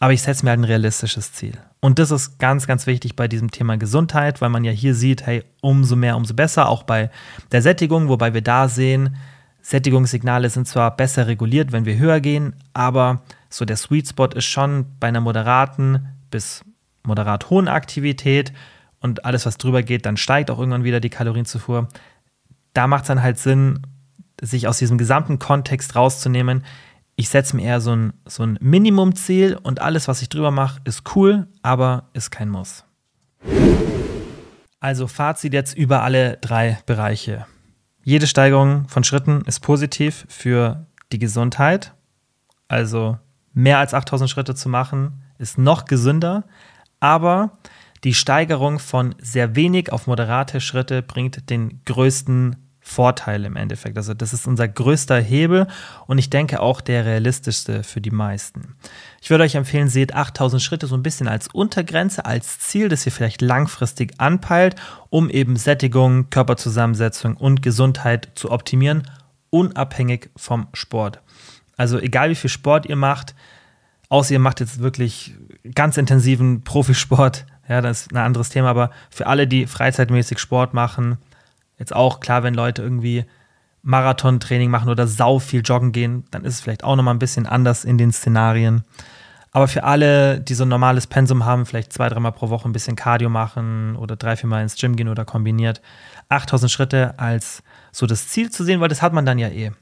aber 0.00 0.12
ich 0.12 0.22
setze 0.22 0.44
mir 0.44 0.50
halt 0.50 0.60
ein 0.60 0.64
realistisches 0.64 1.32
Ziel. 1.32 1.58
Und 1.80 1.98
das 1.98 2.10
ist 2.10 2.38
ganz, 2.38 2.66
ganz 2.66 2.86
wichtig 2.86 3.14
bei 3.14 3.28
diesem 3.28 3.50
Thema 3.50 3.76
Gesundheit, 3.76 4.40
weil 4.40 4.48
man 4.48 4.64
ja 4.64 4.72
hier 4.72 4.94
sieht, 4.94 5.26
hey, 5.26 5.44
umso 5.60 5.94
mehr, 5.94 6.16
umso 6.16 6.34
besser, 6.34 6.68
auch 6.68 6.82
bei 6.82 7.10
der 7.52 7.62
Sättigung, 7.62 8.08
wobei 8.08 8.34
wir 8.34 8.42
da 8.42 8.68
sehen, 8.68 9.16
Sättigungssignale 9.62 10.50
sind 10.50 10.66
zwar 10.66 10.96
besser 10.96 11.26
reguliert, 11.26 11.72
wenn 11.72 11.84
wir 11.84 11.98
höher 11.98 12.20
gehen, 12.20 12.56
aber 12.72 13.22
so 13.50 13.64
der 13.64 13.76
Sweet 13.76 14.08
Spot 14.08 14.26
ist 14.26 14.46
schon 14.46 14.86
bei 14.98 15.08
einer 15.08 15.20
moderaten 15.20 16.08
bis 16.30 16.64
moderat 17.02 17.50
hohen 17.50 17.68
Aktivität 17.68 18.52
und 19.00 19.24
alles, 19.24 19.46
was 19.46 19.58
drüber 19.58 19.82
geht, 19.82 20.06
dann 20.06 20.16
steigt 20.16 20.50
auch 20.50 20.58
irgendwann 20.58 20.84
wieder 20.84 21.00
die 21.00 21.10
Kalorienzufuhr. 21.10 21.88
Da 22.74 22.86
macht 22.86 23.02
es 23.02 23.08
dann 23.08 23.22
halt 23.22 23.38
Sinn, 23.38 23.80
sich 24.40 24.68
aus 24.68 24.78
diesem 24.78 24.98
gesamten 24.98 25.38
Kontext 25.38 25.94
rauszunehmen, 25.96 26.64
ich 27.18 27.30
setze 27.30 27.56
mir 27.56 27.62
eher 27.62 27.80
so 27.80 27.96
ein, 27.96 28.12
so 28.26 28.44
ein 28.44 28.58
Minimumziel 28.60 29.58
und 29.60 29.82
alles, 29.82 30.06
was 30.06 30.22
ich 30.22 30.28
drüber 30.28 30.52
mache, 30.52 30.80
ist 30.84 31.02
cool, 31.16 31.48
aber 31.62 32.10
ist 32.12 32.30
kein 32.30 32.48
Muss. 32.48 32.84
Also 34.78 35.08
Fazit 35.08 35.52
jetzt 35.52 35.76
über 35.76 36.04
alle 36.04 36.36
drei 36.36 36.78
Bereiche. 36.86 37.44
Jede 38.04 38.28
Steigerung 38.28 38.86
von 38.86 39.02
Schritten 39.02 39.42
ist 39.46 39.58
positiv 39.58 40.26
für 40.28 40.86
die 41.10 41.18
Gesundheit. 41.18 41.92
Also 42.68 43.18
mehr 43.52 43.78
als 43.78 43.94
8000 43.94 44.30
Schritte 44.30 44.54
zu 44.54 44.68
machen, 44.68 45.24
ist 45.38 45.58
noch 45.58 45.86
gesünder. 45.86 46.44
Aber 47.00 47.58
die 48.04 48.14
Steigerung 48.14 48.78
von 48.78 49.16
sehr 49.20 49.56
wenig 49.56 49.90
auf 49.92 50.06
moderate 50.06 50.60
Schritte 50.60 51.02
bringt 51.02 51.50
den 51.50 51.82
größten 51.84 52.67
Vorteil 52.88 53.44
im 53.44 53.54
Endeffekt. 53.54 53.98
Also 53.98 54.14
das 54.14 54.32
ist 54.32 54.46
unser 54.46 54.66
größter 54.66 55.20
Hebel 55.20 55.66
und 56.06 56.16
ich 56.16 56.30
denke 56.30 56.60
auch 56.60 56.80
der 56.80 57.04
realistischste 57.04 57.82
für 57.82 58.00
die 58.00 58.10
meisten. 58.10 58.76
Ich 59.20 59.28
würde 59.28 59.44
euch 59.44 59.54
empfehlen, 59.54 59.88
seht 59.88 60.14
8000 60.14 60.62
Schritte 60.62 60.86
so 60.86 60.96
ein 60.96 61.02
bisschen 61.02 61.28
als 61.28 61.48
Untergrenze, 61.48 62.24
als 62.24 62.58
Ziel, 62.58 62.88
das 62.88 63.04
ihr 63.04 63.12
vielleicht 63.12 63.42
langfristig 63.42 64.14
anpeilt, 64.18 64.74
um 65.10 65.28
eben 65.28 65.56
Sättigung, 65.56 66.30
Körperzusammensetzung 66.30 67.36
und 67.36 67.60
Gesundheit 67.60 68.30
zu 68.34 68.50
optimieren, 68.50 69.02
unabhängig 69.50 70.30
vom 70.36 70.68
Sport. 70.72 71.20
Also 71.76 71.98
egal 71.98 72.30
wie 72.30 72.36
viel 72.36 72.50
Sport 72.50 72.86
ihr 72.86 72.96
macht, 72.96 73.34
außer 74.08 74.32
ihr 74.32 74.40
macht 74.40 74.60
jetzt 74.60 74.80
wirklich 74.80 75.34
ganz 75.74 75.98
intensiven 75.98 76.64
Profisport, 76.64 77.44
ja, 77.68 77.82
das 77.82 78.02
ist 78.02 78.12
ein 78.12 78.16
anderes 78.16 78.48
Thema, 78.48 78.70
aber 78.70 78.90
für 79.10 79.26
alle, 79.26 79.46
die 79.46 79.66
freizeitmäßig 79.66 80.38
Sport 80.38 80.72
machen, 80.72 81.18
Jetzt 81.78 81.94
auch 81.94 82.20
klar, 82.20 82.42
wenn 82.42 82.54
Leute 82.54 82.82
irgendwie 82.82 83.24
Marathontraining 83.82 84.70
machen 84.70 84.90
oder 84.90 85.06
sau 85.06 85.38
viel 85.38 85.62
joggen 85.62 85.92
gehen, 85.92 86.24
dann 86.30 86.44
ist 86.44 86.54
es 86.54 86.60
vielleicht 86.60 86.84
auch 86.84 86.96
nochmal 86.96 87.14
ein 87.14 87.20
bisschen 87.20 87.46
anders 87.46 87.84
in 87.84 87.98
den 87.98 88.12
Szenarien. 88.12 88.82
Aber 89.52 89.66
für 89.66 89.84
alle, 89.84 90.40
die 90.40 90.54
so 90.54 90.64
ein 90.64 90.68
normales 90.68 91.06
Pensum 91.06 91.44
haben, 91.44 91.64
vielleicht 91.64 91.92
zwei, 91.92 92.08
dreimal 92.08 92.32
pro 92.32 92.50
Woche 92.50 92.68
ein 92.68 92.72
bisschen 92.72 92.96
Cardio 92.96 93.30
machen 93.30 93.96
oder 93.96 94.16
drei, 94.16 94.36
viermal 94.36 94.62
ins 94.62 94.76
Gym 94.76 94.94
gehen 94.94 95.08
oder 95.08 95.24
kombiniert, 95.24 95.80
8000 96.28 96.70
Schritte 96.70 97.18
als 97.18 97.62
so 97.90 98.06
das 98.06 98.28
Ziel 98.28 98.50
zu 98.50 98.62
sehen, 98.62 98.80
weil 98.80 98.88
das 98.88 99.00
hat 99.00 99.12
man 99.12 99.24
dann 99.24 99.38
ja 99.38 99.48
eh, 99.48 99.72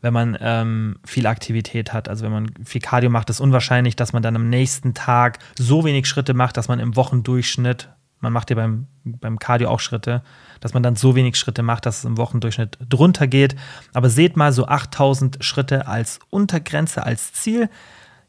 wenn 0.00 0.12
man 0.12 0.36
ähm, 0.40 0.98
viel 1.04 1.26
Aktivität 1.26 1.92
hat. 1.92 2.08
Also 2.08 2.24
wenn 2.24 2.32
man 2.32 2.50
viel 2.64 2.80
Cardio 2.80 3.10
macht, 3.10 3.30
ist 3.30 3.40
unwahrscheinlich, 3.40 3.96
dass 3.96 4.12
man 4.12 4.22
dann 4.22 4.36
am 4.36 4.48
nächsten 4.48 4.94
Tag 4.94 5.38
so 5.58 5.84
wenig 5.84 6.06
Schritte 6.06 6.34
macht, 6.34 6.56
dass 6.56 6.68
man 6.68 6.78
im 6.78 6.94
Wochendurchschnitt 6.94 7.88
man 8.20 8.32
macht 8.32 8.50
ja 8.50 8.56
beim, 8.56 8.86
beim 9.04 9.38
Cardio 9.38 9.68
auch 9.68 9.80
Schritte, 9.80 10.22
dass 10.60 10.74
man 10.74 10.82
dann 10.82 10.96
so 10.96 11.14
wenig 11.14 11.36
Schritte 11.36 11.62
macht, 11.62 11.86
dass 11.86 11.98
es 11.98 12.04
im 12.04 12.18
Wochendurchschnitt 12.18 12.78
drunter 12.88 13.26
geht. 13.26 13.56
Aber 13.92 14.10
seht 14.10 14.36
mal 14.36 14.52
so 14.52 14.66
8000 14.66 15.38
Schritte 15.40 15.86
als 15.86 16.18
Untergrenze, 16.30 17.04
als 17.04 17.32
Ziel. 17.32 17.68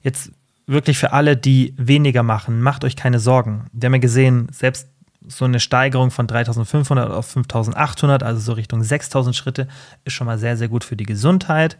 Jetzt 0.01 0.31
wirklich 0.67 0.97
für 0.97 1.13
alle, 1.13 1.35
die 1.35 1.73
weniger 1.77 2.23
machen, 2.23 2.61
macht 2.61 2.83
euch 2.83 2.95
keine 2.95 3.19
Sorgen. 3.19 3.65
Wir 3.73 3.87
haben 3.87 3.95
ja 3.95 3.99
gesehen, 3.99 4.47
selbst 4.51 4.87
so 5.27 5.45
eine 5.45 5.59
Steigerung 5.59 6.11
von 6.11 6.27
3500 6.27 7.11
auf 7.11 7.27
5800, 7.27 8.23
also 8.23 8.39
so 8.39 8.53
Richtung 8.53 8.83
6000 8.83 9.35
Schritte, 9.35 9.67
ist 10.05 10.13
schon 10.13 10.27
mal 10.27 10.37
sehr, 10.37 10.57
sehr 10.57 10.69
gut 10.69 10.83
für 10.83 10.95
die 10.95 11.05
Gesundheit. 11.05 11.77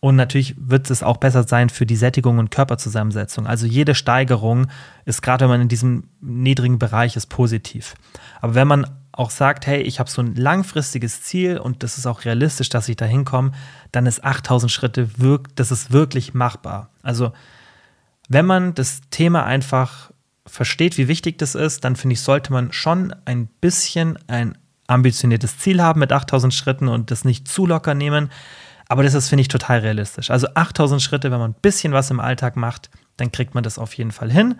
Und 0.00 0.16
natürlich 0.16 0.54
wird 0.58 0.90
es 0.90 1.02
auch 1.02 1.18
besser 1.18 1.46
sein 1.46 1.68
für 1.68 1.84
die 1.84 1.96
Sättigung 1.96 2.38
und 2.38 2.50
Körperzusammensetzung. 2.50 3.46
Also 3.46 3.66
jede 3.66 3.94
Steigerung 3.94 4.68
ist 5.04 5.20
gerade, 5.20 5.44
wenn 5.44 5.50
man 5.50 5.60
in 5.60 5.68
diesem 5.68 6.04
niedrigen 6.22 6.78
Bereich 6.78 7.16
ist, 7.16 7.26
positiv. 7.26 7.94
Aber 8.40 8.54
wenn 8.54 8.66
man 8.66 8.86
auch 9.12 9.28
sagt, 9.28 9.66
hey, 9.66 9.82
ich 9.82 10.00
habe 10.00 10.08
so 10.08 10.22
ein 10.22 10.34
langfristiges 10.34 11.22
Ziel 11.22 11.58
und 11.58 11.82
das 11.82 11.98
ist 11.98 12.06
auch 12.06 12.24
realistisch, 12.24 12.70
dass 12.70 12.88
ich 12.88 12.96
da 12.96 13.04
hinkomme, 13.04 13.52
dann 13.92 14.06
ist 14.06 14.24
8000 14.24 14.72
Schritte, 14.72 15.18
wirk 15.18 15.54
das 15.56 15.70
ist 15.70 15.92
wirklich 15.92 16.32
machbar. 16.32 16.88
Also 17.02 17.32
wenn 18.28 18.46
man 18.46 18.74
das 18.74 19.02
Thema 19.10 19.44
einfach 19.44 20.12
versteht, 20.46 20.96
wie 20.96 21.08
wichtig 21.08 21.36
das 21.38 21.54
ist, 21.54 21.84
dann 21.84 21.96
finde 21.96 22.14
ich, 22.14 22.22
sollte 22.22 22.52
man 22.52 22.72
schon 22.72 23.14
ein 23.26 23.48
bisschen 23.60 24.18
ein 24.28 24.56
ambitioniertes 24.86 25.58
Ziel 25.58 25.82
haben 25.82 26.00
mit 26.00 26.12
8000 26.12 26.54
Schritten 26.54 26.88
und 26.88 27.10
das 27.10 27.24
nicht 27.24 27.46
zu 27.46 27.66
locker 27.66 27.94
nehmen. 27.94 28.30
Aber 28.90 29.04
das 29.04 29.14
ist, 29.14 29.28
finde 29.28 29.42
ich, 29.42 29.48
total 29.48 29.78
realistisch. 29.78 30.32
Also 30.32 30.48
8000 30.52 31.00
Schritte, 31.00 31.30
wenn 31.30 31.38
man 31.38 31.52
ein 31.52 31.60
bisschen 31.62 31.92
was 31.92 32.10
im 32.10 32.18
Alltag 32.18 32.56
macht, 32.56 32.90
dann 33.18 33.30
kriegt 33.30 33.54
man 33.54 33.62
das 33.62 33.78
auf 33.78 33.94
jeden 33.94 34.10
Fall 34.10 34.32
hin. 34.32 34.56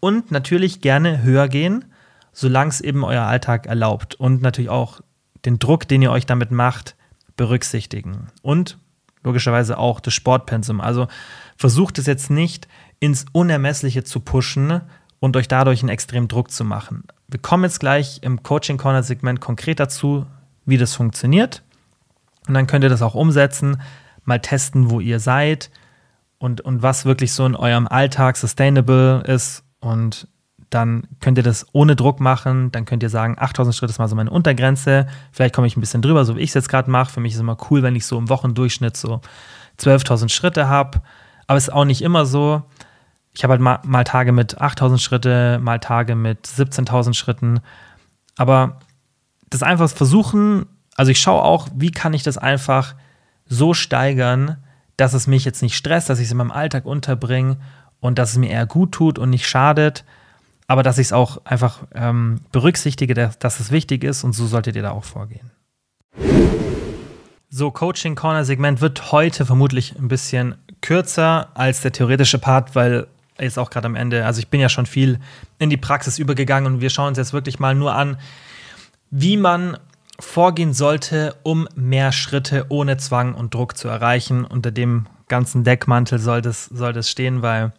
Und 0.00 0.30
natürlich 0.30 0.80
gerne 0.80 1.22
höher 1.22 1.48
gehen, 1.48 1.84
solange 2.32 2.70
es 2.70 2.80
eben 2.80 3.04
euer 3.04 3.24
Alltag 3.24 3.66
erlaubt. 3.66 4.14
Und 4.14 4.40
natürlich 4.40 4.70
auch 4.70 5.02
den 5.44 5.58
Druck, 5.58 5.86
den 5.86 6.00
ihr 6.00 6.10
euch 6.10 6.24
damit 6.24 6.50
macht, 6.50 6.96
berücksichtigen. 7.36 8.28
Und 8.40 8.78
logischerweise 9.22 9.76
auch 9.76 10.00
das 10.00 10.14
Sportpensum. 10.14 10.80
Also 10.80 11.06
versucht 11.58 11.98
es 11.98 12.06
jetzt 12.06 12.30
nicht 12.30 12.68
ins 13.00 13.26
Unermessliche 13.32 14.02
zu 14.02 14.20
pushen 14.20 14.80
und 15.20 15.36
euch 15.36 15.46
dadurch 15.46 15.82
einen 15.82 15.90
extremen 15.90 16.28
Druck 16.28 16.50
zu 16.50 16.64
machen. 16.64 17.04
Wir 17.28 17.38
kommen 17.38 17.64
jetzt 17.64 17.80
gleich 17.80 18.20
im 18.22 18.42
Coaching 18.42 18.78
Corner 18.78 19.02
Segment 19.02 19.42
konkret 19.42 19.78
dazu, 19.78 20.24
wie 20.64 20.78
das 20.78 20.94
funktioniert. 20.94 21.62
Und 22.46 22.54
dann 22.54 22.66
könnt 22.66 22.84
ihr 22.84 22.90
das 22.90 23.02
auch 23.02 23.14
umsetzen. 23.14 23.80
mal 24.24 24.40
testen, 24.40 24.90
wo 24.90 25.00
ihr 25.00 25.20
seid 25.20 25.70
und, 26.38 26.60
und 26.60 26.82
was 26.82 27.04
wirklich 27.04 27.32
so 27.32 27.44
in 27.46 27.56
eurem 27.56 27.86
Alltag 27.86 28.36
sustainable 28.36 29.22
ist. 29.26 29.64
Und 29.80 30.28
dann 30.70 31.06
könnt 31.20 31.38
ihr 31.38 31.44
das 31.44 31.66
ohne 31.72 31.94
Druck 31.96 32.20
machen. 32.20 32.72
Dann 32.72 32.84
könnt 32.84 33.02
ihr 33.02 33.10
sagen, 33.10 33.36
8000 33.38 33.74
Schritte 33.74 33.92
ist 33.92 33.98
mal 33.98 34.08
so 34.08 34.16
meine 34.16 34.30
Untergrenze. 34.30 35.06
Vielleicht 35.30 35.54
komme 35.54 35.66
ich 35.66 35.76
ein 35.76 35.80
bisschen 35.80 36.02
drüber, 36.02 36.24
so 36.24 36.36
wie 36.36 36.40
ich 36.40 36.50
es 36.50 36.54
jetzt 36.54 36.68
gerade 36.68 36.90
mache. 36.90 37.12
Für 37.12 37.20
mich 37.20 37.32
ist 37.32 37.36
es 37.36 37.42
immer 37.42 37.56
cool, 37.70 37.82
wenn 37.82 37.96
ich 37.96 38.06
so 38.06 38.18
im 38.18 38.28
Wochendurchschnitt 38.28 38.96
so 38.96 39.20
12.000 39.78 40.28
Schritte 40.30 40.68
habe. 40.68 41.02
Aber 41.46 41.56
es 41.56 41.68
ist 41.68 41.74
auch 41.74 41.84
nicht 41.84 42.02
immer 42.02 42.26
so. 42.26 42.62
Ich 43.34 43.42
habe 43.42 43.52
halt 43.52 43.60
mal, 43.60 43.80
mal, 43.84 44.04
Tage 44.04 44.32
mit 44.32 44.60
8000 44.60 45.00
Schritte, 45.00 45.58
mal 45.62 45.80
Tage 45.80 46.14
mit 46.14 46.46
17.000 46.46 47.14
Schritten. 47.14 47.60
Aber 48.36 48.80
das 49.50 49.62
einfach 49.62 49.88
versuchen, 49.90 50.66
also 50.94 51.10
ich 51.10 51.20
schaue 51.20 51.42
auch, 51.42 51.68
wie 51.74 51.90
kann 51.90 52.14
ich 52.14 52.22
das 52.22 52.38
einfach 52.38 52.94
so 53.46 53.74
steigern, 53.74 54.56
dass 54.96 55.12
es 55.12 55.26
mich 55.26 55.44
jetzt 55.44 55.62
nicht 55.62 55.76
stresst, 55.76 56.08
dass 56.08 56.18
ich 56.18 56.26
es 56.26 56.30
in 56.30 56.38
meinem 56.38 56.52
Alltag 56.52 56.84
unterbringe 56.84 57.56
und 58.00 58.18
dass 58.18 58.32
es 58.32 58.38
mir 58.38 58.50
eher 58.50 58.66
gut 58.66 58.92
tut 58.92 59.18
und 59.18 59.30
nicht 59.30 59.48
schadet, 59.48 60.04
aber 60.66 60.82
dass 60.82 60.98
ich 60.98 61.08
es 61.08 61.12
auch 61.12 61.44
einfach 61.44 61.84
ähm, 61.94 62.40
berücksichtige, 62.52 63.14
dass, 63.14 63.38
dass 63.38 63.60
es 63.60 63.70
wichtig 63.70 64.04
ist 64.04 64.24
und 64.24 64.32
so 64.32 64.46
solltet 64.46 64.76
ihr 64.76 64.82
da 64.82 64.92
auch 64.92 65.04
vorgehen. 65.04 65.50
So, 67.50 67.70
Coaching 67.70 68.14
Corner 68.14 68.44
Segment 68.44 68.80
wird 68.80 69.12
heute 69.12 69.46
vermutlich 69.46 69.96
ein 69.98 70.08
bisschen 70.08 70.56
kürzer 70.80 71.50
als 71.54 71.82
der 71.82 71.92
theoretische 71.92 72.38
Part, 72.38 72.74
weil 72.74 73.06
jetzt 73.38 73.58
auch 73.58 73.70
gerade 73.70 73.86
am 73.86 73.94
Ende, 73.94 74.26
also 74.26 74.38
ich 74.38 74.48
bin 74.48 74.60
ja 74.60 74.68
schon 74.68 74.86
viel 74.86 75.18
in 75.58 75.70
die 75.70 75.76
Praxis 75.76 76.18
übergegangen 76.18 76.72
und 76.72 76.80
wir 76.80 76.90
schauen 76.90 77.08
uns 77.08 77.18
jetzt 77.18 77.32
wirklich 77.32 77.58
mal 77.58 77.74
nur 77.74 77.94
an, 77.94 78.18
wie 79.10 79.36
man 79.36 79.76
vorgehen 80.20 80.72
sollte, 80.72 81.36
um 81.42 81.68
mehr 81.74 82.12
Schritte 82.12 82.66
ohne 82.68 82.96
Zwang 82.96 83.34
und 83.34 83.54
Druck 83.54 83.76
zu 83.76 83.88
erreichen. 83.88 84.44
Unter 84.44 84.70
dem 84.70 85.06
ganzen 85.28 85.64
Deckmantel 85.64 86.18
soll 86.18 86.42
das, 86.42 86.66
soll 86.66 86.92
das 86.92 87.10
stehen, 87.10 87.42
weil 87.42 87.72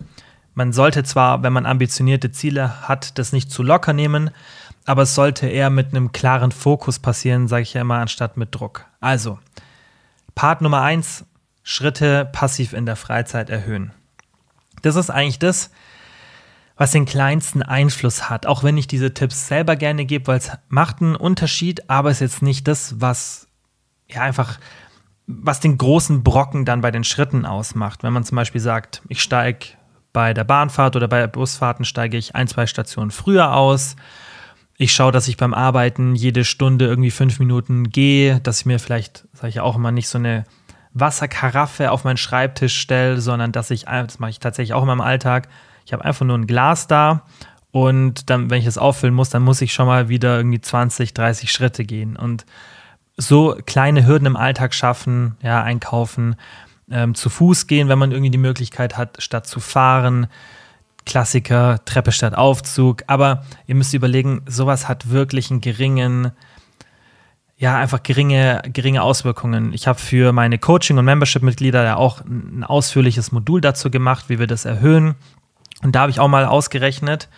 man 0.54 0.74
sollte 0.74 1.04
zwar, 1.04 1.44
wenn 1.44 1.54
man 1.54 1.66
ambitionierte 1.66 2.32
Ziele 2.32 2.88
hat, 2.88 3.18
das 3.18 3.34
nicht 3.34 3.52
zu 3.52 3.62
locker 3.62 3.94
nehmen, 3.94 4.32
aber 4.86 5.04
es 5.04 5.16
sollte 5.16 5.48
eher 5.48 5.70
mit 5.70 5.90
einem 5.90 6.12
klaren 6.12 6.52
Fokus 6.52 7.00
passieren, 7.00 7.48
sage 7.48 7.64
ich 7.64 7.74
ja 7.74 7.82
immer, 7.82 7.96
anstatt 7.96 8.38
mit 8.38 8.54
Druck. 8.54 8.86
Also, 9.00 9.40
Part 10.36 10.62
Nummer 10.62 10.82
eins: 10.82 11.26
Schritte 11.64 12.26
passiv 12.26 12.74
in 12.74 12.86
der 12.86 12.96
Freizeit 12.96 13.50
erhöhen. 13.50 13.92
Das 14.82 14.96
ist 14.96 15.10
eigentlich 15.10 15.40
das, 15.40 15.72
was 16.78 16.92
den 16.92 17.06
kleinsten 17.06 17.64
Einfluss 17.64 18.30
hat. 18.30 18.46
Auch 18.46 18.64
wenn 18.64 18.78
ich 18.78 18.88
diese 18.88 19.14
Tipps 19.14 19.48
selber 19.48 19.76
gerne 19.76 20.06
gebe, 20.06 20.28
weil 20.28 20.38
es 20.38 20.52
macht 20.68 21.02
einen 21.02 21.16
Unterschied, 21.16 21.90
aber 21.90 22.10
es 22.10 22.18
ist 22.18 22.34
jetzt 22.34 22.42
nicht 22.42 22.68
das, 22.68 23.00
was 23.00 23.48
ja 24.08 24.22
einfach, 24.22 24.60
was 25.28 25.60
den 25.60 25.78
großen 25.78 26.24
Brocken 26.24 26.66
dann 26.66 26.82
bei 26.82 26.92
den 26.92 27.04
Schritten 27.04 27.46
ausmacht. 27.46 28.04
Wenn 28.04 28.14
man 28.14 28.24
zum 28.24 28.36
Beispiel 28.36 28.62
sagt, 28.62 29.02
ich 29.08 29.22
steige 29.22 29.68
bei 30.12 30.34
der 30.34 30.44
Bahnfahrt 30.44 30.96
oder 30.96 31.08
bei 31.08 31.28
Busfahrten 31.28 31.86
steige 31.86 32.18
ich 32.18 32.36
ein, 32.36 32.48
zwei 32.48 32.68
Stationen 32.68 33.12
früher 33.12 33.54
aus. 33.54 33.96
Ich 34.78 34.94
schaue, 34.94 35.12
dass 35.12 35.28
ich 35.28 35.38
beim 35.38 35.54
Arbeiten 35.54 36.16
jede 36.16 36.44
Stunde 36.44 36.86
irgendwie 36.86 37.12
fünf 37.12 37.40
Minuten 37.40 37.90
gehe, 37.90 38.40
dass 38.42 38.62
ich 38.62 38.66
mir 38.66 38.80
vielleicht, 38.80 39.26
sage 39.34 39.50
ich 39.50 39.60
auch 39.62 39.78
immer, 39.78 39.92
nicht 39.92 40.10
so 40.10 40.18
eine 40.18 40.44
Wasserkaraffe 40.94 41.92
auf 41.92 42.04
meinen 42.06 42.18
Schreibtisch 42.18 42.78
stelle, 42.78 43.20
sondern 43.20 43.52
dass 43.52 43.72
ich, 43.72 43.86
das 43.86 44.20
mache 44.20 44.32
ich 44.32 44.40
tatsächlich 44.40 44.74
auch 44.74 44.82
in 44.82 44.88
meinem 44.88 45.02
Alltag, 45.02 45.50
ich 45.86 45.94
habe 45.94 46.04
einfach 46.04 46.26
nur 46.26 46.38
ein 46.38 46.48
Glas 46.48 46.88
da 46.88 47.24
und 47.72 48.30
dann, 48.30 48.50
wenn 48.50 48.60
ich 48.60 48.66
es 48.66 48.78
auffüllen 48.78 49.14
muss, 49.14 49.30
dann 49.30 49.44
muss 49.44 49.62
ich 49.62 49.74
schon 49.74 49.88
mal 49.88 50.10
wieder 50.10 50.38
irgendwie 50.38 50.62
20, 50.62 51.14
30 51.14 51.52
Schritte 51.52 51.84
gehen 51.84 52.16
und 52.16 52.46
so 53.18 53.58
kleine 53.66 54.06
Hürden 54.06 54.28
im 54.28 54.36
Alltag 54.36 54.74
schaffen, 54.74 55.38
ja, 55.42 55.62
einkaufen, 55.64 56.36
ähm, 56.90 57.16
zu 57.16 57.30
Fuß 57.30 57.68
gehen, 57.68 57.90
wenn 57.90 58.00
man 58.00 58.12
irgendwie 58.12 58.32
die 58.32 58.38
Möglichkeit 58.38 58.98
hat, 58.98 59.22
statt 59.22 59.48
zu 59.48 59.60
fahren. 59.60 60.28
Klassiker, 61.06 61.84
Treppe 61.86 62.12
statt 62.12 62.36
Aufzug. 62.36 63.04
Aber 63.08 63.44
ihr 63.68 63.76
müsst 63.76 63.94
überlegen, 63.94 64.42
sowas 64.48 64.88
hat 64.88 65.10
wirklich 65.10 65.52
einen 65.52 65.62
geringen, 65.62 66.32
ja, 67.58 67.78
einfach 67.78 68.04
geringe, 68.04 68.62
geringe 68.74 69.04
Auswirkungen. 69.04 69.72
Ich 69.74 69.88
habe 69.88 70.00
für 70.00 70.32
meine 70.32 70.60
Coaching- 70.60 70.98
und 70.98 71.06
Membership-Mitglieder 71.06 71.84
ja 71.84 71.96
auch 71.96 72.22
ein 72.22 72.64
ausführliches 72.64 73.32
Modul 73.32 73.62
dazu 73.62 73.90
gemacht, 73.90 74.26
wie 74.30 74.40
wir 74.40 74.48
das 74.48 74.66
erhöhen. 74.66 75.16
Und 75.82 75.96
da 75.96 76.02
habe 76.02 76.12
ich 76.12 76.20
auch 76.20 76.28
mal 76.28 76.46
ausgerechnet, 76.46 77.30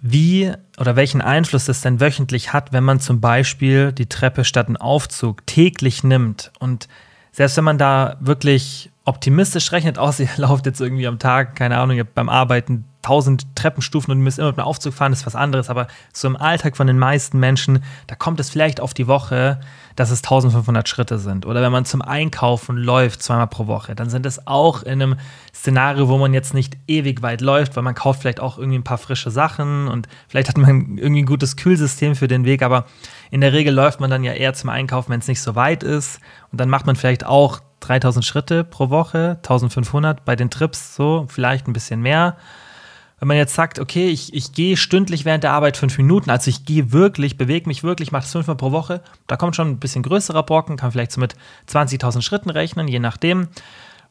wie 0.00 0.52
oder 0.78 0.96
welchen 0.96 1.22
Einfluss 1.22 1.64
das 1.64 1.80
denn 1.80 2.00
wöchentlich 2.00 2.52
hat, 2.52 2.72
wenn 2.72 2.84
man 2.84 3.00
zum 3.00 3.20
Beispiel 3.20 3.92
die 3.92 4.08
Treppe 4.08 4.44
statt 4.44 4.66
einen 4.66 4.76
Aufzug 4.76 5.46
täglich 5.46 6.04
nimmt. 6.04 6.52
Und 6.58 6.88
selbst 7.32 7.56
wenn 7.56 7.64
man 7.64 7.78
da 7.78 8.16
wirklich 8.20 8.90
optimistisch 9.04 9.72
rechnet, 9.72 9.98
aus, 10.00 10.20
ihr 10.20 10.28
lauft 10.36 10.66
jetzt 10.66 10.80
irgendwie 10.80 11.06
am 11.06 11.18
Tag, 11.18 11.56
keine 11.56 11.78
Ahnung, 11.78 11.96
ihr 11.96 12.04
habt 12.04 12.14
beim 12.14 12.28
Arbeiten 12.28 12.84
tausend 13.02 13.46
Treppenstufen 13.54 14.10
und 14.10 14.18
ihr 14.18 14.24
müsst 14.24 14.38
immer 14.38 14.48
mit 14.48 14.58
einem 14.58 14.66
Aufzug 14.66 14.92
fahren, 14.92 15.12
ist 15.12 15.26
was 15.26 15.36
anderes. 15.36 15.70
Aber 15.70 15.86
so 16.12 16.28
im 16.28 16.36
Alltag 16.36 16.76
von 16.76 16.86
den 16.86 16.98
meisten 16.98 17.38
Menschen, 17.38 17.82
da 18.08 18.16
kommt 18.16 18.40
es 18.40 18.50
vielleicht 18.50 18.80
auf 18.80 18.94
die 18.94 19.06
Woche, 19.06 19.60
dass 19.96 20.10
es 20.10 20.22
1500 20.22 20.88
Schritte 20.88 21.18
sind. 21.18 21.46
Oder 21.46 21.62
wenn 21.62 21.72
man 21.72 21.84
zum 21.84 22.02
Einkaufen 22.02 22.76
läuft, 22.76 23.22
zweimal 23.22 23.46
pro 23.48 23.66
Woche, 23.66 23.94
dann 23.94 24.10
sind 24.10 24.26
es 24.26 24.46
auch 24.46 24.82
in 24.82 25.02
einem 25.02 25.16
Szenario, 25.54 26.08
wo 26.08 26.18
man 26.18 26.34
jetzt 26.34 26.54
nicht 26.54 26.76
ewig 26.86 27.22
weit 27.22 27.40
läuft, 27.40 27.74
weil 27.76 27.82
man 27.82 27.94
kauft 27.94 28.20
vielleicht 28.20 28.40
auch 28.40 28.58
irgendwie 28.58 28.78
ein 28.78 28.84
paar 28.84 28.98
frische 28.98 29.30
Sachen 29.30 29.88
und 29.88 30.06
vielleicht 30.28 30.48
hat 30.48 30.58
man 30.58 30.68
irgendwie 30.98 31.22
ein 31.22 31.26
gutes 31.26 31.56
Kühlsystem 31.56 32.14
für 32.14 32.28
den 32.28 32.44
Weg. 32.44 32.62
Aber 32.62 32.84
in 33.30 33.40
der 33.40 33.52
Regel 33.52 33.74
läuft 33.74 33.98
man 34.00 34.10
dann 34.10 34.22
ja 34.22 34.32
eher 34.32 34.54
zum 34.54 34.70
Einkaufen, 34.70 35.10
wenn 35.10 35.20
es 35.20 35.28
nicht 35.28 35.40
so 35.40 35.54
weit 35.54 35.82
ist. 35.82 36.20
Und 36.52 36.60
dann 36.60 36.68
macht 36.68 36.86
man 36.86 36.94
vielleicht 36.94 37.24
auch 37.24 37.60
3000 37.80 38.24
Schritte 38.24 38.64
pro 38.64 38.90
Woche, 38.90 39.38
1500 39.38 40.24
bei 40.24 40.36
den 40.36 40.50
Trips 40.50 40.94
so, 40.94 41.26
vielleicht 41.28 41.66
ein 41.66 41.72
bisschen 41.72 42.02
mehr 42.02 42.36
wenn 43.18 43.28
man 43.28 43.36
jetzt 43.38 43.54
sagt, 43.54 43.78
okay, 43.78 44.08
ich, 44.08 44.34
ich 44.34 44.52
gehe 44.52 44.76
stündlich 44.76 45.24
während 45.24 45.42
der 45.42 45.52
Arbeit 45.52 45.76
fünf 45.76 45.96
Minuten, 45.96 46.28
also 46.28 46.50
ich 46.50 46.66
gehe 46.66 46.92
wirklich, 46.92 47.38
bewege 47.38 47.66
mich 47.66 47.82
wirklich, 47.82 48.12
mache 48.12 48.22
das 48.22 48.32
fünfmal 48.32 48.56
pro 48.56 48.72
Woche, 48.72 49.02
da 49.26 49.36
kommt 49.36 49.56
schon 49.56 49.70
ein 49.70 49.78
bisschen 49.78 50.02
größerer 50.02 50.42
Brocken, 50.42 50.76
kann 50.76 50.92
vielleicht 50.92 51.12
so 51.12 51.20
mit 51.20 51.34
20.000 51.68 52.20
Schritten 52.20 52.50
rechnen, 52.50 52.88
je 52.88 52.98
nachdem. 52.98 53.48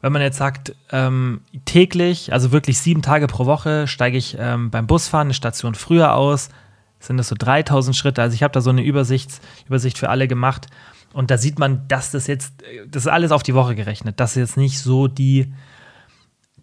Wenn 0.02 0.12
man 0.12 0.22
jetzt 0.22 0.36
sagt, 0.36 0.74
ähm, 0.92 1.40
täglich, 1.64 2.32
also 2.32 2.52
wirklich 2.52 2.78
sieben 2.78 3.00
Tage 3.00 3.28
pro 3.28 3.46
Woche, 3.46 3.86
steige 3.86 4.18
ich 4.18 4.36
ähm, 4.38 4.70
beim 4.70 4.86
Busfahren 4.86 5.28
eine 5.28 5.34
Station 5.34 5.74
früher 5.74 6.14
aus, 6.14 6.50
sind 6.98 7.16
das 7.16 7.28
so 7.28 7.36
3000 7.38 7.96
Schritte. 7.96 8.22
Also 8.22 8.34
ich 8.34 8.42
habe 8.42 8.52
da 8.52 8.60
so 8.60 8.70
eine 8.70 8.82
Übersicht, 8.82 9.40
Übersicht 9.66 9.98
für 9.98 10.10
alle 10.10 10.28
gemacht. 10.28 10.66
Und 11.12 11.30
da 11.30 11.38
sieht 11.38 11.58
man, 11.58 11.88
dass 11.88 12.10
das 12.10 12.26
jetzt, 12.26 12.52
das 12.90 13.04
ist 13.04 13.08
alles 13.08 13.32
auf 13.32 13.42
die 13.42 13.54
Woche 13.54 13.74
gerechnet, 13.74 14.20
dass 14.20 14.34
jetzt 14.34 14.56
nicht 14.56 14.78
so 14.78 15.08
die 15.08 15.52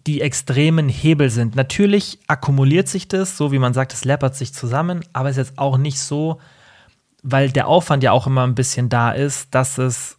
die 0.06 0.20
extremen 0.20 0.88
Hebel 0.88 1.30
sind. 1.30 1.56
Natürlich 1.56 2.18
akkumuliert 2.26 2.88
sich 2.88 3.08
das, 3.08 3.36
so 3.36 3.52
wie 3.52 3.58
man 3.58 3.72
sagt, 3.72 3.92
es 3.92 4.04
läppert 4.04 4.36
sich 4.36 4.52
zusammen, 4.52 5.00
aber 5.12 5.30
es 5.30 5.36
ist 5.36 5.48
jetzt 5.48 5.58
auch 5.58 5.78
nicht 5.78 5.98
so, 5.98 6.40
weil 7.22 7.50
der 7.50 7.68
Aufwand 7.68 8.02
ja 8.02 8.12
auch 8.12 8.26
immer 8.26 8.46
ein 8.46 8.54
bisschen 8.54 8.90
da 8.90 9.12
ist, 9.12 9.54
dass 9.54 9.78
es 9.78 10.18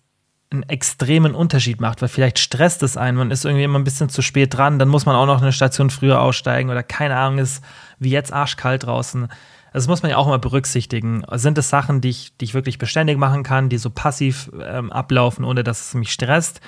einen 0.50 0.64
extremen 0.64 1.36
Unterschied 1.36 1.82
macht, 1.82 2.02
weil 2.02 2.10
vielleicht 2.10 2.40
stresst 2.40 2.82
es 2.82 2.98
einen, 2.98 3.18
man 3.18 3.32
ist 3.32 3.46
irgendwie 3.46 3.64
immer 3.64 3.80
ein 3.80 3.84
bisschen 3.84 4.10
zu 4.10 4.22
spät 4.22 4.56
dran, 4.56 4.80
dann 4.80 4.90
muss 4.90 5.06
man 5.06 5.16
auch 5.16 5.26
noch 5.26 5.42
eine 5.42 5.52
Station 5.52 5.90
früher 5.90 6.22
aussteigen 6.22 6.70
oder 6.70 6.84
keine 6.84 7.18
Ahnung, 7.18 7.40
ist 7.40 7.64
wie 8.00 8.10
jetzt 8.10 8.34
arschkalt 8.34 8.86
draußen. 8.86 9.28
Das 9.74 9.88
muss 9.88 10.02
man 10.02 10.12
ja 10.12 10.18
auch 10.18 10.28
immer 10.28 10.40
berücksichtigen. 10.40 11.24
Sind 11.34 11.58
es 11.58 11.70
Sachen, 11.70 12.00
die 12.00 12.10
ich, 12.10 12.38
die 12.38 12.46
ich 12.46 12.54
wirklich 12.54 12.78
beständig 12.78 13.18
machen 13.18 13.44
kann, 13.44 13.68
die 13.68 13.78
so 13.78 13.90
passiv 13.90 14.50
ähm, 14.64 14.90
ablaufen, 14.92 15.44
ohne 15.44 15.66
dass 15.66 15.88
es 15.88 15.94
mich 15.96 16.14
stresst? 16.14 16.62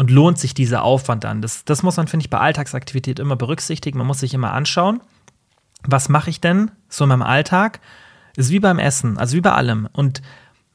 Und 0.00 0.10
lohnt 0.10 0.38
sich 0.38 0.54
dieser 0.54 0.82
Aufwand 0.82 1.24
dann? 1.24 1.42
Das, 1.42 1.66
das 1.66 1.82
muss 1.82 1.98
man, 1.98 2.08
finde 2.08 2.24
ich, 2.24 2.30
bei 2.30 2.38
Alltagsaktivität 2.38 3.18
immer 3.18 3.36
berücksichtigen. 3.36 3.98
Man 3.98 4.06
muss 4.06 4.20
sich 4.20 4.32
immer 4.32 4.54
anschauen, 4.54 5.02
was 5.82 6.08
mache 6.08 6.30
ich 6.30 6.40
denn 6.40 6.70
so 6.88 7.04
in 7.04 7.08
meinem 7.10 7.20
Alltag? 7.20 7.80
Ist 8.34 8.48
wie 8.48 8.60
beim 8.60 8.78
Essen, 8.78 9.18
also 9.18 9.36
wie 9.36 9.42
bei 9.42 9.52
allem. 9.52 9.90
Und 9.92 10.22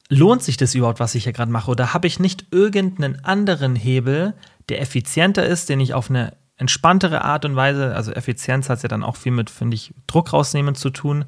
lohnt 0.09 0.43
sich 0.43 0.57
das 0.57 0.75
überhaupt, 0.75 0.99
was 0.99 1.15
ich 1.15 1.23
hier 1.23 1.33
gerade 1.33 1.51
mache? 1.51 1.71
Oder 1.71 1.91
habe 1.91 2.05
ich 2.05 2.19
nicht 2.19 2.45
irgendeinen 2.51 3.25
anderen 3.25 3.75
Hebel, 3.75 4.35
der 4.69 4.79
effizienter 4.79 5.43
ist, 5.43 5.69
den 5.69 5.79
ich 5.79 5.95
auf 5.95 6.11
eine 6.11 6.37
entspanntere 6.57 7.23
Art 7.23 7.45
und 7.45 7.55
Weise, 7.55 7.95
also 7.95 8.11
Effizienz 8.11 8.69
hat 8.69 8.83
ja 8.83 8.89
dann 8.89 9.03
auch 9.03 9.15
viel 9.15 9.31
mit, 9.31 9.49
finde 9.49 9.73
ich, 9.73 9.91
Druck 10.05 10.33
rausnehmen 10.33 10.75
zu 10.75 10.91
tun, 10.91 11.25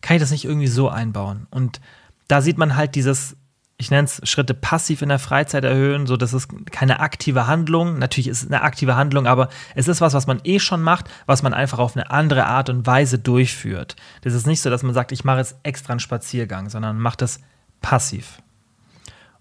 kann 0.00 0.16
ich 0.16 0.20
das 0.20 0.32
nicht 0.32 0.46
irgendwie 0.46 0.66
so 0.66 0.88
einbauen? 0.88 1.46
Und 1.52 1.80
da 2.26 2.40
sieht 2.40 2.58
man 2.58 2.74
halt 2.74 2.96
dieses 2.96 3.36
ich 3.78 3.90
nenne 3.90 4.06
es 4.06 4.20
Schritte 4.24 4.54
passiv 4.54 5.02
in 5.02 5.10
der 5.10 5.18
Freizeit 5.18 5.64
erhöhen, 5.64 6.06
so 6.06 6.16
das 6.16 6.32
ist 6.32 6.48
keine 6.70 7.00
aktive 7.00 7.46
Handlung. 7.46 7.98
Natürlich 7.98 8.28
ist 8.28 8.44
es 8.44 8.46
eine 8.46 8.62
aktive 8.62 8.96
Handlung, 8.96 9.26
aber 9.26 9.50
es 9.74 9.86
ist 9.86 10.00
was, 10.00 10.14
was 10.14 10.26
man 10.26 10.40
eh 10.44 10.58
schon 10.58 10.82
macht, 10.82 11.10
was 11.26 11.42
man 11.42 11.52
einfach 11.52 11.78
auf 11.78 11.94
eine 11.94 12.10
andere 12.10 12.46
Art 12.46 12.70
und 12.70 12.86
Weise 12.86 13.18
durchführt. 13.18 13.96
Das 14.22 14.32
ist 14.32 14.46
nicht 14.46 14.62
so, 14.62 14.70
dass 14.70 14.82
man 14.82 14.94
sagt, 14.94 15.12
ich 15.12 15.24
mache 15.24 15.38
jetzt 15.38 15.56
extra 15.62 15.92
einen 15.92 16.00
Spaziergang, 16.00 16.70
sondern 16.70 16.98
macht 16.98 17.20
das 17.20 17.40
passiv. 17.82 18.38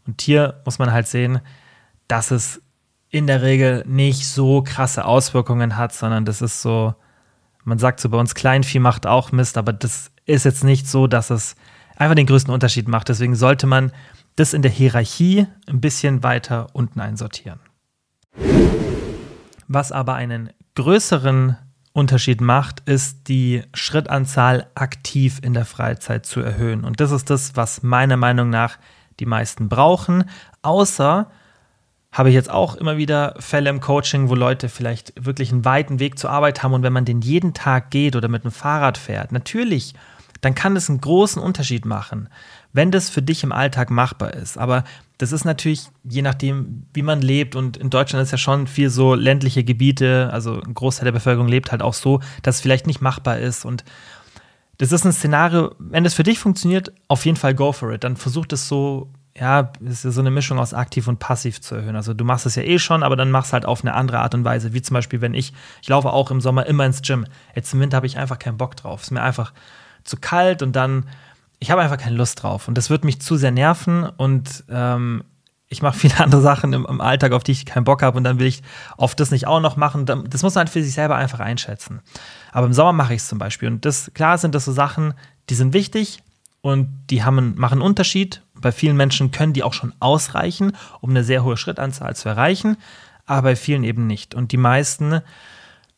Und 0.06 0.22
hier 0.22 0.62
muss 0.66 0.80
man 0.80 0.92
halt 0.92 1.08
sehen, 1.08 1.40
dass 2.10 2.32
es 2.32 2.62
in 3.10 3.28
der 3.28 3.42
Regel 3.42 3.86
nicht 3.88 4.28
so 4.28 4.62
krasse 4.62 5.06
Auswirkungen 5.06 5.78
hat, 5.78 5.94
sondern 5.94 6.26
das 6.26 6.42
ist 6.42 6.62
so, 6.62 6.94
man 7.64 7.80
sagt 7.80 8.02
so 8.02 8.10
bei 8.10 8.18
uns, 8.18 8.36
Kleinvieh 8.36 8.80
macht 8.80 9.08
auch 9.08 9.32
Mist, 9.32 9.58
aber 9.58 9.72
das 9.72 10.12
ist 10.26 10.44
jetzt 10.44 10.66
nicht 10.66 10.90
so, 10.90 11.08
dass 11.08 11.30
es 11.30 11.56
einfach 11.96 12.16
den 12.16 12.26
größten 12.26 12.54
Unterschied 12.54 12.90
macht. 12.90 13.08
Deswegen 13.08 13.36
sollte 13.36 13.68
man 13.68 13.94
das 14.36 14.54
in 14.54 14.62
der 14.62 14.72
Hierarchie 14.72 15.48
ein 15.68 15.82
bisschen 15.82 16.24
weiter 16.24 16.68
unten 16.74 17.00
einsortieren. 17.00 17.60
Was 19.68 19.92
aber 19.92 20.16
einen 20.16 20.52
größeren 20.76 21.58
Unterschied 21.94 22.42
macht, 22.42 22.82
ist 22.82 23.30
die 23.30 23.64
Schrittanzahl 23.74 24.68
aktiv 24.76 25.40
in 25.42 25.54
der 25.54 25.66
Freizeit 25.66 26.26
zu 26.26 26.42
erhöhen. 26.42 26.84
Und 26.84 27.00
das 27.00 27.12
ist 27.12 27.30
das, 27.30 27.56
was 27.56 27.84
meiner 27.84 28.18
Meinung 28.18 28.50
nach 28.50 28.78
die 29.22 29.26
meisten 29.26 29.70
brauchen, 29.70 30.26
außer 30.62 31.32
habe 32.12 32.30
ich 32.30 32.36
jetzt 32.36 32.50
auch 32.50 32.76
immer 32.76 32.98
wieder 32.98 33.36
Fälle 33.40 33.70
im 33.70 33.80
Coaching, 33.80 34.30
wo 34.30 34.36
Leute 34.36 34.70
vielleicht 34.70 35.14
wirklich 35.18 35.52
einen 35.52 35.66
weiten 35.66 36.00
Weg 36.00 36.18
zur 36.18 36.30
Arbeit 36.30 36.64
haben 36.64 36.74
und 36.74 36.84
wenn 36.84 36.94
man 36.94 37.06
den 37.06 37.22
jeden 37.22 37.54
Tag 37.54 37.92
geht 37.92 38.16
oder 38.16 38.28
mit 38.28 38.44
dem 38.44 38.52
Fahrrad 38.52 38.98
fährt, 38.98 39.32
natürlich, 39.32 39.94
dann 40.46 40.54
kann 40.54 40.76
das 40.76 40.92
einen 40.92 41.02
großen 41.02 41.42
Unterschied 41.42 41.86
machen, 41.86 42.30
wenn 42.72 42.92
das 42.92 43.10
für 43.10 43.24
dich 43.24 43.44
im 43.44 43.52
Alltag 43.52 43.90
machbar 43.90 44.36
ist. 44.36 44.60
Aber 44.60 44.84
das 45.18 45.32
ist 45.32 45.44
natürlich 45.44 45.88
je 46.04 46.22
nachdem, 46.22 46.84
wie 46.94 47.02
man 47.02 47.24
lebt 47.24 47.56
und 47.56 47.78
in 47.78 47.90
Deutschland 47.90 48.22
ist 48.22 48.32
ja 48.32 48.38
schon 48.38 48.68
viel 48.68 48.92
so 48.92 49.16
ländliche 49.16 49.64
Gebiete, 49.64 50.30
also 50.32 50.62
ein 50.62 50.76
Großteil 50.76 51.06
der 51.06 51.14
Bevölkerung 51.14 51.48
lebt 51.48 51.72
halt 51.72 51.82
auch 51.82 51.96
so, 51.96 52.20
dass 52.44 52.58
es 52.58 52.62
vielleicht 52.62 52.86
nicht 52.86 53.02
machbar 53.02 53.40
ist 53.40 53.66
und 53.66 53.84
das 54.78 54.92
ist 54.92 55.04
ein 55.04 55.14
Szenario, 55.14 55.74
wenn 55.80 56.04
das 56.04 56.14
für 56.14 56.22
dich 56.22 56.38
funktioniert, 56.38 56.94
auf 57.08 57.26
jeden 57.26 57.38
Fall 57.38 57.56
go 57.56 57.72
for 57.72 57.92
it. 57.92 58.04
Dann 58.04 58.16
versuch 58.16 58.46
das 58.46 58.68
so 58.68 59.10
ja, 59.36 59.72
ist 59.84 60.06
ja 60.06 60.12
so 60.12 60.22
eine 60.22 60.32
Mischung 60.32 60.60
aus 60.60 60.76
aktiv 60.76 61.08
und 61.08 61.18
passiv 61.18 61.60
zu 61.60 61.74
erhöhen. 61.74 61.96
Also 61.96 62.14
du 62.14 62.24
machst 62.24 62.46
es 62.46 62.56
ja 62.56 62.62
eh 62.62 62.78
schon, 62.78 63.02
aber 63.02 63.16
dann 63.16 63.32
machst 63.32 63.52
halt 63.52 63.66
auf 63.66 63.82
eine 63.82 63.96
andere 63.96 64.20
Art 64.20 64.36
und 64.36 64.46
Weise. 64.46 64.74
Wie 64.74 64.82
zum 64.82 64.94
Beispiel, 64.94 65.22
wenn 65.22 65.34
ich, 65.34 65.54
ich 65.82 65.90
laufe 65.90 66.14
auch 66.14 66.30
im 66.30 66.40
Sommer 66.40 66.68
immer 66.68 66.86
ins 66.86 67.02
Gym. 67.02 67.26
Jetzt 67.56 67.74
im 67.74 67.80
Winter 67.80 67.98
habe 67.98 68.06
ich 68.06 68.18
einfach 68.18 68.38
keinen 68.38 68.58
Bock 68.58 68.76
drauf. 68.76 69.02
Es 69.02 69.08
ist 69.08 69.12
mir 69.12 69.24
einfach 69.24 69.52
zu 70.06 70.18
kalt 70.18 70.62
und 70.62 70.76
dann, 70.76 71.06
ich 71.60 71.72
habe 71.72 71.82
einfach 71.82 71.98
keine 71.98 72.16
Lust 72.16 72.42
drauf. 72.42 72.68
Und 72.68 72.78
das 72.78 72.90
wird 72.90 73.04
mich 73.04 73.20
zu 73.20 73.36
sehr 73.36 73.52
nerven 73.52 74.04
und 74.06 74.64
ähm, 74.70 75.24
ich 75.68 75.82
mache 75.82 76.00
viele 76.00 76.20
andere 76.20 76.42
Sachen 76.42 76.72
im, 76.72 76.86
im, 76.86 77.02
Alltag, 77.02 77.34
auf 77.34 77.44
die 77.44 77.52
ich 77.52 77.66
keinen 77.66 77.84
Bock 77.84 78.02
habe 78.02 78.18
und 78.18 78.24
dann 78.24 78.40
will 78.40 78.48
ich 78.48 78.64
auf 78.96 79.16
das 79.16 79.32
nicht 79.32 79.48
auch 79.48 79.60
noch 79.60 79.76
machen. 79.76 80.06
Das 80.06 80.44
muss 80.44 80.56
man 80.56 80.62
halt 80.62 80.70
für 80.70 80.84
sich 80.84 80.94
selber 80.94 81.16
einfach 81.16 81.42
einschätzen. 81.42 82.00
Aber 82.54 82.68
im 82.68 82.74
Sommer 82.74 82.94
mache 82.94 83.14
ich 83.14 83.22
es 83.22 83.28
zum 83.28 83.40
Beispiel. 83.40 83.68
Und 83.68 83.84
das, 83.84 84.12
klar 84.14 84.38
sind 84.38 84.56
das 84.56 84.66
so 84.66 84.72
Sachen, 84.72 85.14
die 85.50 85.56
sind 85.56 85.74
wichtig 85.74 86.20
und 86.62 86.88
die 87.10 87.24
haben, 87.24 87.56
machen 87.58 87.80
einen 87.80 87.82
Unterschied 87.82 88.42
bei 88.66 88.72
vielen 88.72 88.98
Menschen 88.98 89.32
können 89.32 89.54
die 89.54 89.64
auch 89.64 89.74
schon 89.74 89.94
ausreichen, 90.00 90.76
um 91.02 91.12
eine 91.12 91.24
sehr 91.24 91.44
hohe 91.44 91.58
Schrittanzahl 91.58 92.16
zu 92.16 92.30
erreichen, 92.30 92.78
aber 93.26 93.44
bei 93.44 93.56
vielen 93.56 93.84
eben 93.84 94.08
nicht. 94.08 94.34
Und 94.34 94.52
die 94.52 94.58
meisten 94.58 95.22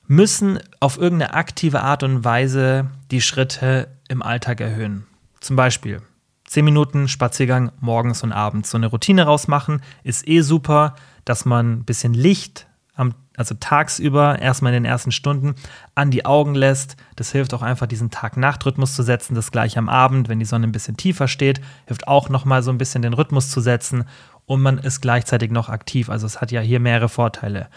müssen 0.07 0.59
auf 0.79 0.97
irgendeine 0.97 1.33
aktive 1.33 1.81
Art 1.81 2.03
und 2.03 2.23
Weise 2.23 2.89
die 3.11 3.21
Schritte 3.21 3.89
im 4.07 4.21
Alltag 4.21 4.61
erhöhen. 4.61 5.05
Zum 5.39 5.55
Beispiel 5.55 6.01
10 6.45 6.63
Minuten 6.63 7.07
Spaziergang 7.07 7.71
morgens 7.79 8.23
und 8.23 8.31
abends. 8.31 8.71
So 8.71 8.77
eine 8.77 8.87
Routine 8.87 9.23
rausmachen 9.23 9.81
ist 10.03 10.27
eh 10.27 10.41
super, 10.41 10.95
dass 11.25 11.45
man 11.45 11.73
ein 11.73 11.85
bisschen 11.85 12.13
Licht 12.13 12.67
am 12.95 13.13
also 13.37 13.53
tagsüber 13.59 14.39
erstmal 14.39 14.73
in 14.73 14.83
den 14.83 14.91
ersten 14.91 15.11
Stunden 15.11 15.53
an 15.93 16.09
die 16.09 16.25
Augen 16.25 16.55
lässt. 16.55 16.97
Das 17.15 17.31
hilft 17.31 17.53
auch 17.53 17.61
einfach, 17.61 17.85
diesen 17.85 18.09
Tag-Nacht-Rhythmus 18.09 18.95
zu 18.95 19.03
setzen. 19.03 19.35
Das 19.35 19.51
gleich 19.51 19.77
am 19.77 19.89
Abend, 19.89 20.27
wenn 20.27 20.39
die 20.39 20.45
Sonne 20.45 20.65
ein 20.65 20.71
bisschen 20.71 20.97
tiefer 20.97 21.27
steht, 21.27 21.61
hilft 21.85 22.07
auch 22.07 22.29
nochmal 22.29 22.63
so 22.63 22.71
ein 22.71 22.79
bisschen 22.79 23.03
den 23.03 23.13
Rhythmus 23.13 23.51
zu 23.51 23.61
setzen 23.61 24.05
und 24.47 24.63
man 24.63 24.79
ist 24.79 25.01
gleichzeitig 25.01 25.51
noch 25.51 25.69
aktiv. 25.69 26.09
Also 26.09 26.25
es 26.25 26.41
hat 26.41 26.51
ja 26.51 26.61
hier 26.61 26.79
mehrere 26.79 27.09
Vorteile. 27.09 27.67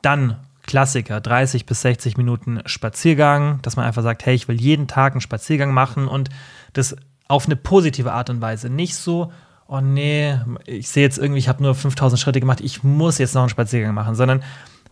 Dann 0.00 0.38
Klassiker, 0.66 1.20
30 1.20 1.66
bis 1.66 1.82
60 1.82 2.16
Minuten 2.16 2.60
Spaziergang, 2.66 3.60
dass 3.62 3.76
man 3.76 3.86
einfach 3.86 4.02
sagt, 4.02 4.26
hey, 4.26 4.34
ich 4.34 4.48
will 4.48 4.60
jeden 4.60 4.88
Tag 4.88 5.12
einen 5.12 5.20
Spaziergang 5.20 5.72
machen 5.72 6.08
und 6.08 6.28
das 6.72 6.96
auf 7.28 7.46
eine 7.46 7.56
positive 7.56 8.12
Art 8.12 8.30
und 8.30 8.40
Weise. 8.40 8.68
Nicht 8.68 8.96
so, 8.96 9.32
oh 9.68 9.80
nee, 9.80 10.38
ich 10.64 10.88
sehe 10.88 11.02
jetzt 11.02 11.18
irgendwie, 11.18 11.38
ich 11.38 11.48
habe 11.48 11.62
nur 11.62 11.74
5000 11.74 12.20
Schritte 12.20 12.40
gemacht, 12.40 12.60
ich 12.60 12.84
muss 12.84 13.18
jetzt 13.18 13.34
noch 13.34 13.42
einen 13.42 13.48
Spaziergang 13.48 13.94
machen, 13.94 14.14
sondern 14.14 14.42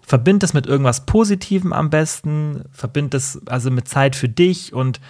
verbind 0.01 0.43
es 0.43 0.55
mit 0.55 0.66
irgendwas 0.66 1.07
Positivem 1.07 1.72
am 1.72 1.91
besten, 1.91 2.64
verbind 2.72 3.14
es 3.14 3.41
also 3.47 3.70
mit 3.70 3.89
Zeit 3.89 4.16
für 4.16 4.29
dich 4.29 4.72
und, 4.72 5.01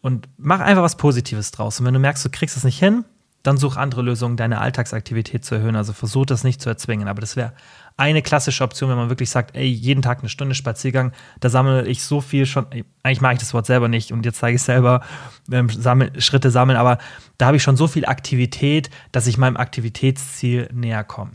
und 0.00 0.28
mach 0.38 0.60
einfach 0.60 0.82
was 0.82 0.96
Positives 0.96 1.50
draus. 1.50 1.80
Und 1.80 1.86
wenn 1.86 1.94
du 1.94 2.00
merkst, 2.00 2.24
du 2.24 2.30
kriegst 2.30 2.56
es 2.56 2.64
nicht 2.64 2.78
hin, 2.78 3.04
dann 3.42 3.56
such 3.56 3.76
andere 3.76 4.02
Lösungen, 4.02 4.36
deine 4.36 4.60
Alltagsaktivität 4.60 5.44
zu 5.44 5.54
erhöhen. 5.54 5.76
Also 5.76 5.92
versuch 5.92 6.26
das 6.26 6.44
nicht 6.44 6.60
zu 6.60 6.68
erzwingen. 6.68 7.08
Aber 7.08 7.20
das 7.20 7.36
wäre 7.36 7.52
eine 8.00 8.22
klassische 8.22 8.64
Option, 8.64 8.88
wenn 8.88 8.96
man 8.96 9.10
wirklich 9.10 9.28
sagt, 9.28 9.54
ey, 9.54 9.66
jeden 9.66 10.00
Tag 10.00 10.20
eine 10.20 10.30
Stunde 10.30 10.54
Spaziergang, 10.54 11.12
da 11.38 11.50
sammle 11.50 11.86
ich 11.86 12.02
so 12.02 12.22
viel 12.22 12.46
schon. 12.46 12.66
Eigentlich 13.02 13.20
mag 13.20 13.34
ich 13.34 13.40
das 13.40 13.52
Wort 13.52 13.66
selber 13.66 13.88
nicht 13.88 14.10
und 14.10 14.24
jetzt 14.24 14.38
zeige 14.38 14.56
ich 14.56 14.62
selber 14.62 15.02
ähm, 15.52 15.68
sammel, 15.68 16.18
Schritte 16.18 16.50
sammeln, 16.50 16.78
aber 16.78 16.96
da 17.36 17.46
habe 17.46 17.58
ich 17.58 17.62
schon 17.62 17.76
so 17.76 17.86
viel 17.86 18.06
Aktivität, 18.06 18.88
dass 19.12 19.26
ich 19.26 19.36
meinem 19.36 19.58
Aktivitätsziel 19.58 20.70
näher 20.72 21.04
komme. 21.04 21.32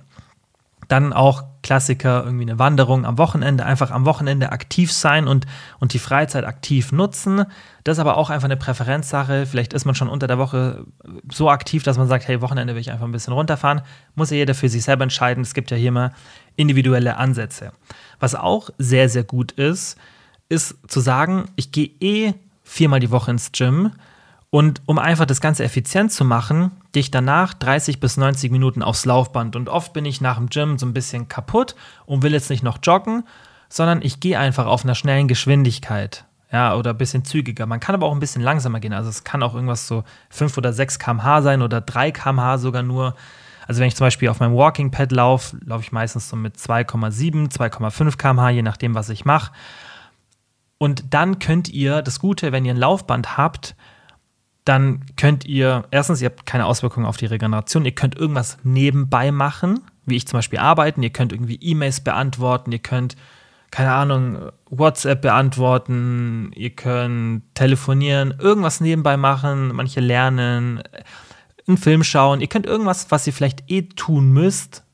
Dann 0.87 1.13
auch 1.13 1.43
Klassiker, 1.65 2.23
irgendwie 2.23 2.43
eine 2.43 2.59
Wanderung 2.59 3.05
am 3.05 3.17
Wochenende, 3.17 3.65
einfach 3.65 3.89
am 3.89 4.05
Wochenende 4.05 4.51
aktiv 4.51 4.91
sein 4.91 5.27
und, 5.27 5.47
und 5.79 5.93
die 5.93 5.99
Freizeit 5.99 6.45
aktiv 6.45 6.91
nutzen. 6.91 7.45
Das 7.83 7.97
ist 7.97 7.99
aber 7.99 8.17
auch 8.17 8.29
einfach 8.29 8.45
eine 8.45 8.55
Präferenzsache. 8.55 9.47
Vielleicht 9.47 9.73
ist 9.73 9.85
man 9.85 9.95
schon 9.95 10.07
unter 10.07 10.27
der 10.27 10.37
Woche 10.37 10.85
so 11.31 11.49
aktiv, 11.49 11.81
dass 11.81 11.97
man 11.97 12.07
sagt, 12.07 12.27
hey, 12.27 12.39
Wochenende 12.41 12.75
will 12.75 12.81
ich 12.81 12.91
einfach 12.91 13.05
ein 13.05 13.11
bisschen 13.11 13.33
runterfahren. 13.33 13.81
Muss 14.13 14.29
ja 14.29 14.37
jeder 14.37 14.53
für 14.53 14.69
sich 14.69 14.83
selber 14.83 15.03
entscheiden. 15.03 15.41
Es 15.41 15.55
gibt 15.55 15.71
ja 15.71 15.77
hier 15.77 15.87
immer 15.87 16.11
individuelle 16.55 17.17
Ansätze. 17.17 17.71
Was 18.19 18.35
auch 18.35 18.69
sehr, 18.77 19.09
sehr 19.09 19.23
gut 19.23 19.51
ist, 19.53 19.97
ist 20.49 20.75
zu 20.87 20.99
sagen, 20.99 21.45
ich 21.55 21.71
gehe 21.71 21.91
eh 21.99 22.33
viermal 22.63 22.99
die 22.99 23.11
Woche 23.11 23.31
ins 23.31 23.51
Gym 23.51 23.91
und 24.55 24.81
um 24.85 24.99
einfach 24.99 25.25
das 25.25 25.41
Ganze 25.41 25.65
effizient 25.65 26.13
zu 26.13 26.23
machen, 26.23 26.71
gehe 26.93 27.01
ich 27.01 27.11
danach 27.11 27.53
30 27.53 27.99
bis 27.99 28.15
90 28.15 28.51
Minuten 28.51 28.83
aufs 28.83 29.03
Laufband. 29.03 29.57
Und 29.57 29.67
oft 29.67 29.91
bin 29.91 30.05
ich 30.05 30.21
nach 30.21 30.37
dem 30.37 30.47
Gym 30.47 30.77
so 30.77 30.85
ein 30.85 30.93
bisschen 30.93 31.27
kaputt 31.27 31.75
und 32.05 32.23
will 32.23 32.31
jetzt 32.31 32.49
nicht 32.49 32.63
noch 32.63 32.79
joggen, 32.81 33.25
sondern 33.67 34.01
ich 34.01 34.21
gehe 34.21 34.39
einfach 34.39 34.65
auf 34.65 34.85
einer 34.85 34.95
schnellen 34.95 35.27
Geschwindigkeit. 35.27 36.23
Ja, 36.53 36.73
oder 36.75 36.91
ein 36.91 36.97
bisschen 36.97 37.25
zügiger. 37.25 37.65
Man 37.65 37.81
kann 37.81 37.95
aber 37.95 38.05
auch 38.05 38.13
ein 38.13 38.21
bisschen 38.21 38.41
langsamer 38.41 38.79
gehen. 38.79 38.93
Also 38.93 39.09
es 39.09 39.25
kann 39.25 39.43
auch 39.43 39.55
irgendwas 39.55 39.87
so 39.87 40.05
5 40.29 40.57
oder 40.57 40.71
6 40.71 40.99
km/h 40.99 41.41
sein 41.41 41.61
oder 41.61 41.81
3 41.81 42.11
km/h 42.11 42.59
sogar 42.59 42.81
nur. 42.81 43.15
Also 43.67 43.81
wenn 43.81 43.87
ich 43.87 43.95
zum 43.95 44.05
Beispiel 44.05 44.29
auf 44.29 44.39
meinem 44.39 44.55
Walking 44.55 44.91
Pad 44.91 45.11
laufe, 45.11 45.57
laufe 45.65 45.83
ich 45.83 45.91
meistens 45.91 46.29
so 46.29 46.35
mit 46.35 46.57
2,7, 46.57 47.51
2,5 47.51 48.17
km/h, 48.17 48.49
je 48.49 48.61
nachdem, 48.61 48.95
was 48.95 49.09
ich 49.09 49.25
mache. 49.25 49.51
Und 50.77 51.13
dann 51.13 51.39
könnt 51.39 51.69
ihr, 51.69 52.01
das 52.01 52.19
Gute, 52.19 52.51
wenn 52.51 52.65
ihr 52.65 52.73
ein 52.73 52.77
Laufband 52.77 53.37
habt, 53.37 53.75
dann 54.65 55.05
könnt 55.15 55.45
ihr, 55.45 55.85
erstens, 55.91 56.21
ihr 56.21 56.29
habt 56.29 56.45
keine 56.45 56.65
Auswirkungen 56.65 57.05
auf 57.05 57.17
die 57.17 57.27
Regeneration, 57.27 57.85
ihr 57.85 57.93
könnt 57.93 58.15
irgendwas 58.15 58.57
nebenbei 58.63 59.31
machen, 59.31 59.81
wie 60.05 60.15
ich 60.15 60.27
zum 60.27 60.39
Beispiel 60.39 60.59
arbeiten, 60.59 61.03
ihr 61.03 61.11
könnt 61.11 61.31
irgendwie 61.31 61.55
E-Mails 61.55 62.01
beantworten, 62.01 62.71
ihr 62.71 62.79
könnt, 62.79 63.15
keine 63.71 63.93
Ahnung, 63.93 64.51
WhatsApp 64.69 65.21
beantworten, 65.21 66.51
ihr 66.55 66.71
könnt 66.71 67.43
telefonieren, 67.53 68.33
irgendwas 68.39 68.81
nebenbei 68.81 69.17
machen, 69.17 69.73
manche 69.73 69.99
lernen, 69.99 70.81
einen 71.67 71.77
Film 71.77 72.03
schauen, 72.03 72.41
ihr 72.41 72.47
könnt 72.47 72.65
irgendwas, 72.65 73.09
was 73.09 73.25
ihr 73.27 73.33
vielleicht 73.33 73.69
eh 73.71 73.83
tun 73.83 74.31
müsst, 74.31 74.85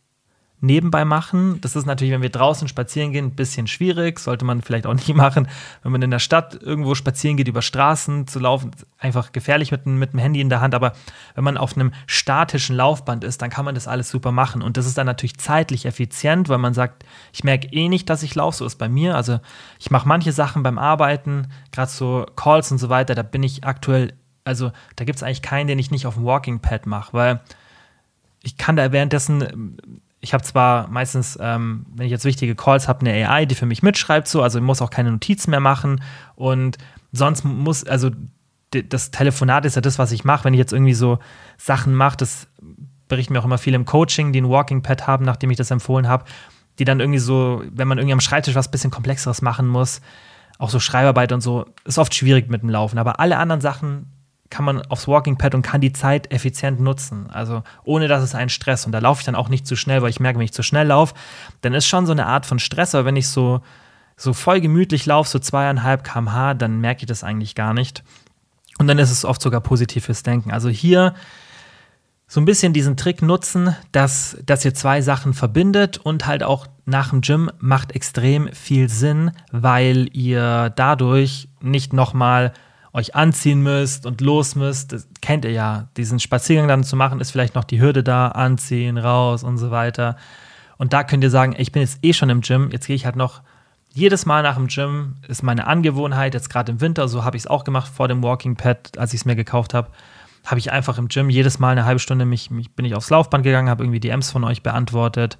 nebenbei 0.61 1.05
machen. 1.05 1.59
Das 1.61 1.75
ist 1.75 1.85
natürlich, 1.85 2.13
wenn 2.13 2.21
wir 2.21 2.29
draußen 2.29 2.67
spazieren 2.67 3.11
gehen, 3.11 3.25
ein 3.25 3.35
bisschen 3.35 3.67
schwierig. 3.67 4.19
Sollte 4.19 4.45
man 4.45 4.61
vielleicht 4.61 4.85
auch 4.85 4.93
nicht 4.93 5.13
machen. 5.13 5.47
Wenn 5.83 5.91
man 5.91 6.01
in 6.01 6.11
der 6.11 6.19
Stadt 6.19 6.53
irgendwo 6.61 6.95
spazieren 6.95 7.35
geht, 7.35 7.47
über 7.47 7.61
Straßen 7.61 8.27
zu 8.27 8.39
laufen, 8.39 8.71
einfach 8.99 9.31
gefährlich 9.31 9.71
mit, 9.71 9.85
mit 9.87 10.13
dem 10.13 10.19
Handy 10.19 10.39
in 10.39 10.49
der 10.49 10.61
Hand. 10.61 10.75
Aber 10.75 10.93
wenn 11.35 11.43
man 11.43 11.57
auf 11.57 11.75
einem 11.75 11.91
statischen 12.05 12.75
Laufband 12.75 13.23
ist, 13.23 13.41
dann 13.41 13.49
kann 13.49 13.65
man 13.65 13.75
das 13.75 13.87
alles 13.87 14.09
super 14.09 14.31
machen. 14.31 14.61
Und 14.61 14.77
das 14.77 14.85
ist 14.85 14.97
dann 14.97 15.07
natürlich 15.07 15.37
zeitlich 15.37 15.85
effizient, 15.85 16.47
weil 16.47 16.59
man 16.59 16.75
sagt, 16.75 17.03
ich 17.33 17.43
merke 17.43 17.67
eh 17.67 17.89
nicht, 17.89 18.09
dass 18.09 18.23
ich 18.23 18.35
laufe. 18.35 18.57
So 18.57 18.65
ist 18.65 18.77
bei 18.77 18.87
mir. 18.87 19.15
Also 19.15 19.39
ich 19.79 19.89
mache 19.89 20.07
manche 20.07 20.31
Sachen 20.31 20.61
beim 20.61 20.77
Arbeiten, 20.77 21.47
gerade 21.71 21.91
so 21.91 22.25
Calls 22.35 22.71
und 22.71 22.77
so 22.77 22.89
weiter. 22.89 23.15
Da 23.15 23.23
bin 23.23 23.41
ich 23.41 23.63
aktuell, 23.63 24.13
also 24.43 24.71
da 24.95 25.05
gibt 25.05 25.17
es 25.17 25.23
eigentlich 25.23 25.41
keinen, 25.41 25.67
den 25.67 25.79
ich 25.79 25.91
nicht 25.91 26.05
auf 26.05 26.15
dem 26.15 26.25
Walking 26.25 26.59
Pad 26.59 26.85
mache, 26.85 27.13
weil 27.13 27.41
ich 28.43 28.57
kann 28.57 28.75
da 28.75 28.91
währenddessen 28.91 29.77
ich 30.21 30.33
habe 30.33 30.43
zwar 30.43 30.87
meistens, 30.87 31.37
ähm, 31.41 31.85
wenn 31.95 32.05
ich 32.05 32.11
jetzt 32.11 32.25
wichtige 32.25 32.55
Calls 32.55 32.87
habe, 32.87 33.01
eine 33.01 33.27
AI, 33.27 33.45
die 33.45 33.55
für 33.55 33.65
mich 33.65 33.81
mitschreibt, 33.81 34.27
so, 34.27 34.43
also 34.43 34.59
ich 34.59 34.63
muss 34.63 34.81
auch 34.81 34.91
keine 34.91 35.11
Notizen 35.11 35.49
mehr 35.49 35.59
machen 35.59 36.01
und 36.35 36.77
sonst 37.11 37.43
muss, 37.43 37.83
also 37.85 38.11
das 38.69 39.11
Telefonat 39.11 39.65
ist 39.65 39.75
ja 39.75 39.81
das, 39.81 39.99
was 39.99 40.11
ich 40.11 40.23
mache, 40.23 40.45
wenn 40.45 40.53
ich 40.53 40.59
jetzt 40.59 40.71
irgendwie 40.71 40.93
so 40.93 41.19
Sachen 41.57 41.93
mache, 41.93 42.17
das 42.17 42.47
berichten 43.09 43.33
mir 43.33 43.39
auch 43.39 43.45
immer 43.45 43.57
viele 43.57 43.75
im 43.75 43.85
Coaching, 43.85 44.31
die 44.31 44.39
ein 44.39 44.49
Walking 44.49 44.83
Pad 44.83 45.07
haben, 45.07 45.25
nachdem 45.25 45.49
ich 45.49 45.57
das 45.57 45.71
empfohlen 45.71 46.07
habe, 46.07 46.23
die 46.79 46.85
dann 46.85 47.01
irgendwie 47.01 47.19
so, 47.19 47.63
wenn 47.69 47.87
man 47.87 47.97
irgendwie 47.97 48.13
am 48.13 48.21
Schreibtisch 48.21 48.55
was 48.55 48.71
bisschen 48.71 48.91
komplexeres 48.91 49.41
machen 49.41 49.67
muss, 49.67 50.01
auch 50.59 50.69
so 50.69 50.79
Schreibarbeit 50.79 51.33
und 51.33 51.41
so, 51.41 51.65
ist 51.83 51.97
oft 51.97 52.13
schwierig 52.13 52.49
mit 52.49 52.61
dem 52.61 52.69
Laufen, 52.69 52.99
aber 52.99 53.19
alle 53.19 53.37
anderen 53.37 53.59
Sachen 53.59 54.05
kann 54.51 54.65
man 54.65 54.81
aufs 54.83 55.07
Walking 55.07 55.37
Pad 55.37 55.55
und 55.55 55.63
kann 55.63 55.81
die 55.81 55.93
Zeit 55.93 56.31
effizient 56.31 56.79
nutzen. 56.79 57.29
Also 57.31 57.63
ohne 57.83 58.07
dass 58.07 58.21
es 58.21 58.35
einen 58.35 58.49
Stress. 58.49 58.85
Und 58.85 58.91
da 58.91 58.99
laufe 58.99 59.21
ich 59.21 59.25
dann 59.25 59.35
auch 59.35 59.49
nicht 59.49 59.65
zu 59.65 59.75
schnell, 59.75 60.01
weil 60.01 60.09
ich 60.11 60.19
merke, 60.19 60.37
wenn 60.37 60.45
ich 60.45 60.53
zu 60.53 60.61
schnell 60.61 60.87
laufe, 60.87 61.15
dann 61.61 61.73
ist 61.73 61.87
schon 61.87 62.05
so 62.05 62.11
eine 62.11 62.27
Art 62.27 62.45
von 62.45 62.59
Stress. 62.59 62.93
Aber 62.93 63.05
wenn 63.05 63.15
ich 63.15 63.27
so, 63.27 63.61
so 64.17 64.33
voll 64.33 64.61
gemütlich 64.61 65.05
laufe, 65.07 65.29
so 65.29 65.39
zweieinhalb 65.39 66.03
kmh, 66.03 66.53
dann 66.53 66.79
merke 66.79 67.01
ich 67.01 67.07
das 67.07 67.23
eigentlich 67.23 67.55
gar 67.55 67.73
nicht. 67.73 68.03
Und 68.77 68.87
dann 68.87 68.99
ist 68.99 69.11
es 69.11 69.25
oft 69.25 69.41
sogar 69.41 69.61
positives 69.61 70.23
Denken. 70.23 70.51
Also 70.51 70.69
hier 70.69 71.15
so 72.27 72.39
ein 72.39 72.45
bisschen 72.45 72.71
diesen 72.71 72.95
Trick 72.95 73.21
nutzen, 73.21 73.75
dass, 73.91 74.37
dass 74.45 74.63
ihr 74.63 74.73
zwei 74.73 75.01
Sachen 75.01 75.33
verbindet 75.33 75.97
und 75.97 76.27
halt 76.27 76.43
auch 76.43 76.67
nach 76.85 77.09
dem 77.09 77.19
Gym 77.21 77.51
macht 77.59 77.91
extrem 77.93 78.47
viel 78.53 78.87
Sinn, 78.87 79.31
weil 79.51 80.07
ihr 80.13 80.71
dadurch 80.75 81.49
nicht 81.59 81.91
nochmal 81.91 82.53
euch 82.93 83.15
anziehen 83.15 83.61
müsst 83.61 84.05
und 84.05 84.21
los 84.21 84.55
müsst. 84.55 84.93
Das 84.93 85.07
kennt 85.21 85.45
ihr 85.45 85.51
ja. 85.51 85.87
Diesen 85.97 86.19
Spaziergang 86.19 86.67
dann 86.67 86.83
zu 86.83 86.95
machen, 86.95 87.19
ist 87.19 87.31
vielleicht 87.31 87.55
noch 87.55 87.63
die 87.63 87.81
Hürde 87.81 88.03
da, 88.03 88.29
anziehen, 88.29 88.97
raus 88.97 89.43
und 89.43 89.57
so 89.57 89.71
weiter. 89.71 90.17
Und 90.77 90.93
da 90.93 91.03
könnt 91.03 91.23
ihr 91.23 91.29
sagen, 91.29 91.55
ich 91.57 91.71
bin 91.71 91.81
jetzt 91.81 91.99
eh 92.03 92.13
schon 92.13 92.29
im 92.29 92.41
Gym, 92.41 92.69
jetzt 92.71 92.87
gehe 92.87 92.95
ich 92.95 93.05
halt 93.05 93.15
noch 93.15 93.41
jedes 93.93 94.25
Mal 94.25 94.41
nach 94.41 94.55
dem 94.55 94.67
Gym, 94.67 95.15
ist 95.27 95.43
meine 95.43 95.67
Angewohnheit, 95.67 96.33
jetzt 96.33 96.49
gerade 96.49 96.71
im 96.71 96.81
Winter, 96.81 97.07
so 97.07 97.23
habe 97.23 97.37
ich 97.37 97.43
es 97.43 97.47
auch 97.47 97.63
gemacht 97.63 97.91
vor 97.93 98.07
dem 98.07 98.23
Walking 98.23 98.55
Pad, 98.55 98.97
als 98.97 99.13
ich 99.13 99.21
es 99.21 99.25
mir 99.25 99.35
gekauft 99.35 99.73
habe 99.73 99.89
habe 100.45 100.59
ich 100.59 100.71
einfach 100.71 100.97
im 100.97 101.07
Gym 101.07 101.29
jedes 101.29 101.59
Mal 101.59 101.71
eine 101.71 101.85
halbe 101.85 101.99
Stunde 101.99 102.25
mich, 102.25 102.49
mich 102.49 102.71
bin 102.71 102.85
ich 102.85 102.95
aufs 102.95 103.09
Laufband 103.09 103.43
gegangen, 103.43 103.69
habe 103.69 103.83
irgendwie 103.83 103.99
DMs 103.99 104.31
von 104.31 104.43
euch 104.43 104.63
beantwortet 104.63 105.37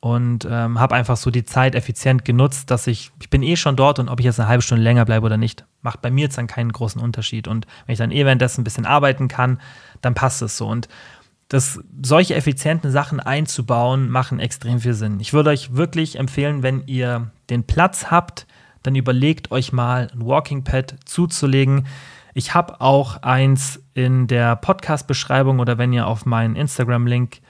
und 0.00 0.46
ähm, 0.50 0.80
habe 0.80 0.94
einfach 0.94 1.18
so 1.18 1.30
die 1.30 1.44
Zeit 1.44 1.74
effizient 1.74 2.24
genutzt, 2.24 2.70
dass 2.70 2.86
ich, 2.86 3.12
ich 3.20 3.28
bin 3.28 3.42
eh 3.42 3.56
schon 3.56 3.76
dort 3.76 3.98
und 3.98 4.08
ob 4.08 4.18
ich 4.18 4.24
jetzt 4.24 4.40
eine 4.40 4.48
halbe 4.48 4.62
Stunde 4.62 4.82
länger 4.82 5.04
bleibe 5.04 5.26
oder 5.26 5.36
nicht, 5.36 5.66
macht 5.82 6.00
bei 6.00 6.10
mir 6.10 6.22
jetzt 6.22 6.38
dann 6.38 6.46
keinen 6.46 6.72
großen 6.72 7.00
Unterschied. 7.00 7.46
Und 7.46 7.66
wenn 7.84 7.92
ich 7.92 7.98
dann 7.98 8.10
eh 8.10 8.24
währenddessen 8.24 8.62
ein 8.62 8.64
bisschen 8.64 8.86
arbeiten 8.86 9.28
kann, 9.28 9.60
dann 10.00 10.14
passt 10.14 10.40
es 10.40 10.56
so. 10.56 10.66
Und 10.66 10.88
das, 11.48 11.80
solche 12.02 12.34
effizienten 12.34 12.90
Sachen 12.90 13.20
einzubauen, 13.20 14.08
machen 14.08 14.40
extrem 14.40 14.80
viel 14.80 14.94
Sinn. 14.94 15.20
Ich 15.20 15.34
würde 15.34 15.50
euch 15.50 15.74
wirklich 15.74 16.18
empfehlen, 16.18 16.62
wenn 16.62 16.86
ihr 16.86 17.30
den 17.50 17.64
Platz 17.64 18.06
habt, 18.10 18.46
dann 18.82 18.94
überlegt 18.94 19.50
euch 19.50 19.72
mal 19.72 20.08
ein 20.12 20.24
Walking 20.24 20.64
Pad 20.64 20.96
zuzulegen. 21.04 21.86
Ich 22.32 22.54
habe 22.54 22.80
auch 22.80 23.22
eins 23.22 23.82
in 23.92 24.28
der 24.28 24.56
Podcast-Beschreibung 24.56 25.58
oder 25.58 25.76
wenn 25.76 25.92
ihr 25.92 26.06
auf 26.06 26.24
meinen 26.24 26.56
Instagram-Link 26.56 27.40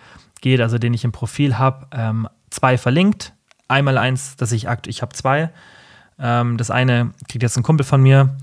geht, 0.41 0.61
also 0.61 0.79
den 0.79 0.95
ich 0.95 1.05
im 1.05 1.13
Profil 1.13 1.59
habe, 1.59 1.87
ähm, 1.93 2.27
zwei 2.51 2.79
verlinkt. 2.79 3.35
Einmal 3.69 3.99
eins, 3.99 4.37
das 4.37 4.53
ich 4.53 4.69
aktuell, 4.69 4.91
ich 4.91 5.03
habe 5.03 5.15
zwei. 5.15 5.51
Ähm, 6.19 6.57
das 6.57 6.71
eine 6.71 7.13
kriegt 7.29 7.43
jetzt 7.43 7.57
ein 7.57 7.63
Kumpel 7.63 7.87
von 7.87 8.03
mir, 8.03 8.37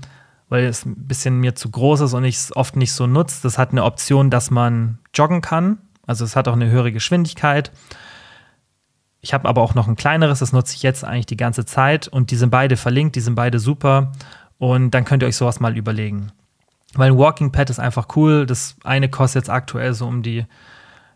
weil 0.48 0.64
es 0.64 0.84
ein 0.84 1.06
bisschen 1.06 1.38
mir 1.38 1.54
zu 1.54 1.70
groß 1.70 2.00
ist 2.00 2.14
und 2.14 2.24
ich 2.24 2.36
es 2.36 2.56
oft 2.56 2.76
nicht 2.76 2.92
so 2.92 3.06
nutze. 3.06 3.42
Das 3.42 3.58
hat 3.58 3.70
eine 3.72 3.84
Option, 3.84 4.30
dass 4.30 4.50
man 4.50 4.98
joggen 5.14 5.40
kann. 5.40 5.78
Also 6.06 6.24
es 6.24 6.36
hat 6.36 6.48
auch 6.48 6.54
eine 6.54 6.70
höhere 6.70 6.92
Geschwindigkeit. 6.92 7.70
Ich 9.20 9.34
habe 9.34 9.48
aber 9.48 9.62
auch 9.62 9.74
noch 9.74 9.88
ein 9.88 9.96
kleineres, 9.96 10.38
das 10.38 10.52
nutze 10.52 10.74
ich 10.74 10.82
jetzt 10.82 11.04
eigentlich 11.04 11.26
die 11.26 11.36
ganze 11.36 11.64
Zeit 11.64 12.08
und 12.08 12.30
die 12.30 12.36
sind 12.36 12.50
beide 12.50 12.76
verlinkt, 12.76 13.16
die 13.16 13.20
sind 13.20 13.34
beide 13.34 13.58
super 13.58 14.12
und 14.58 14.92
dann 14.92 15.04
könnt 15.04 15.22
ihr 15.22 15.26
euch 15.26 15.36
sowas 15.36 15.60
mal 15.60 15.76
überlegen. 15.76 16.32
Weil 16.94 17.12
ein 17.12 17.18
Walking 17.18 17.52
Pad 17.52 17.68
ist 17.70 17.80
einfach 17.80 18.16
cool. 18.16 18.46
Das 18.46 18.76
eine 18.84 19.08
kostet 19.08 19.42
jetzt 19.42 19.50
aktuell 19.50 19.92
so 19.92 20.06
um 20.06 20.22
die 20.22 20.46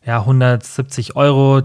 ja, 0.05 0.19
170 0.19 1.17
Euro. 1.17 1.63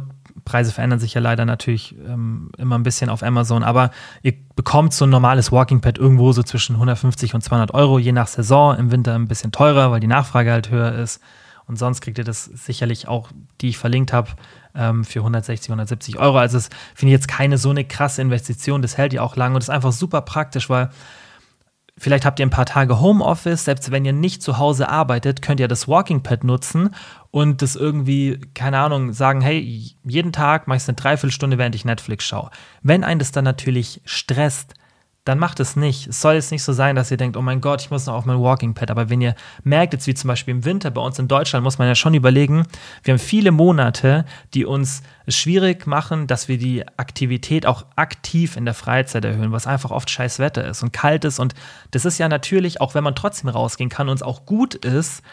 Preise 0.48 0.72
verändern 0.72 1.00
sich 1.00 1.14
ja 1.14 1.22
leider 1.22 1.46
natürlich 1.46 1.96
ähm, 2.08 2.52
immer 2.58 2.78
ein 2.78 2.84
bisschen 2.84 3.10
auf 3.10 3.22
Amazon, 3.22 3.64
aber 3.64 3.92
ihr 4.24 4.34
bekommt 4.56 4.94
so 4.94 5.06
ein 5.06 5.10
normales 5.10 5.52
Walking 5.52 5.82
Pad 5.82 5.98
irgendwo 5.98 6.32
so 6.32 6.42
zwischen 6.44 6.76
150 6.76 7.34
und 7.34 7.42
200 7.42 7.74
Euro, 7.74 8.00
je 8.00 8.12
nach 8.12 8.28
Saison. 8.28 8.76
Im 8.78 8.92
Winter 8.92 9.16
ein 9.16 9.28
bisschen 9.28 9.52
teurer, 9.52 9.92
weil 9.92 10.00
die 10.00 10.08
Nachfrage 10.08 10.52
halt 10.52 10.70
höher 10.70 10.94
ist. 10.94 11.22
Und 11.68 11.78
sonst 11.78 12.00
kriegt 12.00 12.18
ihr 12.18 12.24
das 12.24 12.46
sicherlich 12.46 13.10
auch, 13.10 13.30
die 13.60 13.70
ich 13.70 13.78
verlinkt 13.78 14.14
habe, 14.14 14.30
ähm, 14.74 15.04
für 15.04 15.20
160, 15.20 15.70
170 15.70 16.18
Euro. 16.18 16.38
Also, 16.38 16.58
das 16.58 16.70
finde 16.96 17.14
ich 17.14 17.20
jetzt 17.20 17.28
keine 17.28 17.58
so 17.58 17.70
eine 17.70 17.84
krasse 17.84 18.22
Investition. 18.22 18.82
Das 18.82 18.98
hält 18.98 19.12
ja 19.12 19.22
auch 19.22 19.36
lang 19.36 19.54
und 19.54 19.62
ist 19.62 19.70
einfach 19.70 19.92
super 19.92 20.22
praktisch, 20.22 20.70
weil 20.70 20.90
Vielleicht 22.00 22.26
habt 22.26 22.40
ihr 22.40 22.46
ein 22.46 22.52
paar 22.52 22.68
Tage 22.68 23.00
Homeoffice, 23.00 23.66
selbst 23.66 23.90
wenn 23.92 24.06
ihr 24.06 24.14
nicht 24.14 24.44
zu 24.44 24.60
Hause 24.60 24.88
arbeitet, 24.90 25.42
könnt 25.42 25.60
ihr 25.60 25.68
das 25.68 25.88
Walking 25.88 26.22
Pad 26.22 26.44
nutzen 26.44 26.94
und 27.32 27.64
das 27.64 27.76
irgendwie, 27.76 28.40
keine 28.54 28.78
Ahnung, 28.78 29.14
sagen, 29.14 29.42
hey, 29.42 29.96
jeden 30.04 30.32
Tag 30.32 30.68
mache 30.68 30.78
ich 30.78 30.88
eine 30.88 30.96
Dreiviertelstunde, 30.96 31.58
während 31.58 31.74
ich 31.74 31.86
Netflix 31.86 32.26
schaue. 32.26 32.52
Wenn 32.84 33.04
einen 33.04 33.20
das 33.20 33.32
dann 33.32 33.46
natürlich 33.46 34.02
stresst, 34.06 34.76
dann 35.28 35.40
macht 35.40 35.60
es 35.60 35.76
nicht. 35.76 36.08
Es 36.08 36.22
soll 36.22 36.36
jetzt 36.36 36.52
nicht 36.52 36.64
so 36.64 36.72
sein, 36.72 36.96
dass 36.96 37.12
ihr 37.12 37.18
denkt, 37.18 37.36
oh 37.36 37.42
mein 37.42 37.60
Gott, 37.60 37.82
ich 37.82 37.92
muss 37.92 38.06
noch 38.06 38.14
auf 38.14 38.26
mein 38.26 38.40
Walking 38.40 38.74
Pad. 38.74 38.92
Aber 38.92 39.10
wenn 39.10 39.20
ihr 39.20 39.36
merkt, 39.64 39.94
jetzt 39.94 40.08
wie 40.08 40.14
zum 40.14 40.30
Beispiel 40.30 40.54
im 40.54 40.64
Winter 40.64 40.90
bei 40.90 41.02
uns 41.02 41.20
in 41.20 41.28
Deutschland, 41.28 41.64
muss 41.64 41.78
man 41.78 41.88
ja 41.88 41.96
schon 41.96 42.14
überlegen, 42.14 42.66
wir 43.04 43.14
haben 43.14 43.20
viele 43.20 43.52
Monate, 43.52 44.26
die 44.54 44.66
uns 44.66 45.04
schwierig 45.28 45.86
machen, 45.86 46.28
dass 46.28 46.48
wir 46.48 46.58
die 46.58 46.88
Aktivität 46.98 47.66
auch 47.66 47.86
aktiv 47.96 48.56
in 48.56 48.66
der 48.66 48.74
Freizeit 48.74 49.26
erhöhen, 49.26 49.52
was 49.52 49.68
einfach 49.68 49.92
oft 49.92 50.10
scheiß 50.10 50.40
Wetter 50.40 50.66
ist 50.66 50.84
und 50.84 50.94
kalt 50.94 51.26
ist. 51.26 51.40
Und 51.40 51.54
das 51.92 52.06
ist 52.06 52.18
ja 52.18 52.30
natürlich, 52.30 52.80
auch 52.80 52.96
wenn 52.96 53.04
man 53.04 53.16
trotzdem 53.16 53.50
rausgehen 53.50 53.90
kann 53.90 54.08
und 54.08 54.16
es 54.16 54.24
auch 54.24 54.46
gut 54.46 54.76
ist, 54.76 55.24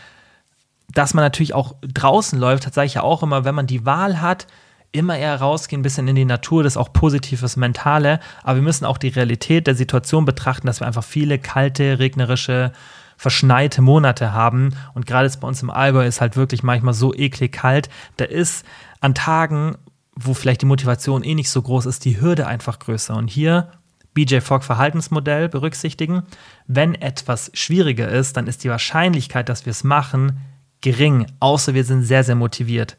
dass 0.92 1.14
man 1.14 1.24
natürlich 1.24 1.54
auch 1.54 1.76
draußen 1.82 2.38
läuft, 2.38 2.66
das 2.66 2.74
sage 2.74 2.86
ich 2.86 2.94
ja 2.94 3.02
auch 3.02 3.22
immer, 3.22 3.44
wenn 3.44 3.54
man 3.54 3.66
die 3.66 3.86
Wahl 3.86 4.20
hat, 4.20 4.46
immer 4.94 5.18
eher 5.18 5.36
rausgehen, 5.36 5.80
ein 5.80 5.82
bisschen 5.82 6.08
in 6.08 6.14
die 6.14 6.24
Natur, 6.24 6.62
das 6.62 6.74
ist 6.74 6.76
auch 6.76 6.92
positives 6.92 7.56
Mentale, 7.56 8.20
aber 8.42 8.56
wir 8.56 8.62
müssen 8.62 8.84
auch 8.84 8.98
die 8.98 9.08
Realität 9.08 9.66
der 9.66 9.74
Situation 9.74 10.24
betrachten, 10.24 10.66
dass 10.66 10.80
wir 10.80 10.86
einfach 10.86 11.04
viele 11.04 11.38
kalte, 11.38 11.98
regnerische, 11.98 12.72
verschneite 13.16 13.82
Monate 13.82 14.32
haben. 14.32 14.74
Und 14.94 15.06
gerade 15.06 15.26
jetzt 15.26 15.40
bei 15.40 15.48
uns 15.48 15.62
im 15.62 15.70
Allgäu 15.70 16.06
ist 16.06 16.20
halt 16.20 16.36
wirklich 16.36 16.62
manchmal 16.62 16.94
so 16.94 17.14
eklig 17.14 17.52
kalt, 17.52 17.88
da 18.16 18.24
ist 18.24 18.64
an 19.00 19.14
Tagen, 19.14 19.76
wo 20.16 20.32
vielleicht 20.32 20.62
die 20.62 20.66
Motivation 20.66 21.24
eh 21.24 21.34
nicht 21.34 21.50
so 21.50 21.60
groß 21.60 21.86
ist, 21.86 22.04
die 22.04 22.20
Hürde 22.20 22.46
einfach 22.46 22.78
größer. 22.78 23.16
Und 23.16 23.28
hier 23.28 23.70
BJ 24.14 24.38
Fogg 24.38 24.64
Verhaltensmodell 24.64 25.48
berücksichtigen. 25.48 26.22
Wenn 26.68 26.94
etwas 26.94 27.50
schwieriger 27.54 28.08
ist, 28.08 28.36
dann 28.36 28.46
ist 28.46 28.62
die 28.62 28.70
Wahrscheinlichkeit, 28.70 29.48
dass 29.48 29.66
wir 29.66 29.72
es 29.72 29.82
machen, 29.82 30.38
gering, 30.80 31.26
außer 31.40 31.74
wir 31.74 31.84
sind 31.84 32.04
sehr, 32.04 32.22
sehr 32.22 32.36
motiviert. 32.36 32.96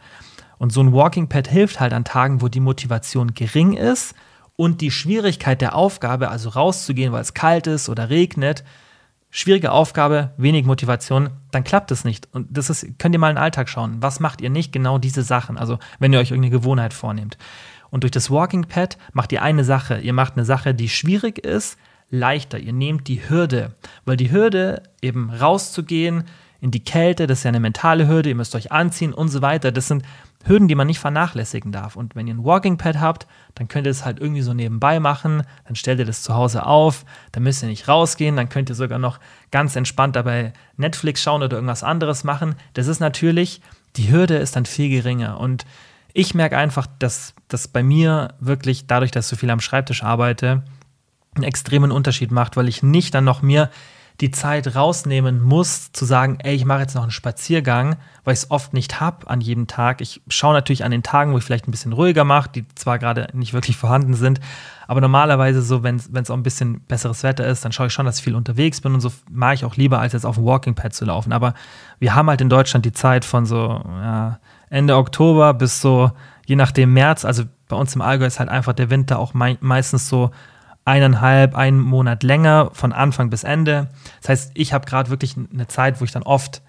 Und 0.57 0.71
so 0.71 0.81
ein 0.81 0.93
Walking 0.93 1.27
Pad 1.27 1.47
hilft 1.47 1.79
halt 1.79 1.93
an 1.93 2.05
Tagen, 2.05 2.41
wo 2.41 2.47
die 2.47 2.59
Motivation 2.59 3.33
gering 3.33 3.73
ist 3.73 4.15
und 4.55 4.81
die 4.81 4.91
Schwierigkeit 4.91 5.61
der 5.61 5.75
Aufgabe, 5.75 6.29
also 6.29 6.49
rauszugehen, 6.49 7.11
weil 7.11 7.21
es 7.21 7.33
kalt 7.33 7.67
ist 7.67 7.89
oder 7.89 8.09
regnet, 8.09 8.63
schwierige 9.29 9.73
Aufgabe, 9.73 10.31
wenig 10.37 10.65
Motivation, 10.65 11.29
dann 11.51 11.65
klappt 11.65 11.91
es 11.91 12.05
nicht. 12.05 12.29
Und 12.31 12.47
das 12.49 12.69
ist, 12.69 12.97
könnt 12.99 13.13
ihr 13.13 13.19
mal 13.19 13.31
in 13.31 13.35
den 13.35 13.43
Alltag 13.43 13.67
schauen. 13.67 13.97
Was 14.01 14.21
macht 14.21 14.39
ihr 14.39 14.49
nicht? 14.49 14.71
Genau 14.71 14.97
diese 14.97 15.23
Sachen. 15.23 15.57
Also, 15.57 15.77
wenn 15.99 16.13
ihr 16.13 16.19
euch 16.19 16.31
irgendeine 16.31 16.57
Gewohnheit 16.57 16.93
vornehmt. 16.93 17.37
Und 17.89 18.03
durch 18.03 18.11
das 18.11 18.31
Walking 18.31 18.63
Pad 18.63 18.97
macht 19.11 19.33
ihr 19.33 19.41
eine 19.41 19.65
Sache. 19.65 19.99
Ihr 19.99 20.13
macht 20.13 20.37
eine 20.37 20.45
Sache, 20.45 20.73
die 20.73 20.87
schwierig 20.87 21.39
ist, 21.39 21.77
leichter. 22.09 22.59
Ihr 22.59 22.71
nehmt 22.71 23.09
die 23.09 23.27
Hürde. 23.27 23.75
Weil 24.05 24.15
die 24.15 24.31
Hürde, 24.31 24.83
eben 25.01 25.29
rauszugehen 25.29 26.23
in 26.61 26.71
die 26.71 26.83
Kälte, 26.83 27.27
das 27.27 27.39
ist 27.39 27.43
ja 27.43 27.49
eine 27.49 27.59
mentale 27.59 28.07
Hürde, 28.07 28.29
ihr 28.29 28.35
müsst 28.35 28.55
euch 28.55 28.71
anziehen 28.71 29.13
und 29.13 29.29
so 29.29 29.41
weiter. 29.41 29.71
Das 29.71 29.87
sind 29.87 30.03
Hürden, 30.45 30.67
die 30.67 30.75
man 30.75 30.87
nicht 30.87 30.99
vernachlässigen 30.99 31.71
darf. 31.71 31.95
Und 31.95 32.15
wenn 32.15 32.27
ihr 32.27 32.35
ein 32.35 32.43
Walking 32.43 32.77
Pad 32.77 32.99
habt, 32.99 33.27
dann 33.55 33.67
könnt 33.67 33.87
ihr 33.87 33.91
es 33.91 34.05
halt 34.05 34.19
irgendwie 34.19 34.41
so 34.41 34.53
nebenbei 34.53 34.99
machen, 34.99 35.43
dann 35.65 35.75
stellt 35.75 35.99
ihr 35.99 36.05
das 36.05 36.21
zu 36.21 36.35
Hause 36.35 36.65
auf, 36.65 37.03
dann 37.31 37.43
müsst 37.43 37.63
ihr 37.63 37.69
nicht 37.69 37.87
rausgehen, 37.87 38.35
dann 38.35 38.49
könnt 38.49 38.69
ihr 38.69 38.75
sogar 38.75 38.99
noch 38.99 39.19
ganz 39.51 39.75
entspannt 39.75 40.15
dabei 40.15 40.53
Netflix 40.77 41.23
schauen 41.23 41.41
oder 41.41 41.57
irgendwas 41.57 41.83
anderes 41.83 42.23
machen. 42.23 42.55
Das 42.73 42.87
ist 42.87 42.99
natürlich, 42.99 43.61
die 43.95 44.11
Hürde 44.11 44.35
ist 44.35 44.55
dann 44.55 44.65
viel 44.65 44.89
geringer. 44.89 45.39
Und 45.39 45.65
ich 46.13 46.35
merke 46.35 46.57
einfach, 46.57 46.87
dass 46.99 47.33
das 47.47 47.67
bei 47.67 47.81
mir 47.81 48.35
wirklich, 48.39 48.87
dadurch, 48.87 49.11
dass 49.11 49.25
ich 49.25 49.29
so 49.31 49.35
viel 49.35 49.49
am 49.49 49.59
Schreibtisch 49.59 50.03
arbeite, 50.03 50.63
einen 51.35 51.43
extremen 51.43 51.91
Unterschied 51.91 52.31
macht, 52.31 52.55
weil 52.55 52.69
ich 52.69 52.83
nicht 52.83 53.13
dann 53.13 53.23
noch 53.23 53.41
mir 53.41 53.69
die 54.21 54.31
Zeit 54.31 54.75
rausnehmen 54.75 55.41
muss, 55.41 55.91
zu 55.91 56.05
sagen, 56.05 56.37
ey, 56.41 56.55
ich 56.55 56.63
mache 56.63 56.79
jetzt 56.79 56.95
noch 56.95 57.01
einen 57.01 57.11
Spaziergang, 57.11 57.97
weil 58.23 58.33
ich 58.33 58.41
es 58.41 58.51
oft 58.51 58.73
nicht 58.73 59.01
habe 59.01 59.29
an 59.29 59.41
jedem 59.41 59.67
Tag. 59.67 59.99
Ich 59.99 60.21
schaue 60.29 60.53
natürlich 60.53 60.85
an 60.85 60.91
den 60.91 61.03
Tagen, 61.03 61.33
wo 61.33 61.37
ich 61.37 61.43
vielleicht 61.43 61.67
ein 61.67 61.71
bisschen 61.71 61.91
ruhiger 61.91 62.23
mache, 62.23 62.49
die 62.49 62.65
zwar 62.75 62.97
gerade 62.97 63.27
nicht 63.33 63.53
wirklich 63.53 63.75
vorhanden 63.85 64.13
sind, 64.13 64.39
aber 64.87 65.01
normalerweise 65.01 65.61
so, 65.61 65.83
wenn 65.83 65.97
es 65.97 66.29
auch 66.29 66.37
ein 66.37 66.43
bisschen 66.43 66.81
besseres 66.81 67.23
Wetter 67.23 67.45
ist, 67.45 67.65
dann 67.65 67.71
schaue 67.71 67.87
ich 67.87 67.93
schon, 67.93 68.05
dass 68.05 68.19
ich 68.19 68.23
viel 68.23 68.35
unterwegs 68.35 68.81
bin 68.81 68.93
und 68.93 69.01
so 69.01 69.11
mache 69.29 69.55
ich 69.55 69.65
auch 69.65 69.75
lieber, 69.75 69.99
als 69.99 70.13
jetzt 70.13 70.25
auf 70.25 70.35
dem 70.35 70.45
Walking 70.45 70.75
Pad 70.75 70.93
zu 70.93 71.05
laufen. 71.05 71.33
Aber 71.33 71.53
wir 71.99 72.15
haben 72.15 72.29
halt 72.29 72.41
in 72.41 72.49
Deutschland 72.49 72.85
die 72.85 72.93
Zeit 72.93 73.25
von 73.25 73.45
so 73.45 73.81
ja, 73.85 74.39
Ende 74.69 74.95
Oktober 74.95 75.53
bis 75.53 75.81
so, 75.81 76.11
je 76.45 76.55
nachdem 76.55 76.93
März, 76.93 77.25
also 77.25 77.43
bei 77.67 77.75
uns 77.75 77.95
im 77.95 78.01
Allgäu 78.01 78.25
ist 78.25 78.39
halt 78.39 78.49
einfach 78.49 78.73
der 78.73 78.89
Winter 78.89 79.19
auch 79.19 79.33
mei 79.33 79.57
meistens 79.59 80.07
so 80.07 80.31
eineinhalb, 80.85 81.55
einen 81.55 81.79
Monat 81.79 82.23
länger, 82.23 82.69
von 82.73 82.93
Anfang 82.93 83.29
bis 83.29 83.43
Ende. 83.43 83.89
Das 84.21 84.29
heißt, 84.29 84.51
ich 84.53 84.71
habe 84.71 84.85
gerade 84.85 85.09
wirklich 85.09 85.35
eine 85.35 85.67
Zeit, 85.67 85.99
wo 85.99 86.05
ich 86.05 86.11
dann 86.11 86.23
oft 86.23 86.61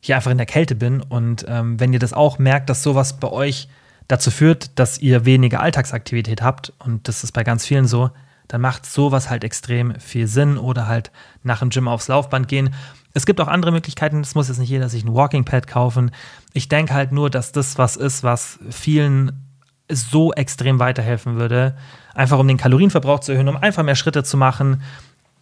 hier 0.00 0.16
einfach 0.16 0.30
in 0.30 0.38
der 0.38 0.46
Kälte 0.46 0.74
bin. 0.74 1.00
Und 1.00 1.46
ähm, 1.48 1.80
wenn 1.80 1.92
ihr 1.92 1.98
das 1.98 2.12
auch 2.12 2.38
merkt, 2.38 2.68
dass 2.68 2.82
sowas 2.82 3.18
bei 3.18 3.28
euch 3.28 3.68
dazu 4.06 4.30
führt, 4.30 4.78
dass 4.78 4.98
ihr 4.98 5.24
weniger 5.24 5.60
Alltagsaktivität 5.60 6.42
habt, 6.42 6.74
und 6.78 7.08
das 7.08 7.24
ist 7.24 7.32
bei 7.32 7.42
ganz 7.42 7.64
vielen 7.64 7.86
so, 7.86 8.10
dann 8.48 8.60
macht 8.60 8.84
sowas 8.84 9.30
halt 9.30 9.42
extrem 9.42 9.98
viel 9.98 10.26
Sinn 10.26 10.58
oder 10.58 10.86
halt 10.86 11.10
nach 11.42 11.60
dem 11.60 11.70
Gym 11.70 11.88
aufs 11.88 12.08
Laufband 12.08 12.48
gehen. 12.48 12.74
Es 13.14 13.24
gibt 13.24 13.40
auch 13.40 13.48
andere 13.48 13.72
Möglichkeiten, 13.72 14.20
es 14.20 14.34
muss 14.34 14.48
jetzt 14.48 14.58
nicht 14.58 14.68
jeder 14.68 14.90
sich 14.90 15.04
ein 15.04 15.14
Walking 15.14 15.46
Pad 15.46 15.66
kaufen. 15.66 16.10
Ich 16.52 16.68
denke 16.68 16.92
halt 16.92 17.12
nur, 17.12 17.30
dass 17.30 17.52
das 17.52 17.78
was 17.78 17.96
ist, 17.96 18.22
was 18.22 18.58
vielen 18.68 19.40
so 19.88 20.32
extrem 20.34 20.78
weiterhelfen 20.78 21.36
würde, 21.36 21.76
einfach 22.14 22.38
um 22.38 22.48
den 22.48 22.56
Kalorienverbrauch 22.56 23.20
zu 23.20 23.32
erhöhen, 23.32 23.48
um 23.48 23.56
einfach 23.56 23.82
mehr 23.82 23.96
Schritte 23.96 24.24
zu 24.24 24.36
machen. 24.36 24.82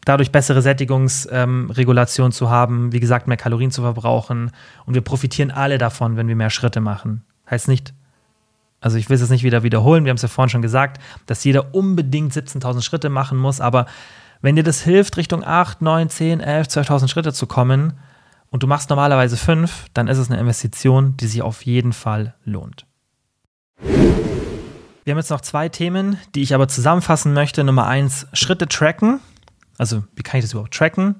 dadurch 0.04 0.32
bessere 0.32 0.62
Sättigungsregulation 0.62 2.26
ähm, 2.26 2.32
zu 2.32 2.50
haben, 2.50 2.92
wie 2.92 2.98
gesagt, 2.98 3.28
mehr 3.28 3.36
Kalorien 3.36 3.70
zu 3.70 3.82
verbrauchen. 3.82 4.50
Und 4.84 4.94
wir 4.94 5.00
profitieren 5.00 5.52
alle 5.52 5.78
davon, 5.78 6.16
wenn 6.16 6.26
wir 6.26 6.34
mehr 6.34 6.50
Schritte 6.50 6.80
machen. 6.80 7.22
Heißt 7.48 7.68
nicht, 7.68 7.94
also 8.80 8.98
ich 8.98 9.08
will 9.08 9.14
es 9.14 9.20
jetzt 9.20 9.30
nicht 9.30 9.44
wieder 9.44 9.62
wiederholen, 9.62 10.04
wir 10.04 10.10
haben 10.10 10.16
es 10.16 10.22
ja 10.22 10.28
vorhin 10.28 10.50
schon 10.50 10.60
gesagt, 10.60 11.00
dass 11.26 11.44
jeder 11.44 11.72
unbedingt 11.72 12.32
17.000 12.32 12.82
Schritte 12.82 13.08
machen 13.08 13.38
muss, 13.38 13.60
aber 13.60 13.86
wenn 14.42 14.56
dir 14.56 14.64
das 14.64 14.82
hilft, 14.82 15.16
Richtung 15.16 15.44
8, 15.44 15.80
9, 15.82 16.08
10, 16.10 16.40
11, 16.40 16.66
12.000 16.66 17.08
Schritte 17.08 17.32
zu 17.32 17.46
kommen 17.46 17.92
und 18.50 18.64
du 18.64 18.66
machst 18.66 18.90
normalerweise 18.90 19.36
5, 19.36 19.86
dann 19.94 20.08
ist 20.08 20.18
es 20.18 20.30
eine 20.30 20.40
Investition, 20.40 21.16
die 21.16 21.28
sich 21.28 21.42
auf 21.42 21.64
jeden 21.64 21.92
Fall 21.92 22.34
lohnt. 22.44 22.84
Wir 25.04 25.12
haben 25.12 25.18
jetzt 25.18 25.30
noch 25.30 25.40
zwei 25.40 25.68
Themen, 25.68 26.16
die 26.34 26.42
ich 26.42 26.54
aber 26.54 26.68
zusammenfassen 26.68 27.32
möchte. 27.32 27.64
Nummer 27.64 27.86
eins, 27.86 28.28
Schritte 28.34 28.68
tracken. 28.68 29.20
Also, 29.76 30.04
wie 30.14 30.22
kann 30.22 30.38
ich 30.38 30.44
das 30.44 30.52
überhaupt 30.52 30.74
tracken? 30.74 31.16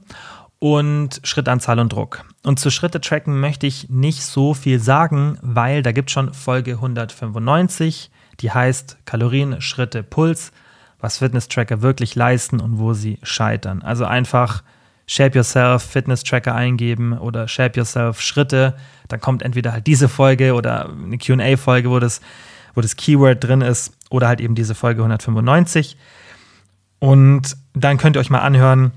Und 0.61 1.20
Schrittanzahl 1.24 1.80
und 1.80 1.93
Druck. 1.93 2.24
Und 2.45 2.61
zu 2.61 2.70
Schritte 2.70 3.01
tracken 3.01 3.41
möchte 3.41 3.66
ich 3.66 3.89
nicht 3.91 4.22
so 4.22 4.55
viel 4.55 4.78
sagen, 4.78 5.37
weil 5.43 5.83
da 5.83 5.91
gibt 5.91 6.11
es 6.11 6.12
schon 6.12 6.33
Folge 6.33 6.74
195, 6.74 8.12
die 8.39 8.53
heißt 8.53 8.99
Kalorien, 9.05 9.61
Schritte, 9.61 10.05
Puls, 10.05 10.53
was 11.01 11.18
Fitness-Tracker 11.18 11.83
wirklich 11.83 12.14
leisten 12.14 12.61
und 12.61 12.78
wo 12.78 12.93
sie 12.93 13.18
scheitern. 13.24 13.83
Also 13.83 14.05
einfach 14.05 14.62
Shape 15.09 15.37
Yourself 15.37 15.83
Fitness-Tracker 15.83 16.55
eingeben 16.55 17.18
oder 17.18 17.49
Shape 17.49 17.76
Yourself 17.76 18.20
Schritte. 18.20 18.76
Dann 19.09 19.20
kommt 19.20 19.43
entweder 19.43 19.72
halt 19.72 19.89
diese 19.89 20.09
Folge 20.09 20.55
oder 20.55 20.89
eine 20.91 21.18
QA-Folge, 21.18 21.91
wo 21.91 21.99
das 21.99 22.20
wo 22.74 22.80
das 22.80 22.96
Keyword 22.96 23.42
drin 23.42 23.60
ist, 23.60 23.92
oder 24.10 24.28
halt 24.28 24.40
eben 24.40 24.54
diese 24.54 24.74
Folge 24.74 25.02
195. 25.02 25.96
Und 26.98 27.56
dann 27.74 27.96
könnt 27.96 28.16
ihr 28.16 28.20
euch 28.20 28.30
mal 28.30 28.40
anhören, 28.40 28.92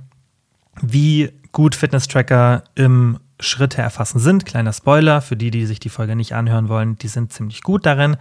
wie 0.82 1.32
gut 1.52 1.74
Fitness-Tracker 1.76 2.64
im 2.76 3.18
Schritte 3.40 3.82
erfassen 3.82 4.20
sind. 4.20 4.46
Kleiner 4.46 4.74
Spoiler 4.74 5.22
für 5.22 5.36
die, 5.36 5.52
die 5.52 5.66
sich 5.66 5.80
die 5.80 5.90
Folge 5.90 6.16
nicht 6.16 6.34
anhören 6.34 6.70
wollen, 6.70 6.98
die 6.98 7.08
sind 7.08 7.34
ziemlich 7.34 7.64
gut 7.64 7.86
darin, 7.86 8.18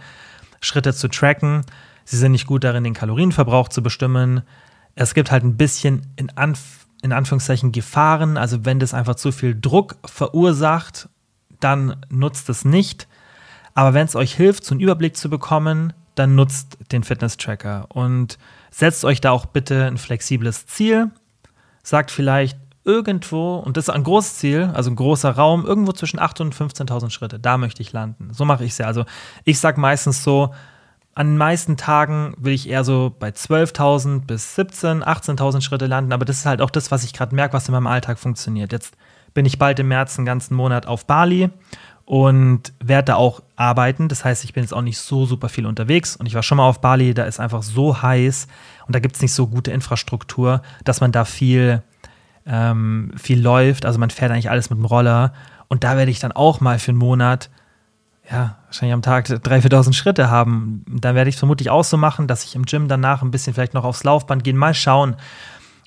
Schritte 0.61 0.93
zu 0.93 1.07
tracken. 1.07 1.61
Sie 2.05 2.17
sind 2.17 2.31
nicht 2.31 2.47
gut 2.47 2.63
darin, 2.63 2.83
den 2.83 2.93
Kalorienverbrauch 2.93 3.69
zu 3.69 3.81
bestimmen. 3.81 4.41
Es 4.95 5.13
gibt 5.13 5.31
halt 5.31 5.43
ein 5.43 5.57
bisschen 5.57 6.07
in, 6.15 6.29
Anf 6.37 6.87
in 7.01 7.11
Anführungszeichen 7.11 7.71
Gefahren. 7.71 8.37
Also 8.37 8.65
wenn 8.65 8.79
das 8.79 8.93
einfach 8.93 9.15
zu 9.15 9.31
viel 9.31 9.59
Druck 9.59 9.97
verursacht, 10.05 11.09
dann 11.59 11.97
nutzt 12.09 12.49
es 12.49 12.65
nicht. 12.65 13.07
Aber 13.75 13.93
wenn 13.93 14.05
es 14.05 14.15
euch 14.15 14.33
hilft, 14.33 14.65
so 14.65 14.73
einen 14.73 14.81
Überblick 14.81 15.15
zu 15.15 15.29
bekommen, 15.29 15.93
dann 16.15 16.33
nutzt 16.33 16.77
den 16.91 17.03
Fitness-Tracker 17.03 17.87
und 17.89 18.39
setzt 18.71 19.05
euch 19.05 19.21
da 19.21 19.31
auch 19.31 19.45
bitte 19.45 19.85
ein 19.85 19.97
flexibles 19.97 20.65
Ziel. 20.65 21.11
Sagt 21.83 22.09
vielleicht 22.09 22.57
irgendwo, 22.85 23.57
und 23.57 23.77
das 23.77 23.89
ist 23.89 23.93
ein 23.93 24.03
großes 24.03 24.35
Ziel, 24.37 24.71
also 24.73 24.89
ein 24.89 24.95
großer 24.95 25.31
Raum, 25.31 25.65
irgendwo 25.65 25.91
zwischen 25.91 26.19
8.000 26.19 26.41
und 26.41 26.55
15.000 26.55 27.09
Schritte. 27.09 27.37
Da 27.37 27.57
möchte 27.57 27.81
ich 27.81 27.91
landen. 27.91 28.29
So 28.31 28.45
mache 28.45 28.63
ich 28.63 28.71
es 28.71 28.77
ja. 28.77 28.85
Also 28.85 29.05
ich 29.43 29.59
sage 29.59 29.79
meistens 29.79 30.23
so, 30.23 30.53
an 31.13 31.27
den 31.27 31.37
meisten 31.37 31.77
Tagen 31.77 32.33
will 32.37 32.53
ich 32.53 32.69
eher 32.69 32.83
so 32.83 33.13
bei 33.17 33.29
12.000 33.29 34.25
bis 34.25 34.57
17.000, 34.57 35.03
18.000 35.03 35.61
Schritte 35.61 35.87
landen. 35.87 36.13
Aber 36.13 36.25
das 36.25 36.37
ist 36.37 36.45
halt 36.45 36.61
auch 36.61 36.69
das, 36.69 36.91
was 36.91 37.03
ich 37.03 37.13
gerade 37.13 37.35
merke, 37.35 37.53
was 37.53 37.67
in 37.67 37.73
meinem 37.73 37.87
Alltag 37.87 38.19
funktioniert. 38.19 38.71
Jetzt 38.71 38.95
bin 39.33 39.45
ich 39.45 39.57
bald 39.57 39.79
im 39.79 39.87
März 39.87 40.17
einen 40.17 40.25
ganzen 40.25 40.55
Monat 40.55 40.85
auf 40.85 41.05
Bali 41.05 41.49
und 42.05 42.73
werde 42.83 43.05
da 43.05 43.15
auch 43.15 43.41
arbeiten. 43.55 44.07
Das 44.07 44.25
heißt, 44.25 44.43
ich 44.43 44.53
bin 44.53 44.63
jetzt 44.63 44.73
auch 44.73 44.81
nicht 44.81 44.97
so 44.97 45.25
super 45.25 45.49
viel 45.49 45.65
unterwegs 45.65 46.15
und 46.15 46.25
ich 46.25 46.35
war 46.35 46.43
schon 46.43 46.57
mal 46.57 46.67
auf 46.67 46.81
Bali, 46.81 47.13
da 47.13 47.25
ist 47.25 47.39
einfach 47.39 47.63
so 47.63 48.01
heiß 48.01 48.47
und 48.87 48.95
da 48.95 48.99
gibt 48.99 49.15
es 49.15 49.21
nicht 49.21 49.33
so 49.33 49.47
gute 49.47 49.71
Infrastruktur, 49.71 50.61
dass 50.83 51.01
man 51.01 51.11
da 51.11 51.25
viel, 51.25 51.81
ähm, 52.45 53.11
viel 53.15 53.41
läuft. 53.41 53.85
Also 53.85 53.99
man 53.99 54.09
fährt 54.09 54.31
eigentlich 54.31 54.49
alles 54.49 54.69
mit 54.69 54.79
dem 54.79 54.85
Roller 54.85 55.33
und 55.67 55.83
da 55.83 55.97
werde 55.97 56.11
ich 56.11 56.19
dann 56.19 56.31
auch 56.31 56.59
mal 56.59 56.79
für 56.79 56.91
einen 56.91 56.99
Monat, 56.99 57.49
ja, 58.29 58.57
wahrscheinlich 58.65 58.93
am 58.93 59.01
Tag 59.01 59.27
3.000, 59.27 59.69
4.000 59.69 59.93
Schritte 59.93 60.29
haben. 60.29 60.83
Dann 60.89 61.15
werde 61.15 61.29
ich 61.29 61.37
vermutlich 61.37 61.69
auch 61.69 61.83
so 61.83 61.97
machen, 61.97 62.27
dass 62.27 62.43
ich 62.43 62.55
im 62.55 62.65
Gym 62.65 62.87
danach 62.87 63.21
ein 63.21 63.31
bisschen 63.31 63.53
vielleicht 63.53 63.73
noch 63.73 63.83
aufs 63.83 64.03
Laufband 64.03 64.43
gehen, 64.43 64.57
mal 64.57 64.73
schauen. 64.73 65.15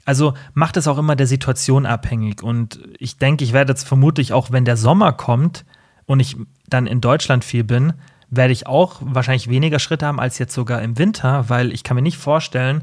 Also 0.05 0.35
macht 0.55 0.77
es 0.77 0.89
auch 0.89 0.99
immer 0.99 1.17
der 1.17 1.27
Situation 1.27 1.85
abhängig. 1.85 2.43
Und 2.43 2.81
ich 2.99 3.19
denke, 3.19 3.45
ich 3.45 3.53
werde 3.53 3.73
jetzt 3.73 3.87
vermutlich 3.87 4.33
auch, 4.33 4.51
wenn 4.53 4.65
der 4.65 4.77
Sommer 4.77 5.13
kommt, 5.13 5.65
und 6.09 6.21
ich 6.21 6.37
dann 6.69 6.87
in 6.89 7.01
Deutschland 7.01 7.45
viel 7.45 7.63
bin, 7.63 7.93
werde 8.31 8.53
ich 8.53 8.67
auch 8.67 8.97
wahrscheinlich 9.01 9.49
weniger 9.49 9.79
Schritte 9.79 10.07
haben 10.07 10.19
als 10.19 10.39
jetzt 10.39 10.55
sogar 10.55 10.83
im 10.83 10.99
Winter, 10.99 11.49
weil 11.49 11.73
ich 11.73 11.85
kann 11.85 11.95
mir 11.95 12.03
nicht 12.03 12.17
vorstellen, 12.17 12.83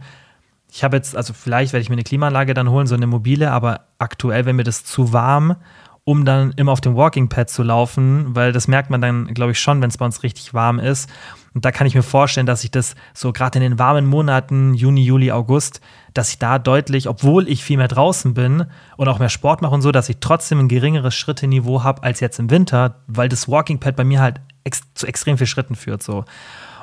ich 0.71 0.83
habe 0.83 0.95
jetzt, 0.95 1.15
also 1.15 1.33
vielleicht 1.33 1.73
werde 1.73 1.81
ich 1.81 1.89
mir 1.89 1.95
eine 1.95 2.03
Klimaanlage 2.03 2.53
dann 2.53 2.69
holen, 2.69 2.87
so 2.87 2.95
eine 2.95 3.07
mobile, 3.07 3.51
aber 3.51 3.87
aktuell 3.97 4.45
wäre 4.45 4.53
mir 4.53 4.63
das 4.63 4.83
zu 4.83 5.11
warm, 5.11 5.55
um 6.03 6.23
dann 6.23 6.51
immer 6.55 6.71
auf 6.71 6.81
dem 6.81 6.95
Walking 6.95 7.29
Pad 7.29 7.49
zu 7.49 7.63
laufen, 7.63 8.35
weil 8.35 8.51
das 8.51 8.67
merkt 8.67 8.89
man 8.89 9.01
dann, 9.01 9.33
glaube 9.33 9.53
ich, 9.53 9.59
schon, 9.59 9.81
wenn 9.81 9.89
es 9.89 9.97
bei 9.97 10.05
uns 10.05 10.21
richtig 10.21 10.53
warm 10.53 10.79
ist. 10.79 11.09
Und 11.55 11.63
da 11.63 11.71
kann 11.71 11.87
ich 11.87 11.95
mir 11.95 12.03
vorstellen, 12.03 12.45
dass 12.45 12.65
ich 12.65 12.71
das 12.71 12.95
so 13.13 13.31
gerade 13.31 13.59
in 13.59 13.63
den 13.63 13.79
warmen 13.79 14.05
Monaten, 14.05 14.73
Juni, 14.73 15.03
Juli, 15.03 15.31
August, 15.31 15.79
dass 16.13 16.29
ich 16.29 16.37
da 16.37 16.59
deutlich, 16.59 17.07
obwohl 17.07 17.47
ich 17.47 17.63
viel 17.63 17.77
mehr 17.77 17.87
draußen 17.87 18.33
bin 18.33 18.65
und 18.97 19.07
auch 19.07 19.19
mehr 19.19 19.29
Sport 19.29 19.61
mache 19.61 19.73
und 19.73 19.81
so, 19.81 19.93
dass 19.93 20.09
ich 20.09 20.17
trotzdem 20.19 20.59
ein 20.59 20.67
geringeres 20.67 21.15
Schritteniveau 21.15 21.81
habe 21.81 22.03
als 22.03 22.19
jetzt 22.19 22.39
im 22.39 22.49
Winter, 22.49 22.95
weil 23.07 23.29
das 23.29 23.47
Walking 23.47 23.79
Pad 23.79 23.95
bei 23.95 24.03
mir 24.03 24.19
halt 24.19 24.41
ex 24.65 24.81
zu 24.95 25.07
extrem 25.07 25.37
viel 25.37 25.47
Schritten 25.47 25.75
führt. 25.75 26.03
So. 26.03 26.25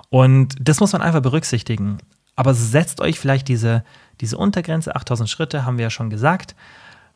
Und 0.08 0.56
das 0.58 0.80
muss 0.80 0.94
man 0.94 1.02
einfach 1.02 1.20
berücksichtigen. 1.20 1.98
Aber 2.34 2.54
setzt 2.54 3.02
euch 3.02 3.20
vielleicht 3.20 3.48
diese, 3.48 3.84
diese 4.22 4.38
Untergrenze, 4.38 4.96
8000 4.96 5.28
Schritte, 5.28 5.66
haben 5.66 5.76
wir 5.76 5.84
ja 5.84 5.90
schon 5.90 6.08
gesagt. 6.08 6.56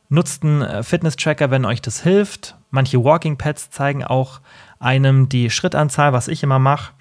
Nutzt 0.09 0.43
einen 0.43 0.61
äh, 0.61 0.83
Fitness-Tracker, 0.83 1.49
wenn 1.49 1.65
euch 1.65 1.81
das 1.81 2.03
hilft. 2.03 2.55
Manche 2.69 3.03
Walking 3.03 3.39
Pads 3.39 3.71
zeigen 3.71 4.03
auch 4.03 4.41
einem 4.77 5.27
die 5.27 5.49
Schrittanzahl, 5.49 6.13
was 6.13 6.27
ich 6.27 6.43
immer 6.43 6.59
mache 6.59 6.91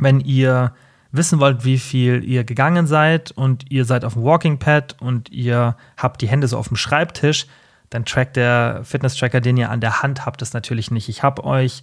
wenn 0.00 0.20
ihr 0.20 0.72
wissen 1.12 1.40
wollt, 1.40 1.64
wie 1.64 1.78
viel 1.78 2.24
ihr 2.24 2.44
gegangen 2.44 2.86
seid 2.86 3.32
und 3.32 3.70
ihr 3.70 3.84
seid 3.84 4.04
auf 4.04 4.14
dem 4.14 4.22
Walking 4.22 4.58
Pad 4.58 4.96
und 5.00 5.30
ihr 5.30 5.76
habt 5.96 6.22
die 6.22 6.28
Hände 6.28 6.46
so 6.48 6.56
auf 6.56 6.68
dem 6.68 6.76
Schreibtisch, 6.76 7.46
dann 7.90 8.04
trackt 8.04 8.36
der 8.36 8.82
Fitness-Tracker, 8.84 9.40
den 9.40 9.56
ihr 9.56 9.70
an 9.70 9.80
der 9.80 10.02
Hand 10.02 10.24
habt, 10.24 10.40
das 10.40 10.52
natürlich 10.52 10.90
nicht. 10.90 11.08
Ich 11.08 11.22
habe 11.22 11.44
euch 11.44 11.82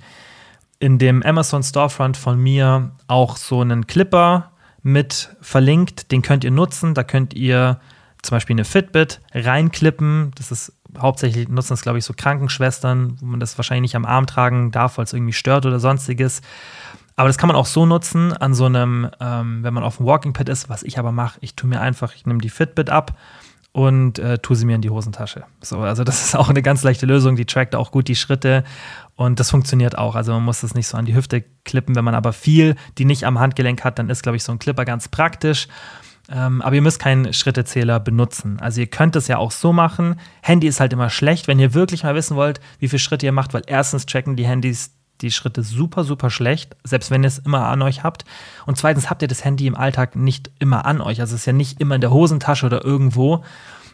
in 0.80 0.98
dem 0.98 1.24
Amazon 1.24 1.64
Storefront 1.64 2.18
von 2.18 2.40
mir 2.40 2.92
auch 3.08 3.36
so 3.36 3.62
einen 3.62 3.88
Clipper 3.88 4.52
mit 4.84 5.36
verlinkt. 5.42 6.12
Den 6.12 6.22
könnt 6.22 6.44
ihr 6.44 6.52
nutzen. 6.52 6.94
Da 6.94 7.04
könnt 7.04 7.34
ihr 7.34 7.80
zum 8.22 8.36
Beispiel 8.36 8.54
eine 8.54 8.66
Fitbit 8.66 9.22
reinklippen. 9.34 10.32
Das 10.36 10.52
ist 10.52 10.74
hauptsächlich 10.98 11.50
nutzen 11.50 11.74
das, 11.74 11.82
glaube 11.82 11.98
ich, 11.98 12.06
so 12.06 12.14
Krankenschwestern, 12.14 13.18
wo 13.20 13.26
man 13.26 13.40
das 13.40 13.58
wahrscheinlich 13.58 13.90
nicht 13.92 13.96
am 13.96 14.06
Arm 14.06 14.28
tragen 14.28 14.72
darf, 14.72 14.98
weil 14.98 15.06
es 15.06 15.14
irgendwie 15.14 15.34
stört 15.34 15.66
oder 15.66 15.80
sonstiges. 15.80 16.42
Aber 17.18 17.28
das 17.28 17.40
kann 17.40 17.48
man 17.48 17.56
auch 17.56 17.66
so 17.66 17.86
nutzen 17.88 18.32
an 18.32 18.54
so 18.54 18.66
einem, 18.66 19.10
ähm, 19.20 19.64
wenn 19.64 19.74
man 19.74 19.84
auf 19.84 19.98
dem 19.98 20.06
Walking 20.06 20.34
Pad 20.34 20.50
ist, 20.50 20.70
was 20.70 20.84
ich 20.84 21.00
aber 21.00 21.12
mache, 21.12 21.40
ich 21.42 21.56
tue 21.56 21.68
mir 21.68 21.82
einfach, 21.82 22.14
ich 22.16 22.28
nehme 22.28 22.40
die 22.40 22.50
Fitbit 22.50 22.92
ab 22.92 23.18
und 23.72 24.20
äh, 24.20 24.38
tue 24.38 24.56
sie 24.56 24.66
mir 24.66 24.76
in 24.76 24.84
die 24.84 24.92
Hosentasche. 24.92 25.44
So, 25.60 25.80
also 25.80 26.04
das 26.04 26.24
ist 26.24 26.36
auch 26.36 26.50
eine 26.50 26.62
ganz 26.62 26.84
leichte 26.84 27.08
Lösung, 27.08 27.36
die 27.36 27.46
trackt 27.46 27.76
auch 27.76 27.90
gut 27.90 28.08
die 28.08 28.16
Schritte 28.16 28.64
und 29.16 29.40
das 29.40 29.50
funktioniert 29.50 29.98
auch. 29.98 30.14
Also 30.14 30.32
man 30.32 30.44
muss 30.44 30.62
das 30.62 30.76
nicht 30.76 30.88
so 30.88 30.96
an 30.96 31.06
die 31.06 31.16
Hüfte 31.16 31.44
klippen, 31.66 31.96
wenn 31.96 32.06
man 32.06 32.14
aber 32.14 32.34
viel, 32.34 32.76
die 33.00 33.06
nicht 33.06 33.24
am 33.24 33.40
Handgelenk 33.40 33.84
hat, 33.84 33.98
dann 33.98 34.12
ist, 34.12 34.22
glaube 34.22 34.36
ich, 34.36 34.44
so 34.44 34.52
ein 34.52 34.60
Clipper 34.60 34.86
ganz 34.86 35.08
praktisch. 35.08 35.68
Ähm, 36.30 36.62
aber 36.62 36.76
ihr 36.76 36.82
müsst 36.84 37.00
keinen 37.00 37.34
Schrittezähler 37.34 38.00
benutzen. 38.00 38.60
Also 38.60 38.82
ihr 38.82 38.88
könnt 38.88 39.16
es 39.16 39.28
ja 39.28 39.38
auch 39.38 39.52
so 39.52 39.74
machen. 39.74 40.20
Handy 40.44 40.68
ist 40.68 40.80
halt 40.80 40.94
immer 40.94 41.10
schlecht, 41.10 41.48
wenn 41.48 41.58
ihr 41.58 41.74
wirklich 41.74 42.04
mal 42.04 42.14
wissen 42.14 42.36
wollt, 42.36 42.60
wie 42.78 42.90
viele 42.90 43.00
Schritte 43.00 43.26
ihr 43.26 43.32
macht, 43.32 43.56
weil 43.56 43.64
erstens 43.66 44.06
checken 44.06 44.36
die 44.36 44.46
Handys 44.46 44.97
die 45.22 45.32
Schritte 45.32 45.64
super, 45.64 46.04
super 46.04 46.30
schlecht, 46.30 46.76
selbst 46.84 47.12
wenn 47.12 47.24
ihr 47.24 47.28
es 47.28 47.40
immer 47.40 47.68
an 47.68 47.82
euch 47.82 48.04
habt. 48.04 48.26
Und 48.66 48.78
zweitens 48.78 49.10
habt 49.10 49.22
ihr 49.22 49.28
das 49.28 49.44
Handy 49.44 49.68
im 49.68 49.76
Alltag 49.76 50.16
nicht 50.16 50.52
immer 50.60 50.86
an 50.86 51.02
euch. 51.02 51.20
Also 51.22 51.36
es 51.36 51.42
ist 51.42 51.46
ja 51.46 51.54
nicht 51.54 51.82
immer 51.82 51.96
in 51.96 52.02
der 52.02 52.12
Hosentasche 52.12 52.66
oder 52.66 52.84
irgendwo. 52.84 53.44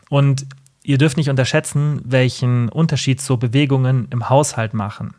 Und 0.09 0.45
ihr 0.83 0.97
dürft 0.97 1.17
nicht 1.17 1.29
unterschätzen, 1.29 2.01
welchen 2.03 2.69
Unterschied 2.69 3.21
so 3.21 3.37
Bewegungen 3.37 4.07
im 4.11 4.29
Haushalt 4.29 4.73
machen. 4.73 5.15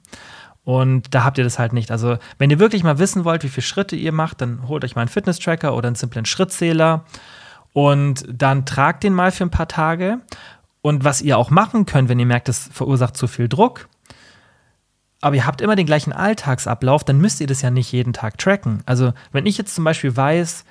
Und 0.64 1.14
da 1.14 1.24
habt 1.24 1.38
ihr 1.38 1.44
das 1.44 1.59
halt 1.59 1.74
nicht. 1.74 1.90
Also, 1.90 2.16
wenn 2.38 2.50
ihr 2.50 2.59
wirklich 2.59 2.84
mal 2.84 2.98
wissen 2.98 3.24
wollt, 3.24 3.44
wie 3.44 3.48
viele 3.48 3.66
Schritte 3.66 3.96
ihr 3.96 4.12
macht, 4.12 4.40
dann 4.40 4.66
holt 4.66 4.84
euch 4.84 4.94
mal 4.94 5.02
einen 5.02 5.11
Fitness-Tracker 5.11 5.74
oder 5.74 5.88
einen 5.88 5.96
simplen 5.96 6.24
Schrittzähler 6.24 7.05
und 7.74 8.24
dann 8.32 8.64
tragt 8.64 9.05
den 9.05 9.12
mal 9.12 9.30
für 9.30 9.44
ein 9.44 9.50
paar 9.50 9.68
Tage. 9.68 10.20
Und 10.80 11.05
was 11.05 11.20
ihr 11.20 11.38
auch 11.38 11.50
machen 11.50 11.86
könnt, 11.86 12.09
wenn 12.09 12.18
ihr 12.18 12.26
merkt, 12.26 12.48
es 12.48 12.70
verursacht 12.72 13.16
zu 13.16 13.26
viel 13.26 13.48
Druck, 13.48 13.88
aber 15.24 15.36
ihr 15.36 15.46
habt 15.46 15.62
immer 15.62 15.74
den 15.74 15.86
gleichen 15.86 16.12
Alltagsablauf, 16.12 17.02
dann 17.02 17.16
müsst 17.16 17.40
ihr 17.40 17.46
das 17.46 17.62
ja 17.62 17.70
nicht 17.70 17.90
jeden 17.92 18.12
Tag 18.12 18.36
tracken. 18.36 18.82
Also 18.84 19.14
wenn 19.32 19.46
ich 19.46 19.56
jetzt 19.56 19.74
zum 19.74 19.82
Beispiel 19.82 20.14
weiß, 20.14 20.66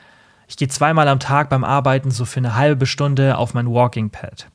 ich 0.47 0.57
gehe 0.57 0.67
zweimal 0.67 1.07
am 1.07 1.19
Tag 1.19 1.49
beim 1.49 1.63
Arbeiten 1.63 2.11
so 2.11 2.23
für 2.23 2.39
eine 2.39 2.55
halbe 2.55 2.85
Stunde 2.85 3.37
auf 3.39 3.55
mein 3.55 3.67
Walking 3.67 4.11
Pad 4.11 4.51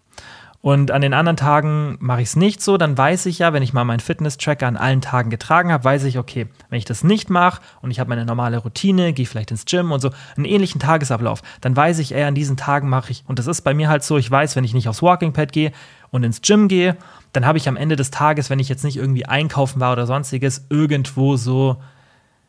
Und 0.60 0.90
an 0.90 1.02
den 1.02 1.14
anderen 1.14 1.36
Tagen 1.36 1.96
mache 2.00 2.20
ich 2.20 2.28
es 2.28 2.36
nicht 2.36 2.60
so, 2.60 2.76
dann 2.76 2.98
weiß 2.98 3.26
ich 3.26 3.38
ja, 3.38 3.52
wenn 3.52 3.62
ich 3.62 3.72
mal 3.72 3.84
meinen 3.84 4.00
Fitness-Tracker 4.00 4.66
an 4.66 4.76
allen 4.76 5.00
Tagen 5.00 5.30
getragen 5.30 5.70
habe, 5.70 5.84
weiß 5.84 6.02
ich, 6.02 6.18
okay, 6.18 6.48
wenn 6.68 6.78
ich 6.78 6.84
das 6.84 7.04
nicht 7.04 7.30
mache 7.30 7.62
und 7.80 7.92
ich 7.92 8.00
habe 8.00 8.08
meine 8.08 8.24
normale 8.24 8.58
Routine, 8.58 9.12
gehe 9.12 9.26
vielleicht 9.26 9.52
ins 9.52 9.66
Gym 9.66 9.92
und 9.92 10.00
so, 10.00 10.10
einen 10.36 10.46
ähnlichen 10.46 10.80
Tagesablauf, 10.80 11.42
dann 11.60 11.76
weiß 11.76 12.00
ich, 12.00 12.12
ey, 12.12 12.24
an 12.24 12.34
diesen 12.34 12.56
Tagen 12.56 12.88
mache 12.88 13.12
ich, 13.12 13.22
und 13.28 13.38
das 13.38 13.46
ist 13.46 13.62
bei 13.62 13.72
mir 13.72 13.88
halt 13.88 14.02
so, 14.02 14.18
ich 14.18 14.28
weiß, 14.28 14.56
wenn 14.56 14.64
ich 14.64 14.74
nicht 14.74 14.88
aufs 14.88 15.00
Walking 15.00 15.32
Pad 15.32 15.52
gehe 15.52 15.70
und 16.10 16.24
ins 16.24 16.42
Gym 16.42 16.66
gehe, 16.66 16.96
dann 17.32 17.46
habe 17.46 17.58
ich 17.58 17.68
am 17.68 17.76
Ende 17.76 17.94
des 17.94 18.10
Tages, 18.10 18.50
wenn 18.50 18.58
ich 18.58 18.68
jetzt 18.68 18.82
nicht 18.82 18.96
irgendwie 18.96 19.26
einkaufen 19.26 19.78
war 19.78 19.92
oder 19.92 20.06
sonstiges, 20.06 20.66
irgendwo 20.70 21.36
so 21.36 21.76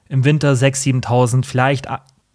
im 0.08 0.26
Winter 0.26 0.54
6.000, 0.54 1.04
7.000, 1.06 1.46
vielleicht 1.46 1.88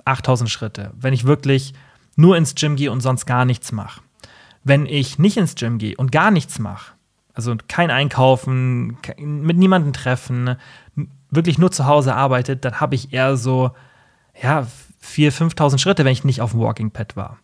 8.000 0.07 0.47
Schritte, 0.47 0.93
wenn 1.01 1.12
ich 1.12 1.25
wirklich 1.25 1.75
nur 2.14 2.37
ins 2.37 2.55
Gym 2.55 2.77
gehe 2.77 2.93
und 2.93 3.01
sonst 3.01 3.27
gar 3.27 3.45
nichts 3.45 3.72
mache. 3.72 4.03
Wenn 4.64 4.86
ich 4.86 5.18
nicht 5.18 5.36
ins 5.36 5.54
Gym 5.54 5.78
gehe 5.78 5.96
und 5.96 6.10
gar 6.10 6.30
nichts 6.30 6.58
mache, 6.58 6.92
also 7.34 7.54
kein 7.68 7.90
Einkaufen, 7.90 8.96
mit 9.18 9.56
niemandem 9.56 9.92
treffen, 9.92 10.56
wirklich 11.30 11.58
nur 11.58 11.70
zu 11.70 11.86
Hause 11.86 12.14
arbeitet, 12.14 12.64
dann 12.64 12.80
habe 12.80 12.94
ich 12.94 13.12
eher 13.12 13.36
so, 13.36 13.72
ja, 14.40 14.66
4.000, 15.02 15.54
5.000 15.54 15.78
Schritte, 15.78 16.04
wenn 16.04 16.12
ich 16.12 16.24
nicht 16.24 16.40
auf 16.40 16.52
dem 16.52 16.60
Walking 16.60 16.90
Pad 16.90 17.16
war. 17.16 17.38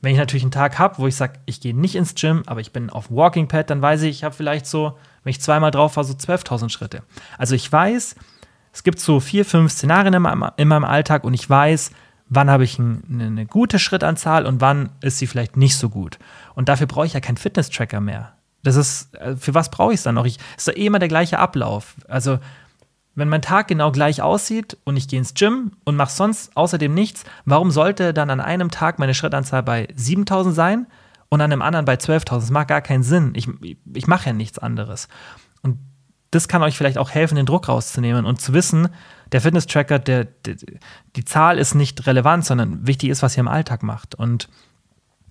Wenn 0.00 0.12
ich 0.12 0.18
natürlich 0.18 0.44
einen 0.44 0.52
Tag 0.52 0.78
habe, 0.78 0.98
wo 0.98 1.06
ich 1.06 1.16
sage, 1.16 1.38
ich 1.46 1.60
gehe 1.60 1.76
nicht 1.76 1.96
ins 1.96 2.14
Gym, 2.14 2.42
aber 2.46 2.60
ich 2.60 2.72
bin 2.72 2.88
auf 2.90 3.08
dem 3.08 3.16
Walking 3.16 3.48
Pad, 3.48 3.70
dann 3.70 3.82
weiß 3.82 4.02
ich, 4.02 4.10
ich 4.10 4.24
habe 4.24 4.34
vielleicht 4.34 4.66
so, 4.66 4.96
wenn 5.24 5.30
ich 5.30 5.40
zweimal 5.40 5.70
drauf 5.70 5.96
war, 5.96 6.04
so 6.04 6.14
12.000 6.14 6.70
Schritte. 6.70 7.02
Also 7.36 7.54
ich 7.54 7.70
weiß, 7.70 8.14
es 8.72 8.82
gibt 8.82 9.00
so 9.00 9.20
vier, 9.20 9.44
fünf 9.44 9.72
Szenarien 9.72 10.14
in 10.14 10.22
meinem, 10.22 10.50
in 10.56 10.68
meinem 10.68 10.84
Alltag 10.84 11.24
und 11.24 11.34
ich 11.34 11.48
weiß, 11.48 11.90
wann 12.28 12.50
habe 12.50 12.64
ich 12.64 12.78
ein, 12.78 13.02
eine 13.20 13.46
gute 13.46 13.78
Schrittanzahl 13.78 14.46
und 14.46 14.60
wann 14.60 14.90
ist 15.00 15.18
sie 15.18 15.26
vielleicht 15.26 15.56
nicht 15.56 15.76
so 15.76 15.88
gut. 15.88 16.18
Und 16.58 16.68
dafür 16.68 16.88
brauche 16.88 17.06
ich 17.06 17.12
ja 17.12 17.20
keinen 17.20 17.36
Fitness-Tracker 17.36 18.00
mehr. 18.00 18.32
Das 18.64 18.74
ist, 18.74 19.14
äh, 19.14 19.36
für 19.36 19.54
was 19.54 19.70
brauche 19.70 19.92
ich 19.92 19.98
es 19.98 20.02
dann 20.02 20.16
noch? 20.16 20.24
Ich, 20.24 20.38
ist 20.56 20.66
doch 20.66 20.74
eh 20.74 20.86
immer 20.86 20.98
der 20.98 21.06
gleiche 21.06 21.38
Ablauf. 21.38 21.94
Also, 22.08 22.40
wenn 23.14 23.28
mein 23.28 23.42
Tag 23.42 23.68
genau 23.68 23.92
gleich 23.92 24.22
aussieht 24.22 24.76
und 24.82 24.96
ich 24.96 25.06
gehe 25.06 25.20
ins 25.20 25.34
Gym 25.34 25.70
und 25.84 25.94
mache 25.94 26.10
sonst 26.10 26.56
außerdem 26.56 26.92
nichts, 26.92 27.22
warum 27.44 27.70
sollte 27.70 28.12
dann 28.12 28.28
an 28.28 28.40
einem 28.40 28.72
Tag 28.72 28.98
meine 28.98 29.14
Schrittanzahl 29.14 29.62
bei 29.62 29.86
7000 29.94 30.52
sein 30.52 30.88
und 31.28 31.40
an 31.40 31.52
einem 31.52 31.62
anderen 31.62 31.84
bei 31.84 31.94
12.000? 31.94 32.24
Das 32.24 32.50
macht 32.50 32.66
gar 32.66 32.80
keinen 32.80 33.04
Sinn. 33.04 33.34
Ich, 33.36 33.48
ich 33.94 34.08
mache 34.08 34.26
ja 34.26 34.32
nichts 34.32 34.58
anderes. 34.58 35.06
Und 35.62 35.78
das 36.32 36.48
kann 36.48 36.64
euch 36.64 36.76
vielleicht 36.76 36.98
auch 36.98 37.10
helfen, 37.10 37.36
den 37.36 37.46
Druck 37.46 37.68
rauszunehmen 37.68 38.26
und 38.26 38.40
zu 38.40 38.52
wissen, 38.52 38.88
der 39.30 39.42
Fitness-Tracker, 39.42 40.00
der, 40.00 40.24
der, 40.24 40.56
die 41.14 41.24
Zahl 41.24 41.56
ist 41.56 41.76
nicht 41.76 42.04
relevant, 42.08 42.44
sondern 42.44 42.84
wichtig 42.84 43.10
ist, 43.10 43.22
was 43.22 43.36
ihr 43.36 43.42
im 43.42 43.48
Alltag 43.48 43.84
macht. 43.84 44.16
Und 44.16 44.48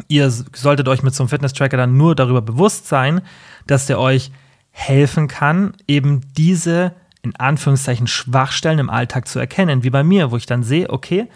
ihr 0.08 0.30
solltet 0.30 0.88
euch 0.88 1.04
mit 1.04 1.14
so 1.14 1.24
einem 1.24 1.30
Fitness-Tracker 1.30 1.78
dann 1.78 1.98
nur 1.98 2.16
darüber 2.16 2.42
bewusst 2.42 2.88
sein, 2.88 3.22
dass 3.66 3.86
der 3.86 4.00
euch 4.00 4.32
helfen 4.72 5.28
kann, 5.28 5.74
eben 5.88 6.22
diese 6.38 6.94
in 7.24 7.36
Anführungszeichen 7.36 8.08
Schwachstellen 8.08 8.80
im 8.80 8.90
Alltag 8.90 9.28
zu 9.28 9.40
erkennen, 9.40 9.84
wie 9.84 9.90
bei 9.90 10.04
mir, 10.04 10.32
wo 10.32 10.38
ich 10.38 10.46
dann 10.46 10.64
sehe, 10.64 10.90
okay, 10.90 11.28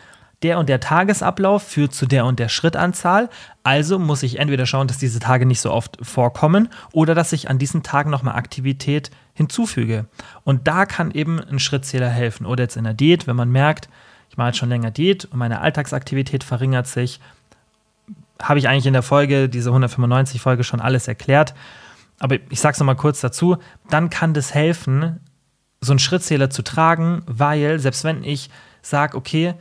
der 0.41 0.57
und 0.57 0.69
der 0.69 0.79
Tagesablauf 0.79 1.63
führt 1.63 1.93
zu 1.93 2.05
der 2.05 2.25
und 2.25 2.39
der 2.39 2.49
Schrittanzahl. 2.49 3.29
Also 3.63 3.99
muss 3.99 4.23
ich 4.23 4.39
entweder 4.39 4.65
schauen, 4.65 4.87
dass 4.87 4.97
diese 4.97 5.19
Tage 5.19 5.45
nicht 5.45 5.61
so 5.61 5.71
oft 5.71 5.97
vorkommen 6.01 6.69
oder 6.93 7.13
dass 7.13 7.33
ich 7.33 7.49
an 7.49 7.59
diesen 7.59 7.83
Tagen 7.83 8.09
nochmal 8.09 8.35
Aktivität 8.35 9.11
hinzufüge. 9.33 10.05
Und 10.43 10.67
da 10.67 10.85
kann 10.85 11.11
eben 11.11 11.39
ein 11.39 11.59
Schrittzähler 11.59 12.09
helfen. 12.09 12.45
Oder 12.45 12.63
jetzt 12.63 12.77
in 12.77 12.85
der 12.85 12.93
Diät, 12.93 13.27
wenn 13.27 13.35
man 13.35 13.51
merkt, 13.51 13.87
ich 14.29 14.37
mache 14.37 14.47
jetzt 14.47 14.57
schon 14.57 14.69
länger 14.69 14.91
Diät 14.91 15.25
und 15.25 15.37
meine 15.37 15.61
Alltagsaktivität 15.61 16.43
verringert 16.43 16.87
sich, 16.87 17.19
habe 18.43 18.59
ich 18.59 18.67
eigentlich 18.67 18.85
in 18.85 18.93
der 18.93 19.03
Folge, 19.03 19.49
diese 19.49 19.69
195 19.69 20.41
Folge 20.41 20.63
schon 20.63 20.81
alles 20.81 21.07
erklärt. 21.07 21.53
Aber 22.19 22.37
ich 22.49 22.59
sage 22.59 22.73
es 22.73 22.79
nochmal 22.79 22.95
kurz 22.95 23.21
dazu, 23.21 23.57
dann 23.89 24.09
kann 24.09 24.33
das 24.33 24.53
helfen, 24.53 25.19
so 25.81 25.91
einen 25.91 25.99
Schrittzähler 25.99 26.49
zu 26.49 26.61
tragen, 26.61 27.23
weil 27.25 27.79
selbst 27.79 28.03
wenn 28.03 28.23
ich 28.23 28.49
sage, 28.81 29.17
okay, 29.17 29.55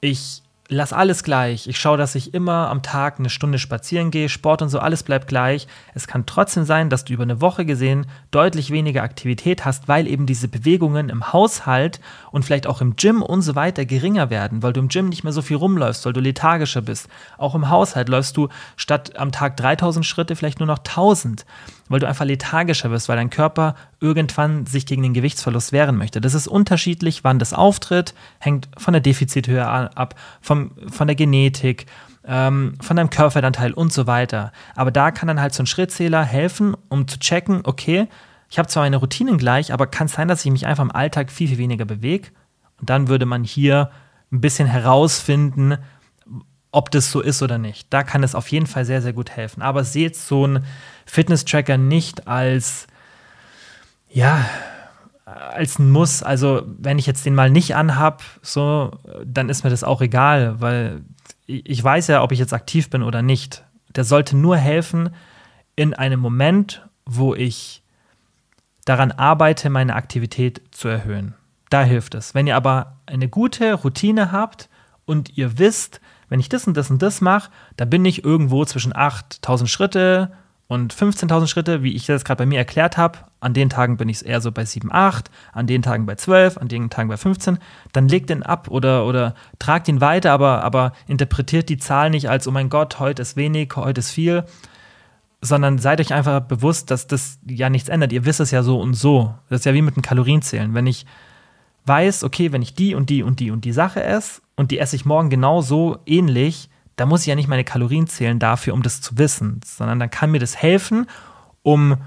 ich 0.00 0.42
lass 0.68 0.92
alles 0.92 1.22
gleich. 1.22 1.66
Ich 1.66 1.78
schaue, 1.78 1.96
dass 1.96 2.14
ich 2.14 2.34
immer 2.34 2.68
am 2.68 2.82
Tag 2.82 3.18
eine 3.18 3.30
Stunde 3.30 3.58
spazieren 3.58 4.10
gehe, 4.10 4.28
Sport 4.28 4.60
und 4.60 4.68
so, 4.68 4.78
alles 4.78 5.02
bleibt 5.02 5.26
gleich. 5.26 5.66
Es 5.94 6.06
kann 6.06 6.26
trotzdem 6.26 6.64
sein, 6.64 6.90
dass 6.90 7.04
du 7.04 7.14
über 7.14 7.22
eine 7.22 7.40
Woche 7.40 7.64
gesehen 7.64 8.06
deutlich 8.30 8.70
weniger 8.70 9.02
Aktivität 9.02 9.64
hast, 9.64 9.88
weil 9.88 10.06
eben 10.06 10.26
diese 10.26 10.46
Bewegungen 10.46 11.08
im 11.08 11.32
Haushalt 11.32 12.00
und 12.30 12.44
vielleicht 12.44 12.66
auch 12.66 12.82
im 12.82 12.96
Gym 12.96 13.22
und 13.22 13.40
so 13.42 13.54
weiter 13.54 13.86
geringer 13.86 14.28
werden, 14.28 14.62
weil 14.62 14.74
du 14.74 14.80
im 14.80 14.88
Gym 14.88 15.08
nicht 15.08 15.24
mehr 15.24 15.32
so 15.32 15.40
viel 15.40 15.56
rumläufst, 15.56 16.04
weil 16.04 16.12
du 16.12 16.20
lethargischer 16.20 16.82
bist. 16.82 17.08
Auch 17.38 17.54
im 17.54 17.70
Haushalt 17.70 18.10
läufst 18.10 18.36
du 18.36 18.48
statt 18.76 19.16
am 19.16 19.32
Tag 19.32 19.56
3000 19.56 20.04
Schritte 20.04 20.36
vielleicht 20.36 20.60
nur 20.60 20.66
noch 20.66 20.78
1000 20.78 21.46
weil 21.88 22.00
du 22.00 22.08
einfach 22.08 22.24
lethargischer 22.24 22.90
wirst, 22.90 23.08
weil 23.08 23.16
dein 23.16 23.30
Körper 23.30 23.74
irgendwann 24.00 24.66
sich 24.66 24.86
gegen 24.86 25.02
den 25.02 25.14
Gewichtsverlust 25.14 25.72
wehren 25.72 25.96
möchte. 25.96 26.20
Das 26.20 26.34
ist 26.34 26.48
unterschiedlich, 26.48 27.24
wann 27.24 27.38
das 27.38 27.52
auftritt, 27.52 28.14
hängt 28.38 28.68
von 28.76 28.92
der 28.92 29.00
Defizithöhe 29.00 29.66
ab, 29.66 30.14
vom, 30.40 30.72
von 30.90 31.06
der 31.06 31.16
Genetik, 31.16 31.86
ähm, 32.26 32.74
von 32.80 32.96
deinem 32.96 33.10
Körperfettanteil 33.10 33.72
und 33.72 33.92
so 33.92 34.06
weiter. 34.06 34.52
Aber 34.76 34.90
da 34.90 35.10
kann 35.10 35.28
dann 35.28 35.40
halt 35.40 35.54
so 35.54 35.62
ein 35.62 35.66
Schrittzähler 35.66 36.24
helfen, 36.24 36.76
um 36.88 37.08
zu 37.08 37.18
checken, 37.18 37.62
okay, 37.64 38.08
ich 38.50 38.58
habe 38.58 38.68
zwar 38.68 38.84
meine 38.84 38.96
Routinen 38.96 39.38
gleich, 39.38 39.72
aber 39.72 39.86
kann 39.86 40.06
es 40.06 40.14
sein, 40.14 40.28
dass 40.28 40.44
ich 40.44 40.50
mich 40.50 40.66
einfach 40.66 40.84
im 40.84 40.90
Alltag 40.90 41.30
viel, 41.30 41.48
viel 41.48 41.58
weniger 41.58 41.84
bewege? 41.84 42.28
Und 42.80 42.90
dann 42.90 43.08
würde 43.08 43.26
man 43.26 43.44
hier 43.44 43.90
ein 44.30 44.40
bisschen 44.40 44.68
herausfinden, 44.68 45.78
ob 46.70 46.90
das 46.90 47.10
so 47.10 47.20
ist 47.20 47.42
oder 47.42 47.58
nicht. 47.58 47.86
Da 47.90 48.02
kann 48.02 48.22
es 48.22 48.34
auf 48.34 48.48
jeden 48.48 48.66
Fall 48.66 48.84
sehr, 48.84 49.02
sehr 49.02 49.12
gut 49.12 49.30
helfen. 49.30 49.62
Aber 49.62 49.84
seht 49.84 50.16
so 50.16 50.46
ein 50.46 50.64
Fitness-Tracker 51.06 51.78
nicht 51.78 52.28
als, 52.28 52.86
ja, 54.10 54.44
als 55.24 55.78
ein 55.78 55.90
Muss. 55.90 56.22
Also, 56.22 56.62
wenn 56.78 56.98
ich 56.98 57.06
jetzt 57.06 57.24
den 57.24 57.34
mal 57.34 57.50
nicht 57.50 57.74
anhab, 57.74 58.22
so, 58.42 58.92
dann 59.24 59.48
ist 59.48 59.64
mir 59.64 59.70
das 59.70 59.84
auch 59.84 60.00
egal, 60.00 60.60
weil 60.60 61.02
ich 61.46 61.82
weiß 61.82 62.08
ja, 62.08 62.22
ob 62.22 62.32
ich 62.32 62.38
jetzt 62.38 62.52
aktiv 62.52 62.90
bin 62.90 63.02
oder 63.02 63.22
nicht. 63.22 63.64
Der 63.94 64.04
sollte 64.04 64.36
nur 64.36 64.56
helfen 64.56 65.10
in 65.76 65.94
einem 65.94 66.20
Moment, 66.20 66.86
wo 67.06 67.34
ich 67.34 67.82
daran 68.84 69.12
arbeite, 69.12 69.70
meine 69.70 69.94
Aktivität 69.94 70.60
zu 70.70 70.88
erhöhen. 70.88 71.34
Da 71.70 71.82
hilft 71.82 72.14
es. 72.14 72.34
Wenn 72.34 72.46
ihr 72.46 72.56
aber 72.56 72.98
eine 73.06 73.28
gute 73.28 73.74
Routine 73.74 74.32
habt 74.32 74.68
und 75.04 75.36
ihr 75.36 75.58
wisst, 75.58 76.00
wenn 76.28 76.40
ich 76.40 76.48
das 76.48 76.66
und 76.66 76.76
das 76.76 76.90
und 76.90 77.02
das 77.02 77.20
mache, 77.20 77.50
dann 77.76 77.90
bin 77.90 78.04
ich 78.04 78.24
irgendwo 78.24 78.64
zwischen 78.64 78.94
8000 78.94 79.68
Schritte 79.68 80.30
und 80.68 80.94
15.000 80.94 81.46
Schritte, 81.46 81.82
wie 81.82 81.94
ich 81.94 82.04
das 82.04 82.24
gerade 82.24 82.42
bei 82.42 82.46
mir 82.46 82.58
erklärt 82.58 82.98
habe. 82.98 83.20
An 83.40 83.54
den 83.54 83.70
Tagen 83.70 83.96
bin 83.96 84.10
ich 84.10 84.24
eher 84.24 84.42
so 84.42 84.52
bei 84.52 84.66
7, 84.66 84.92
8, 84.92 85.30
an 85.52 85.66
den 85.66 85.80
Tagen 85.80 86.04
bei 86.04 86.14
12, 86.14 86.58
an 86.58 86.68
den 86.68 86.90
Tagen 86.90 87.08
bei 87.08 87.16
15. 87.16 87.58
Dann 87.92 88.06
legt 88.06 88.28
den 88.28 88.42
ab 88.42 88.68
oder, 88.68 89.06
oder 89.06 89.34
tragt 89.58 89.88
ihn 89.88 90.02
weiter, 90.02 90.32
aber, 90.32 90.62
aber 90.62 90.92
interpretiert 91.06 91.70
die 91.70 91.78
Zahl 91.78 92.10
nicht 92.10 92.28
als, 92.28 92.46
oh 92.46 92.50
mein 92.50 92.68
Gott, 92.68 93.00
heute 93.00 93.22
ist 93.22 93.36
wenig, 93.36 93.76
heute 93.76 94.00
ist 94.00 94.10
viel, 94.10 94.44
sondern 95.40 95.78
seid 95.78 96.00
euch 96.00 96.12
einfach 96.12 96.40
bewusst, 96.40 96.90
dass 96.90 97.06
das 97.06 97.38
ja 97.48 97.70
nichts 97.70 97.88
ändert. 97.88 98.12
Ihr 98.12 98.26
wisst 98.26 98.40
es 98.40 98.50
ja 98.50 98.62
so 98.62 98.78
und 98.78 98.92
so. 98.92 99.34
Das 99.48 99.60
ist 99.60 99.64
ja 99.64 99.72
wie 99.72 99.82
mit 99.82 99.96
dem 99.96 100.02
Kalorienzählen. 100.02 100.74
Wenn 100.74 100.86
ich 100.86 101.06
weiß, 101.86 102.24
okay, 102.24 102.52
wenn 102.52 102.60
ich 102.60 102.74
die 102.74 102.94
und 102.94 103.08
die 103.08 103.22
und 103.22 103.40
die 103.40 103.50
und 103.50 103.64
die 103.64 103.72
Sache 103.72 104.02
esse 104.02 104.42
und 104.58 104.72
die 104.72 104.80
esse 104.80 104.96
ich 104.96 105.04
morgen 105.04 105.30
genau 105.30 105.62
so 105.62 105.98
ähnlich, 106.04 106.68
da 106.96 107.06
muss 107.06 107.20
ich 107.20 107.28
ja 107.28 107.36
nicht 107.36 107.46
meine 107.46 107.62
Kalorien 107.62 108.08
zählen 108.08 108.40
dafür, 108.40 108.74
um 108.74 108.82
das 108.82 109.00
zu 109.00 109.16
wissen, 109.16 109.60
sondern 109.64 110.00
dann 110.00 110.10
kann 110.10 110.32
mir 110.32 110.40
das 110.40 110.56
helfen, 110.56 111.06
um 111.62 111.98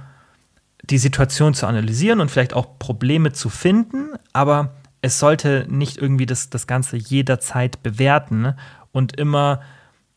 die 0.83 0.97
Situation 0.97 1.53
zu 1.53 1.65
analysieren 1.65 2.19
und 2.19 2.29
vielleicht 2.29 2.53
auch 2.53 2.77
Probleme 2.77 3.31
zu 3.31 3.47
finden, 3.47 4.09
aber 4.33 4.73
es 4.99 5.17
sollte 5.17 5.65
nicht 5.69 5.97
irgendwie 5.97 6.25
das, 6.25 6.49
das 6.49 6.67
Ganze 6.67 6.97
jederzeit 6.97 7.83
bewerten 7.83 8.53
und 8.91 9.15
immer 9.15 9.61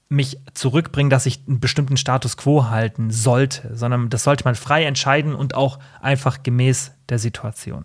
mich 0.09 0.41
zurückbringen, 0.55 1.11
dass 1.11 1.27
ich 1.27 1.43
einen 1.47 1.61
bestimmten 1.61 1.97
Status 1.97 2.37
quo 2.37 2.69
halten 2.69 3.13
sollte, 3.13 3.77
sondern 3.77 4.11
das 4.11 4.25
sollte 4.25 4.43
man 4.45 4.57
frei 4.57 4.87
entscheiden 4.87 5.37
und 5.37 5.55
auch 5.55 5.79
einfach 6.03 6.43
gemäß 6.43 6.91
der 7.11 7.21
Situation. 7.21 7.85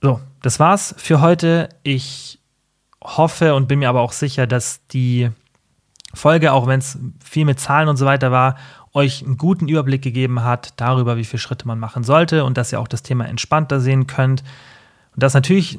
So, 0.00 0.20
das 0.40 0.60
war's 0.60 0.94
für 0.98 1.20
heute. 1.20 1.68
Ich 1.82 2.38
hoffe 3.06 3.54
und 3.54 3.68
bin 3.68 3.78
mir 3.78 3.88
aber 3.88 4.00
auch 4.00 4.12
sicher, 4.12 4.46
dass 4.46 4.86
die 4.88 5.30
Folge, 6.12 6.52
auch 6.52 6.66
wenn 6.66 6.80
es 6.80 6.98
viel 7.22 7.44
mit 7.44 7.60
Zahlen 7.60 7.88
und 7.88 7.96
so 7.96 8.06
weiter 8.06 8.30
war, 8.30 8.56
euch 8.92 9.24
einen 9.24 9.36
guten 9.36 9.68
Überblick 9.68 10.02
gegeben 10.02 10.42
hat 10.42 10.72
darüber, 10.76 11.16
wie 11.16 11.24
viele 11.24 11.40
Schritte 11.40 11.66
man 11.66 11.78
machen 11.78 12.02
sollte 12.02 12.44
und 12.44 12.56
dass 12.56 12.72
ihr 12.72 12.80
auch 12.80 12.88
das 12.88 13.02
Thema 13.02 13.26
entspannter 13.26 13.80
sehen 13.80 14.06
könnt. 14.06 14.42
Und 15.14 15.22
das 15.22 15.34
natürlich 15.34 15.78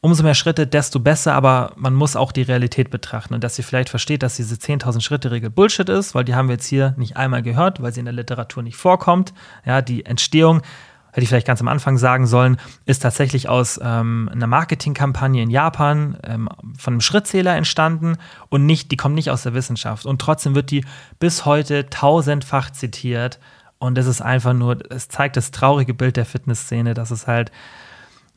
umso 0.00 0.22
mehr 0.22 0.34
Schritte, 0.34 0.66
desto 0.66 1.00
besser, 1.00 1.34
aber 1.34 1.72
man 1.76 1.94
muss 1.94 2.16
auch 2.16 2.30
die 2.30 2.42
Realität 2.42 2.90
betrachten 2.90 3.34
und 3.34 3.42
dass 3.42 3.58
ihr 3.58 3.64
vielleicht 3.64 3.88
versteht, 3.88 4.22
dass 4.22 4.36
diese 4.36 4.54
10.000 4.54 5.00
Schritte 5.00 5.30
Regel 5.30 5.50
Bullshit 5.50 5.88
ist, 5.88 6.14
weil 6.14 6.24
die 6.24 6.34
haben 6.34 6.48
wir 6.48 6.54
jetzt 6.54 6.66
hier 6.66 6.94
nicht 6.96 7.16
einmal 7.16 7.42
gehört, 7.42 7.82
weil 7.82 7.92
sie 7.92 8.00
in 8.00 8.06
der 8.06 8.14
Literatur 8.14 8.62
nicht 8.62 8.76
vorkommt. 8.76 9.34
Ja, 9.66 9.82
die 9.82 10.06
Entstehung 10.06 10.62
hätte 11.10 11.22
ich 11.22 11.28
vielleicht 11.28 11.46
ganz 11.46 11.60
am 11.60 11.68
Anfang 11.68 11.98
sagen 11.98 12.26
sollen, 12.26 12.58
ist 12.84 13.00
tatsächlich 13.00 13.48
aus 13.48 13.80
ähm, 13.82 14.28
einer 14.32 14.46
Marketingkampagne 14.46 15.42
in 15.42 15.50
Japan 15.50 16.18
ähm, 16.22 16.48
von 16.76 16.94
einem 16.94 17.00
Schrittzähler 17.00 17.56
entstanden 17.56 18.16
und 18.48 18.66
nicht, 18.66 18.90
die 18.90 18.96
kommt 18.96 19.14
nicht 19.14 19.30
aus 19.30 19.42
der 19.42 19.54
Wissenschaft. 19.54 20.06
Und 20.06 20.20
trotzdem 20.20 20.54
wird 20.54 20.70
die 20.70 20.84
bis 21.18 21.44
heute 21.44 21.88
tausendfach 21.88 22.70
zitiert. 22.70 23.38
Und 23.78 23.96
es 23.96 24.06
ist 24.06 24.20
einfach 24.20 24.54
nur, 24.54 24.78
es 24.90 25.08
zeigt 25.08 25.36
das 25.36 25.50
traurige 25.50 25.94
Bild 25.94 26.16
der 26.16 26.26
Fitnessszene, 26.26 26.94
dass 26.94 27.10
es 27.10 27.26
halt, 27.26 27.52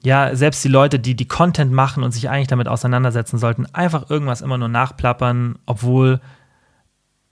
ja, 0.04 0.36
selbst 0.36 0.64
die 0.64 0.70
Leute, 0.70 1.00
die 1.00 1.16
die 1.16 1.28
Content 1.28 1.72
machen 1.72 2.04
und 2.04 2.12
sich 2.12 2.30
eigentlich 2.30 2.48
damit 2.48 2.68
auseinandersetzen 2.68 3.38
sollten, 3.38 3.66
einfach 3.74 4.10
irgendwas 4.10 4.42
immer 4.42 4.58
nur 4.58 4.68
nachplappern, 4.68 5.60
obwohl 5.66 6.22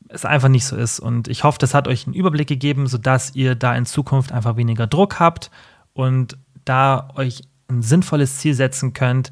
es 0.10 0.26
einfach 0.26 0.50
nicht 0.50 0.66
so 0.66 0.76
ist. 0.76 1.00
Und 1.00 1.28
ich 1.28 1.44
hoffe, 1.44 1.60
das 1.60 1.74
hat 1.74 1.88
euch 1.88 2.06
einen 2.06 2.16
Überblick 2.16 2.48
gegeben, 2.48 2.88
sodass 2.88 3.36
ihr 3.36 3.56
da 3.56 3.76
in 3.76 3.86
Zukunft 3.86 4.32
einfach 4.32 4.58
weniger 4.58 4.88
Druck 4.88 5.20
habt 5.20 5.52
und 5.94 6.38
da 6.66 7.10
euch 7.16 7.44
ein 7.70 7.82
sinnvolles 7.82 8.40
Ziel 8.40 8.56
setzen 8.56 8.94
könnt, 8.94 9.32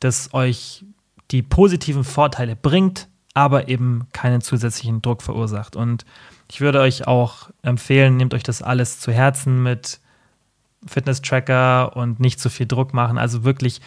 das 0.00 0.32
euch 0.32 0.84
die 1.32 1.42
positiven 1.42 2.04
Vorteile 2.04 2.56
bringt, 2.56 3.08
aber 3.34 3.68
eben 3.68 4.06
keinen 4.12 4.40
zusätzlichen 4.40 5.02
Druck 5.02 5.22
verursacht. 5.22 5.76
Und 5.76 6.04
ich 6.50 6.60
würde 6.60 6.80
euch 6.80 7.06
auch 7.06 7.50
empfehlen, 7.62 8.16
nehmt 8.16 8.34
euch 8.34 8.44
das 8.44 8.62
alles 8.62 9.00
zu 9.00 9.12
Herzen 9.12 9.62
mit 9.62 10.00
Fitness-Tracker 10.86 11.96
und 11.96 12.20
nicht 12.20 12.40
zu 12.40 12.48
viel 12.48 12.66
Druck 12.66 12.94
machen. 12.94 13.18
Also 13.18 13.44
wirklich 13.44 13.80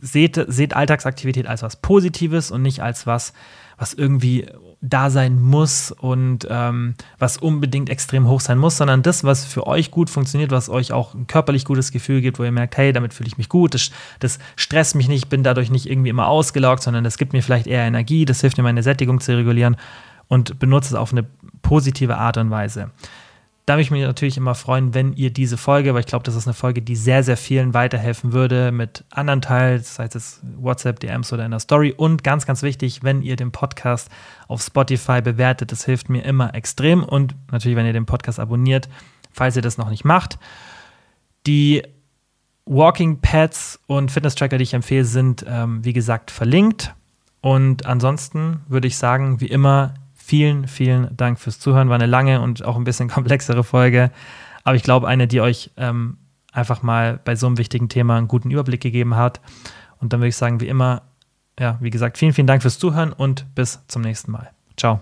seht, 0.00 0.42
seht 0.48 0.74
Alltagsaktivität 0.74 1.46
als 1.46 1.62
was 1.62 1.76
Positives 1.76 2.50
und 2.50 2.62
nicht 2.62 2.80
als 2.80 3.06
was, 3.06 3.32
was 3.76 3.94
irgendwie 3.94 4.46
da 4.84 5.10
sein 5.10 5.40
muss 5.40 5.92
und 5.92 6.46
ähm, 6.50 6.94
was 7.20 7.36
unbedingt 7.38 7.88
extrem 7.88 8.26
hoch 8.26 8.40
sein 8.40 8.58
muss, 8.58 8.76
sondern 8.76 9.02
das, 9.02 9.22
was 9.22 9.44
für 9.44 9.68
euch 9.68 9.92
gut 9.92 10.10
funktioniert, 10.10 10.50
was 10.50 10.68
euch 10.68 10.92
auch 10.92 11.14
ein 11.14 11.28
körperlich 11.28 11.64
gutes 11.64 11.92
Gefühl 11.92 12.20
gibt, 12.20 12.40
wo 12.40 12.44
ihr 12.44 12.50
merkt, 12.50 12.76
hey, 12.76 12.92
damit 12.92 13.14
fühle 13.14 13.28
ich 13.28 13.38
mich 13.38 13.48
gut, 13.48 13.74
das, 13.74 13.92
das 14.18 14.40
stresst 14.56 14.96
mich 14.96 15.06
nicht, 15.06 15.28
bin 15.28 15.44
dadurch 15.44 15.70
nicht 15.70 15.88
irgendwie 15.88 16.10
immer 16.10 16.26
ausgelaugt, 16.26 16.82
sondern 16.82 17.04
das 17.04 17.16
gibt 17.16 17.32
mir 17.32 17.42
vielleicht 17.42 17.68
eher 17.68 17.84
Energie, 17.84 18.24
das 18.24 18.40
hilft 18.40 18.56
mir, 18.56 18.64
meine 18.64 18.82
Sättigung 18.82 19.20
zu 19.20 19.36
regulieren 19.36 19.76
und 20.26 20.58
benutze 20.58 20.94
es 20.94 20.94
auf 20.94 21.12
eine 21.12 21.24
positive 21.62 22.16
Art 22.16 22.36
und 22.36 22.50
Weise. 22.50 22.90
Da 23.64 23.74
würde 23.74 23.82
ich 23.82 23.92
mich 23.92 24.02
natürlich 24.02 24.36
immer 24.36 24.56
freuen, 24.56 24.92
wenn 24.92 25.12
ihr 25.12 25.32
diese 25.32 25.56
Folge, 25.56 25.94
weil 25.94 26.00
ich 26.00 26.06
glaube, 26.06 26.24
das 26.24 26.34
ist 26.34 26.48
eine 26.48 26.54
Folge, 26.54 26.82
die 26.82 26.96
sehr, 26.96 27.22
sehr 27.22 27.36
vielen 27.36 27.74
weiterhelfen 27.74 28.32
würde 28.32 28.72
mit 28.72 29.04
anderen 29.10 29.40
Teilen, 29.40 29.80
sei 29.82 30.08
es 30.12 30.40
WhatsApp, 30.58 30.98
DMs 30.98 31.32
oder 31.32 31.44
in 31.44 31.52
der 31.52 31.60
Story. 31.60 31.94
Und 31.96 32.24
ganz, 32.24 32.44
ganz 32.44 32.62
wichtig, 32.62 33.04
wenn 33.04 33.22
ihr 33.22 33.36
den 33.36 33.52
Podcast 33.52 34.10
auf 34.48 34.62
Spotify 34.62 35.22
bewertet, 35.22 35.70
das 35.70 35.84
hilft 35.84 36.08
mir 36.08 36.24
immer 36.24 36.54
extrem. 36.54 37.04
Und 37.04 37.36
natürlich, 37.52 37.76
wenn 37.76 37.86
ihr 37.86 37.92
den 37.92 38.06
Podcast 38.06 38.40
abonniert, 38.40 38.88
falls 39.30 39.54
ihr 39.54 39.62
das 39.62 39.78
noch 39.78 39.90
nicht 39.90 40.04
macht. 40.04 40.40
Die 41.46 41.82
Walking 42.64 43.20
Pads 43.20 43.78
und 43.86 44.10
Fitness 44.10 44.34
Tracker, 44.34 44.58
die 44.58 44.64
ich 44.64 44.74
empfehle, 44.74 45.04
sind, 45.04 45.44
ähm, 45.48 45.84
wie 45.84 45.92
gesagt, 45.92 46.32
verlinkt. 46.32 46.94
Und 47.40 47.86
ansonsten 47.86 48.60
würde 48.68 48.88
ich 48.88 48.96
sagen, 48.96 49.40
wie 49.40 49.46
immer, 49.46 49.94
Vielen, 50.24 50.68
vielen 50.68 51.16
Dank 51.16 51.40
fürs 51.40 51.58
Zuhören. 51.58 51.88
War 51.88 51.96
eine 51.96 52.06
lange 52.06 52.40
und 52.40 52.64
auch 52.64 52.76
ein 52.76 52.84
bisschen 52.84 53.08
komplexere 53.10 53.64
Folge. 53.64 54.12
Aber 54.62 54.76
ich 54.76 54.84
glaube, 54.84 55.08
eine, 55.08 55.26
die 55.26 55.40
euch 55.40 55.72
ähm, 55.76 56.18
einfach 56.52 56.82
mal 56.82 57.18
bei 57.24 57.34
so 57.34 57.48
einem 57.48 57.58
wichtigen 57.58 57.88
Thema 57.88 58.16
einen 58.16 58.28
guten 58.28 58.50
Überblick 58.52 58.80
gegeben 58.80 59.16
hat. 59.16 59.40
Und 59.98 60.12
dann 60.12 60.20
würde 60.20 60.28
ich 60.28 60.36
sagen, 60.36 60.60
wie 60.60 60.68
immer, 60.68 61.02
ja, 61.58 61.76
wie 61.80 61.90
gesagt, 61.90 62.18
vielen, 62.18 62.32
vielen 62.32 62.46
Dank 62.46 62.62
fürs 62.62 62.78
Zuhören 62.78 63.12
und 63.12 63.52
bis 63.56 63.84
zum 63.88 64.02
nächsten 64.02 64.30
Mal. 64.30 64.50
Ciao. 64.76 65.00